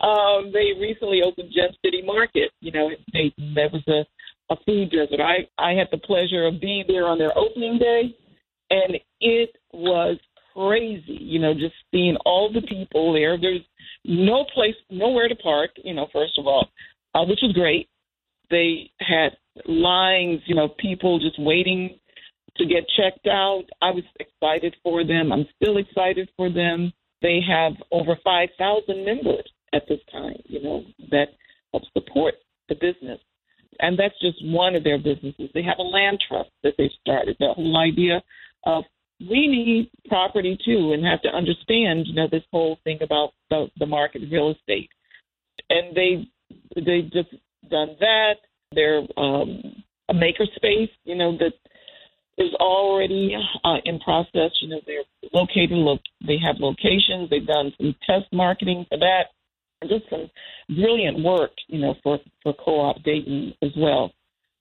um, 0.00 0.52
they 0.52 0.78
recently 0.80 1.22
opened 1.24 1.52
Gem 1.54 1.70
City 1.84 2.02
Market. 2.04 2.50
You 2.60 2.72
know, 2.72 2.90
they, 3.12 3.34
that 3.54 3.72
was 3.72 3.82
a, 3.88 4.06
a 4.52 4.56
food 4.64 4.90
desert. 4.90 5.20
I, 5.20 5.48
I 5.58 5.72
had 5.72 5.88
the 5.90 5.98
pleasure 5.98 6.46
of 6.46 6.60
being 6.60 6.84
there 6.88 7.06
on 7.06 7.18
their 7.18 7.36
opening 7.36 7.78
day, 7.78 8.16
and 8.70 8.96
it 9.20 9.50
was 9.72 10.18
crazy. 10.54 11.18
You 11.20 11.40
know, 11.40 11.54
just 11.54 11.74
seeing 11.90 12.16
all 12.24 12.52
the 12.52 12.62
people 12.62 13.12
there. 13.12 13.38
There's 13.40 13.64
no 14.04 14.44
place, 14.54 14.76
nowhere 14.90 15.28
to 15.28 15.36
park. 15.36 15.70
You 15.82 15.94
know, 15.94 16.06
first 16.12 16.38
of 16.38 16.46
all, 16.46 16.68
uh, 17.14 17.24
which 17.24 17.40
was 17.42 17.52
great. 17.52 17.88
They 18.50 18.90
had 19.00 19.36
lines. 19.66 20.40
You 20.46 20.54
know, 20.54 20.68
people 20.68 21.18
just 21.18 21.38
waiting 21.38 21.98
to 22.56 22.66
get 22.66 22.84
checked 22.96 23.26
out. 23.26 23.64
I 23.82 23.90
was 23.90 24.04
excited 24.18 24.76
for 24.82 25.04
them. 25.04 25.32
I'm 25.32 25.46
still 25.60 25.78
excited 25.78 26.28
for 26.36 26.50
them. 26.50 26.92
They 27.22 27.40
have 27.46 27.72
over 27.90 28.16
5,000 28.22 29.04
members 29.04 29.50
at 29.72 29.82
this 29.88 30.00
time, 30.12 30.36
you 30.44 30.62
know, 30.62 30.84
that 31.10 31.28
help 31.72 31.84
support 31.92 32.34
the 32.68 32.74
business. 32.74 33.20
And 33.78 33.98
that's 33.98 34.18
just 34.20 34.38
one 34.44 34.74
of 34.74 34.84
their 34.84 34.98
businesses. 34.98 35.50
They 35.52 35.62
have 35.62 35.78
a 35.78 35.82
land 35.82 36.18
trust 36.26 36.50
that 36.62 36.74
they've 36.78 36.90
started. 37.00 37.36
The 37.38 37.52
whole 37.54 37.76
idea 37.76 38.22
of 38.64 38.84
we 39.20 39.48
need 39.48 39.90
property 40.08 40.58
too 40.64 40.92
and 40.92 41.04
have 41.04 41.22
to 41.22 41.28
understand, 41.28 42.06
you 42.06 42.14
know, 42.14 42.28
this 42.30 42.42
whole 42.52 42.78
thing 42.84 42.98
about 43.02 43.32
the, 43.50 43.68
the 43.78 43.86
market 43.86 44.22
real 44.30 44.50
estate. 44.50 44.90
And 45.68 45.96
they 45.96 46.28
they 46.74 47.02
just 47.02 47.30
done 47.70 47.96
that. 48.00 48.34
They're 48.72 49.02
um, 49.16 49.82
a 50.08 50.14
makerspace, 50.14 50.90
you 51.04 51.14
know, 51.14 51.36
that 51.38 51.52
is 52.38 52.52
already 52.54 53.34
uh, 53.64 53.76
in 53.84 53.98
process. 54.00 54.50
You 54.60 54.68
know, 54.68 54.80
they're 54.86 55.04
located, 55.32 55.72
lo- 55.72 55.98
they 56.26 56.38
have 56.44 56.56
locations. 56.58 57.30
They've 57.30 57.46
done 57.46 57.72
some 57.78 57.94
test 58.06 58.26
marketing 58.32 58.86
for 58.88 58.98
that. 58.98 59.26
Just 59.88 60.08
some 60.10 60.30
brilliant 60.74 61.22
work, 61.22 61.52
you 61.68 61.78
know, 61.78 61.94
for 62.02 62.18
for 62.42 62.54
Co-op 62.54 63.02
Dayton 63.02 63.54
as 63.62 63.70
well. 63.76 64.10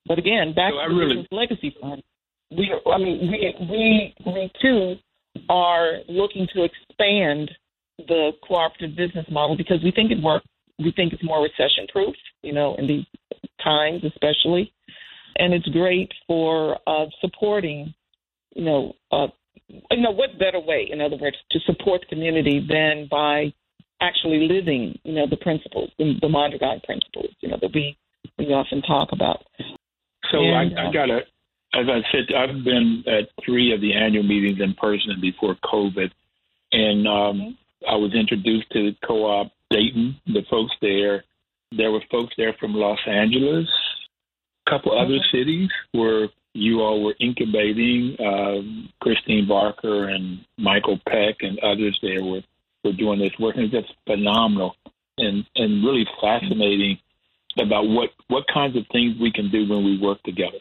But 0.05 0.19
again, 0.19 0.53
back 0.53 0.73
so 0.73 0.89
to 0.89 0.93
the 0.93 0.99
really... 0.99 1.27
Legacy 1.31 1.75
Fund, 1.81 2.03
we, 2.51 2.71
I 2.85 2.97
mean, 2.97 3.31
we 3.31 3.55
we 3.67 4.15
we 4.25 4.51
too 4.61 4.95
are 5.49 5.99
looking 6.07 6.47
to 6.53 6.63
expand 6.63 7.49
the 7.97 8.31
cooperative 8.45 8.95
business 8.95 9.25
model 9.31 9.55
because 9.55 9.81
we 9.83 9.91
think 9.91 10.11
it 10.11 10.21
works. 10.21 10.45
We 10.77 10.91
think 10.91 11.13
it's 11.13 11.23
more 11.23 11.41
recession 11.41 11.87
proof, 11.91 12.15
you 12.41 12.53
know, 12.53 12.75
in 12.75 12.85
these 12.85 13.05
times 13.63 14.03
especially 14.03 14.71
and 15.37 15.53
it's 15.53 15.67
great 15.67 16.11
for 16.27 16.77
uh, 16.87 17.05
supporting, 17.21 17.93
you 18.55 18.65
know, 18.65 18.93
uh, 19.11 19.27
you 19.67 20.01
know, 20.01 20.11
what 20.11 20.39
better 20.39 20.59
way, 20.59 20.87
in 20.91 21.01
other 21.01 21.17
words, 21.17 21.37
to 21.51 21.59
support 21.65 22.01
the 22.01 22.07
community 22.07 22.65
than 22.67 23.07
by 23.09 23.53
actually 24.01 24.47
living, 24.47 24.97
you 25.03 25.13
know, 25.13 25.25
the 25.29 25.37
principles, 25.37 25.89
the, 25.97 26.13
the 26.21 26.29
Mondragon 26.29 26.79
principles, 26.85 27.33
you 27.39 27.49
know, 27.49 27.57
that 27.61 27.71
we 27.73 27.97
we 28.37 28.45
often 28.47 28.81
talk 28.81 29.09
about. 29.11 29.45
So 30.31 30.39
and, 30.39 30.77
I, 30.77 30.89
I 30.89 30.93
got 30.93 31.05
to, 31.07 31.17
as 31.73 31.85
I 31.87 32.01
said, 32.11 32.35
I've 32.35 32.63
been 32.63 33.03
at 33.07 33.29
three 33.45 33.73
of 33.73 33.81
the 33.81 33.93
annual 33.93 34.23
meetings 34.23 34.59
in 34.61 34.73
person 34.75 35.17
before 35.21 35.55
COVID, 35.63 36.11
and 36.71 37.07
um, 37.07 37.13
mm-hmm. 37.13 37.89
I 37.89 37.95
was 37.95 38.13
introduced 38.13 38.71
to 38.71 38.91
Co-op 39.05 39.51
Dayton, 39.69 40.19
the 40.27 40.41
folks 40.49 40.73
there. 40.81 41.23
There 41.71 41.91
were 41.91 42.01
folks 42.11 42.33
there 42.37 42.53
from 42.59 42.73
Los 42.73 42.99
Angeles, 43.07 43.67
A 44.67 44.69
couple 44.69 44.97
other 44.97 45.17
cities 45.31 45.69
where 45.91 46.29
you 46.53 46.81
all 46.81 47.03
were 47.03 47.15
incubating. 47.19 48.15
Uh, 48.19 48.89
Christine 49.01 49.47
Barker 49.47 50.07
and 50.09 50.39
Michael 50.57 50.99
Peck 51.07 51.35
and 51.41 51.59
others 51.59 51.97
there 52.01 52.23
were, 52.23 52.41
were 52.83 52.93
doing 52.93 53.19
this 53.19 53.37
work. 53.39 53.55
And 53.55 53.65
it's 53.65 53.73
just 53.73 53.93
phenomenal 54.07 54.75
and, 55.17 55.45
and 55.55 55.83
really 55.83 56.05
fascinating 56.21 56.97
about 57.57 57.87
what, 57.87 58.09
what 58.27 58.43
kinds 58.53 58.75
of 58.77 58.83
things 58.91 59.15
we 59.19 59.31
can 59.31 59.49
do 59.49 59.67
when 59.67 59.83
we 59.83 59.97
work 59.99 60.21
together. 60.23 60.59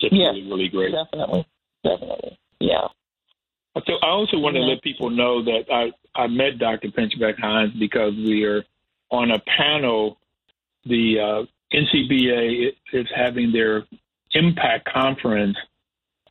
Just 0.00 0.12
yes, 0.12 0.34
really, 0.34 0.48
really 0.48 0.68
great. 0.68 0.92
Definitely. 0.92 1.46
Definitely. 1.84 2.38
Yeah. 2.60 2.88
So 3.86 3.94
I 4.02 4.08
also 4.08 4.38
want 4.38 4.56
to 4.56 4.62
let 4.62 4.82
people 4.82 5.10
know 5.10 5.44
that 5.44 5.64
I, 5.72 5.92
I 6.20 6.26
met 6.26 6.58
Dr. 6.58 6.88
Pinchback 6.88 7.38
Hines 7.38 7.72
because 7.78 8.12
we 8.14 8.44
are 8.44 8.64
on 9.10 9.30
a 9.30 9.38
panel. 9.56 10.18
The 10.84 11.18
uh, 11.18 11.76
NCBA 11.76 12.72
is 12.92 13.06
having 13.14 13.52
their 13.52 13.84
Impact 14.32 14.88
Conference 14.92 15.56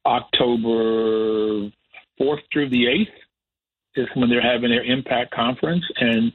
October 0.05 1.69
4th 2.19 2.41
through 2.51 2.69
the 2.69 2.85
8th 2.85 3.07
is 3.95 4.07
when 4.15 4.29
they're 4.29 4.41
having 4.41 4.69
their 4.69 4.83
Impact 4.83 5.31
Conference. 5.31 5.83
And 5.99 6.31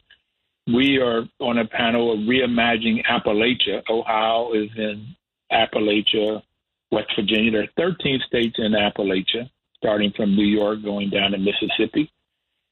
we 0.67 0.99
are 0.99 1.25
on 1.41 1.59
a 1.59 1.67
panel 1.67 2.13
of 2.13 2.21
reimagining 2.21 3.05
Appalachia. 3.07 3.83
Ohio 3.89 4.53
is 4.53 4.71
in 4.77 5.15
Appalachia, 5.53 6.43
West 6.91 7.11
Virginia. 7.17 7.51
There 7.51 7.63
are 7.89 7.93
13 7.93 8.21
states 8.27 8.57
in 8.59 8.73
Appalachia, 8.73 9.51
starting 9.77 10.13
from 10.17 10.35
New 10.35 10.47
York, 10.47 10.83
going 10.83 11.11
down 11.11 11.33
to 11.33 11.39
Mississippi 11.39 12.11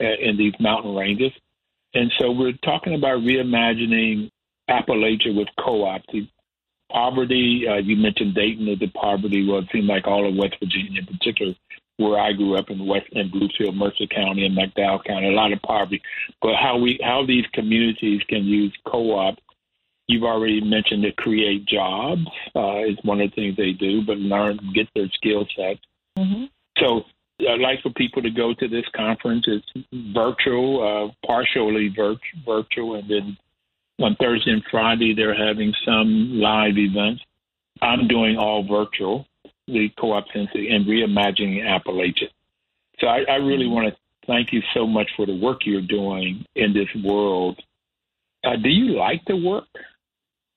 uh, 0.00 0.06
in 0.20 0.36
these 0.36 0.54
mountain 0.60 0.94
ranges. 0.94 1.32
And 1.94 2.12
so 2.18 2.30
we're 2.30 2.52
talking 2.64 2.94
about 2.94 3.20
reimagining 3.20 4.30
Appalachia 4.68 5.36
with 5.36 5.48
co-ops. 5.58 6.06
Poverty, 6.90 7.66
uh, 7.66 7.76
you 7.76 7.96
mentioned 7.96 8.34
Dayton 8.34 8.68
as 8.68 8.78
the 8.78 8.88
poverty. 8.88 9.48
Well, 9.48 9.60
it 9.60 9.68
seemed 9.72 9.86
like 9.86 10.06
all 10.06 10.28
of 10.28 10.36
West 10.36 10.56
Virginia, 10.60 11.00
in 11.00 11.06
particular, 11.06 11.54
where 11.96 12.18
I 12.18 12.32
grew 12.32 12.56
up 12.56 12.68
in 12.68 12.86
West 12.86 13.06
in 13.12 13.30
Bluefield, 13.30 13.74
Mercer 13.74 14.06
County, 14.06 14.44
and 14.44 14.56
McDowell 14.56 15.02
County, 15.04 15.28
a 15.28 15.32
lot 15.32 15.52
of 15.52 15.62
poverty. 15.62 16.02
But 16.42 16.56
how 16.56 16.76
we 16.78 17.00
how 17.02 17.24
these 17.24 17.46
communities 17.54 18.20
can 18.28 18.44
use 18.44 18.76
co-op. 18.86 19.38
You've 20.08 20.24
already 20.24 20.60
mentioned 20.60 21.04
to 21.04 21.12
create 21.12 21.64
jobs 21.64 22.26
uh, 22.54 22.80
is 22.80 22.98
one 23.04 23.20
of 23.20 23.30
the 23.30 23.34
things 23.34 23.56
they 23.56 23.72
do, 23.72 24.02
but 24.04 24.18
learn 24.18 24.58
get 24.74 24.88
their 24.94 25.08
skill 25.14 25.46
set. 25.56 25.78
Mm-hmm. 26.18 26.44
So 26.78 27.04
I'd 27.48 27.60
like 27.60 27.82
for 27.82 27.90
people 27.90 28.22
to 28.22 28.30
go 28.30 28.54
to 28.54 28.68
this 28.68 28.84
conference. 28.94 29.46
It's 29.46 29.86
virtual, 30.14 30.82
uh, 30.82 31.26
partially 31.26 31.88
vir- 31.94 32.16
virtual, 32.46 32.96
and 32.96 33.08
then 33.10 33.36
on 34.00 34.16
Thursday 34.16 34.52
and 34.52 34.62
Friday, 34.70 35.14
they're 35.14 35.34
having 35.34 35.72
some 35.84 36.40
live 36.40 36.78
events. 36.78 37.22
I'm 37.80 38.08
doing 38.08 38.36
all 38.36 38.62
virtual, 38.66 39.26
the 39.66 39.90
co-op 39.98 40.24
Cincy 40.34 40.72
and 40.72 40.86
reimagining 40.86 41.62
Appalachia. 41.62 42.28
So 43.00 43.06
I, 43.08 43.24
I 43.28 43.36
really 43.36 43.66
want 43.66 43.88
to 43.88 43.96
thank 44.26 44.52
you 44.52 44.62
so 44.74 44.86
much 44.86 45.08
for 45.16 45.26
the 45.26 45.36
work 45.36 45.60
you're 45.64 45.82
doing 45.82 46.44
in 46.54 46.72
this 46.72 46.88
world 47.04 47.60
Uh, 48.44 48.56
do 48.62 48.68
you 48.68 48.96
like 48.98 49.22
the 49.26 49.36
work? 49.36 49.68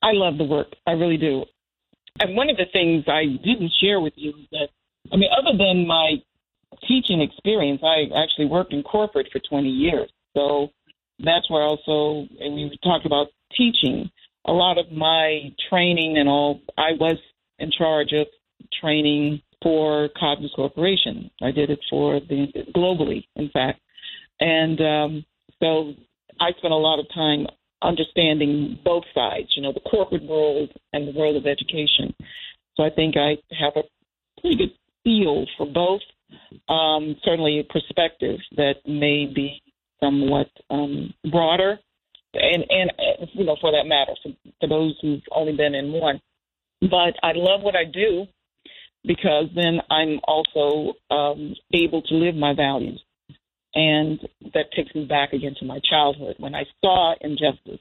I 0.01 0.11
love 0.13 0.37
the 0.37 0.43
work. 0.43 0.67
I 0.87 0.91
really 0.91 1.17
do. 1.17 1.45
And 2.19 2.35
one 2.35 2.49
of 2.49 2.57
the 2.57 2.65
things 2.71 3.03
I 3.07 3.25
didn't 3.43 3.71
share 3.81 3.99
with 3.99 4.13
you 4.15 4.31
is 4.31 4.47
that, 4.51 4.69
I 5.11 5.17
mean, 5.17 5.29
other 5.37 5.57
than 5.57 5.85
my 5.87 6.15
teaching 6.87 7.21
experience, 7.21 7.81
I 7.83 8.05
actually 8.15 8.45
worked 8.45 8.73
in 8.73 8.83
corporate 8.83 9.27
for 9.31 9.39
20 9.39 9.69
years. 9.69 10.09
So 10.35 10.69
that's 11.19 11.49
where 11.49 11.63
also, 11.63 12.27
and 12.39 12.55
we 12.55 12.77
talked 12.83 13.05
about 13.05 13.27
teaching, 13.55 14.09
a 14.45 14.51
lot 14.51 14.77
of 14.77 14.91
my 14.91 15.53
training 15.69 16.17
and 16.17 16.29
all, 16.29 16.61
I 16.77 16.91
was 16.99 17.17
in 17.59 17.71
charge 17.71 18.13
of 18.13 18.27
training 18.79 19.41
for 19.63 20.09
Cognos 20.21 20.53
Corporation. 20.55 21.31
I 21.41 21.51
did 21.51 21.69
it 21.69 21.79
for 21.89 22.19
the 22.19 22.47
globally, 22.75 23.25
in 23.35 23.49
fact. 23.49 23.79
And 24.39 24.79
um, 24.81 25.25
so 25.59 25.93
I 26.39 26.51
spent 26.57 26.73
a 26.73 26.77
lot 26.77 26.99
of 26.99 27.07
time 27.13 27.47
understanding 27.81 28.79
both 28.83 29.03
sides, 29.13 29.49
you 29.55 29.61
know, 29.61 29.71
the 29.71 29.79
corporate 29.89 30.23
world 30.23 30.69
and 30.93 31.07
the 31.07 31.17
world 31.17 31.35
of 31.35 31.45
education. 31.45 32.13
So 32.75 32.83
I 32.83 32.89
think 32.89 33.15
I 33.17 33.37
have 33.57 33.73
a 33.75 33.83
pretty 34.41 34.57
good 34.57 34.73
feel 35.03 35.45
for 35.57 35.65
both. 35.65 36.01
Um, 36.69 37.15
certainly, 37.23 37.59
a 37.59 37.63
perspective 37.63 38.39
that 38.57 38.75
may 38.85 39.25
be 39.33 39.61
somewhat 40.01 40.47
um, 40.69 41.13
broader, 41.31 41.79
and 42.33 42.63
and 42.69 42.91
you 43.33 43.45
know, 43.45 43.57
for 43.61 43.71
that 43.71 43.87
matter, 43.87 44.13
for, 44.23 44.31
for 44.59 44.69
those 44.69 44.97
who've 45.01 45.21
only 45.31 45.55
been 45.55 45.75
in 45.75 45.91
one. 45.91 46.21
But 46.81 47.15
I 47.23 47.31
love 47.33 47.61
what 47.61 47.75
I 47.75 47.85
do 47.85 48.27
because 49.05 49.45
then 49.55 49.79
I'm 49.89 50.19
also 50.27 50.93
um, 51.11 51.55
able 51.73 52.01
to 52.03 52.15
live 52.15 52.35
my 52.35 52.53
values. 52.53 53.01
And 53.73 54.19
that 54.53 54.71
takes 54.75 54.95
me 54.95 55.05
back 55.05 55.33
again 55.33 55.55
to 55.59 55.65
my 55.65 55.79
childhood. 55.89 56.35
When 56.39 56.55
I 56.55 56.63
saw 56.81 57.13
injustice 57.21 57.79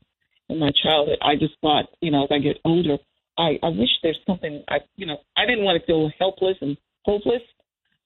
in 0.49 0.59
my 0.59 0.71
childhood, 0.83 1.19
I 1.23 1.37
just 1.37 1.55
thought, 1.61 1.87
you 2.01 2.11
know, 2.11 2.25
as 2.25 2.31
I 2.33 2.39
get 2.39 2.59
older, 2.65 2.99
I, 3.39 3.59
I 3.63 3.69
wish 3.69 3.89
there's 4.03 4.19
something 4.27 4.63
I 4.69 4.79
you 4.97 5.07
know, 5.07 5.19
I 5.37 5.47
didn't 5.47 5.65
want 5.65 5.81
to 5.81 5.87
feel 5.87 6.11
helpless 6.19 6.57
and 6.61 6.77
hopeless. 7.05 7.43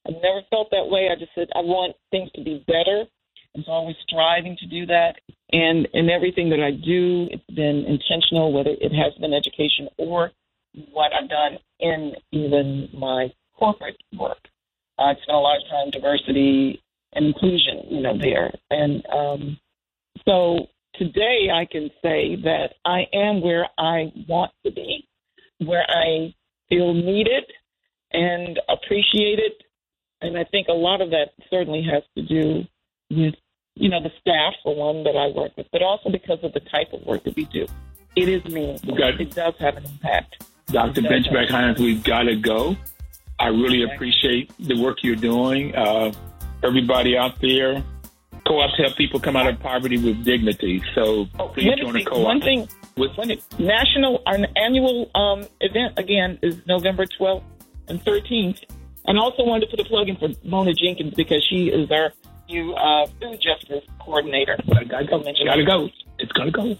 I 0.09 0.13
never 0.13 0.41
felt 0.51 0.69
that 0.71 0.89
way. 0.89 1.09
I 1.13 1.19
just 1.19 1.33
said 1.35 1.49
I 1.55 1.61
want 1.61 1.95
things 2.11 2.31
to 2.35 2.43
be 2.43 2.65
better. 2.67 3.05
And 3.55 3.65
so 3.65 3.73
always 3.73 3.97
striving 4.07 4.57
to 4.61 4.67
do 4.67 4.87
that. 4.87 5.17
And 5.53 5.89
in 5.95 6.11
everything 6.11 6.51
that 6.51 6.61
I 6.61 6.71
do, 6.71 7.29
it's 7.31 7.55
been 7.55 7.85
intentional, 7.87 8.53
whether 8.53 8.71
it 8.71 8.93
has 8.93 9.15
been 9.21 9.33
education 9.33 9.89
or 9.97 10.31
what 10.93 11.13
I've 11.13 11.29
done 11.29 11.59
in 11.81 12.13
even 12.33 12.89
my 12.93 13.29
corporate 13.59 13.97
work. 14.19 14.39
I 14.99 15.15
spent 15.23 15.37
a 15.37 15.39
lot 15.39 15.57
of 15.57 15.69
time 15.71 15.91
diversity 15.91 16.83
and 17.15 17.27
inclusion, 17.27 17.85
you 17.89 18.01
know, 18.03 18.19
there. 18.19 18.53
And 18.71 19.03
um, 19.07 19.59
so 20.25 20.67
today 20.95 21.49
I 21.53 21.65
can 21.71 21.91
say 22.03 22.37
that 22.43 22.75
I 22.85 23.07
am 23.13 23.41
where 23.41 23.67
I 23.79 24.13
want 24.29 24.53
to 24.67 24.73
be, 24.73 25.07
where 25.65 25.87
I 25.89 26.35
feel 26.69 26.93
needed 26.93 27.45
and 28.13 28.59
appreciated. 28.69 29.53
And 30.21 30.37
I 30.37 30.45
think 30.45 30.69
a 30.69 30.73
lot 30.73 31.01
of 31.01 31.11
that 31.11 31.31
certainly 31.51 31.83
has 31.91 32.03
to 32.17 32.23
do 32.23 32.65
with, 33.11 33.35
you 33.75 33.89
know, 33.89 34.03
the 34.03 34.11
staff, 34.21 34.55
for 34.63 34.75
one, 34.75 35.05
that 35.05 35.17
I 35.17 35.29
work 35.37 35.57
with, 35.57 35.67
but 35.71 35.83
also 35.83 36.11
because 36.11 36.39
of 36.43 36.53
the 36.53 36.61
type 36.61 36.93
of 36.93 37.05
work 37.07 37.25
that 37.25 37.37
we 37.37 37.45
do. 37.45 37.67
It 38.17 38.29
is 38.29 38.45
meaningful. 38.47 38.97
It 38.99 39.35
does 39.35 39.55
have 39.61 39.77
an 39.77 39.85
impact. 39.85 40.45
Dr. 40.67 41.03
Pinchback 41.03 41.51
Hines, 41.51 41.79
we've 41.79 42.03
got 42.03 42.23
to 42.23 42.37
go. 42.37 42.77
I 43.39 43.49
really 43.49 43.85
appreciate 43.85 44.53
the 44.59 44.81
work 44.83 44.99
you're 45.03 45.17
doing. 45.17 45.75
Uh, 45.75 46.13
everybody 46.65 47.17
out 47.17 47.41
there, 47.41 47.83
co-ops 48.47 48.75
help 48.77 48.97
people 48.97 49.21
come 49.21 49.37
out 49.37 49.47
of 49.47 49.61
poverty 49.61 49.97
with 49.99 50.25
dignity. 50.25 50.83
So 50.95 51.27
oh, 51.39 51.49
please 51.49 51.75
join 51.79 51.97
a 51.97 52.05
co-op. 52.05 52.25
One 52.25 52.41
thing, 52.41 52.69
with 52.97 53.17
when 53.17 53.31
it, 53.31 53.43
national, 53.59 54.23
our 54.27 54.39
annual 54.57 55.11
um, 55.15 55.47
event 55.61 55.99
again 55.99 56.39
is 56.43 56.61
November 56.67 57.07
12th 57.07 57.45
and 57.89 58.05
13th. 58.05 58.65
And 59.09 59.19
also 59.19 59.43
wanted 59.43 59.71
to 59.71 59.77
put 59.77 59.81
a 59.81 59.89
plug 59.89 60.11
in 60.11 60.17
for 60.17 60.29
Mona 60.45 60.75
Jenkins 60.75 61.15
because 61.15 61.43
she 61.49 61.69
is 61.69 61.91
our 61.91 62.13
new 62.47 62.75
uh, 62.75 63.07
food 63.19 63.41
justice 63.41 63.83
coordinator. 63.99 64.59
Gotta 64.69 64.85
go. 64.85 65.23
Gotta 65.23 65.65
go. 65.65 65.89
It's 66.19 66.33
gotta 66.33 66.51
go. 66.51 66.77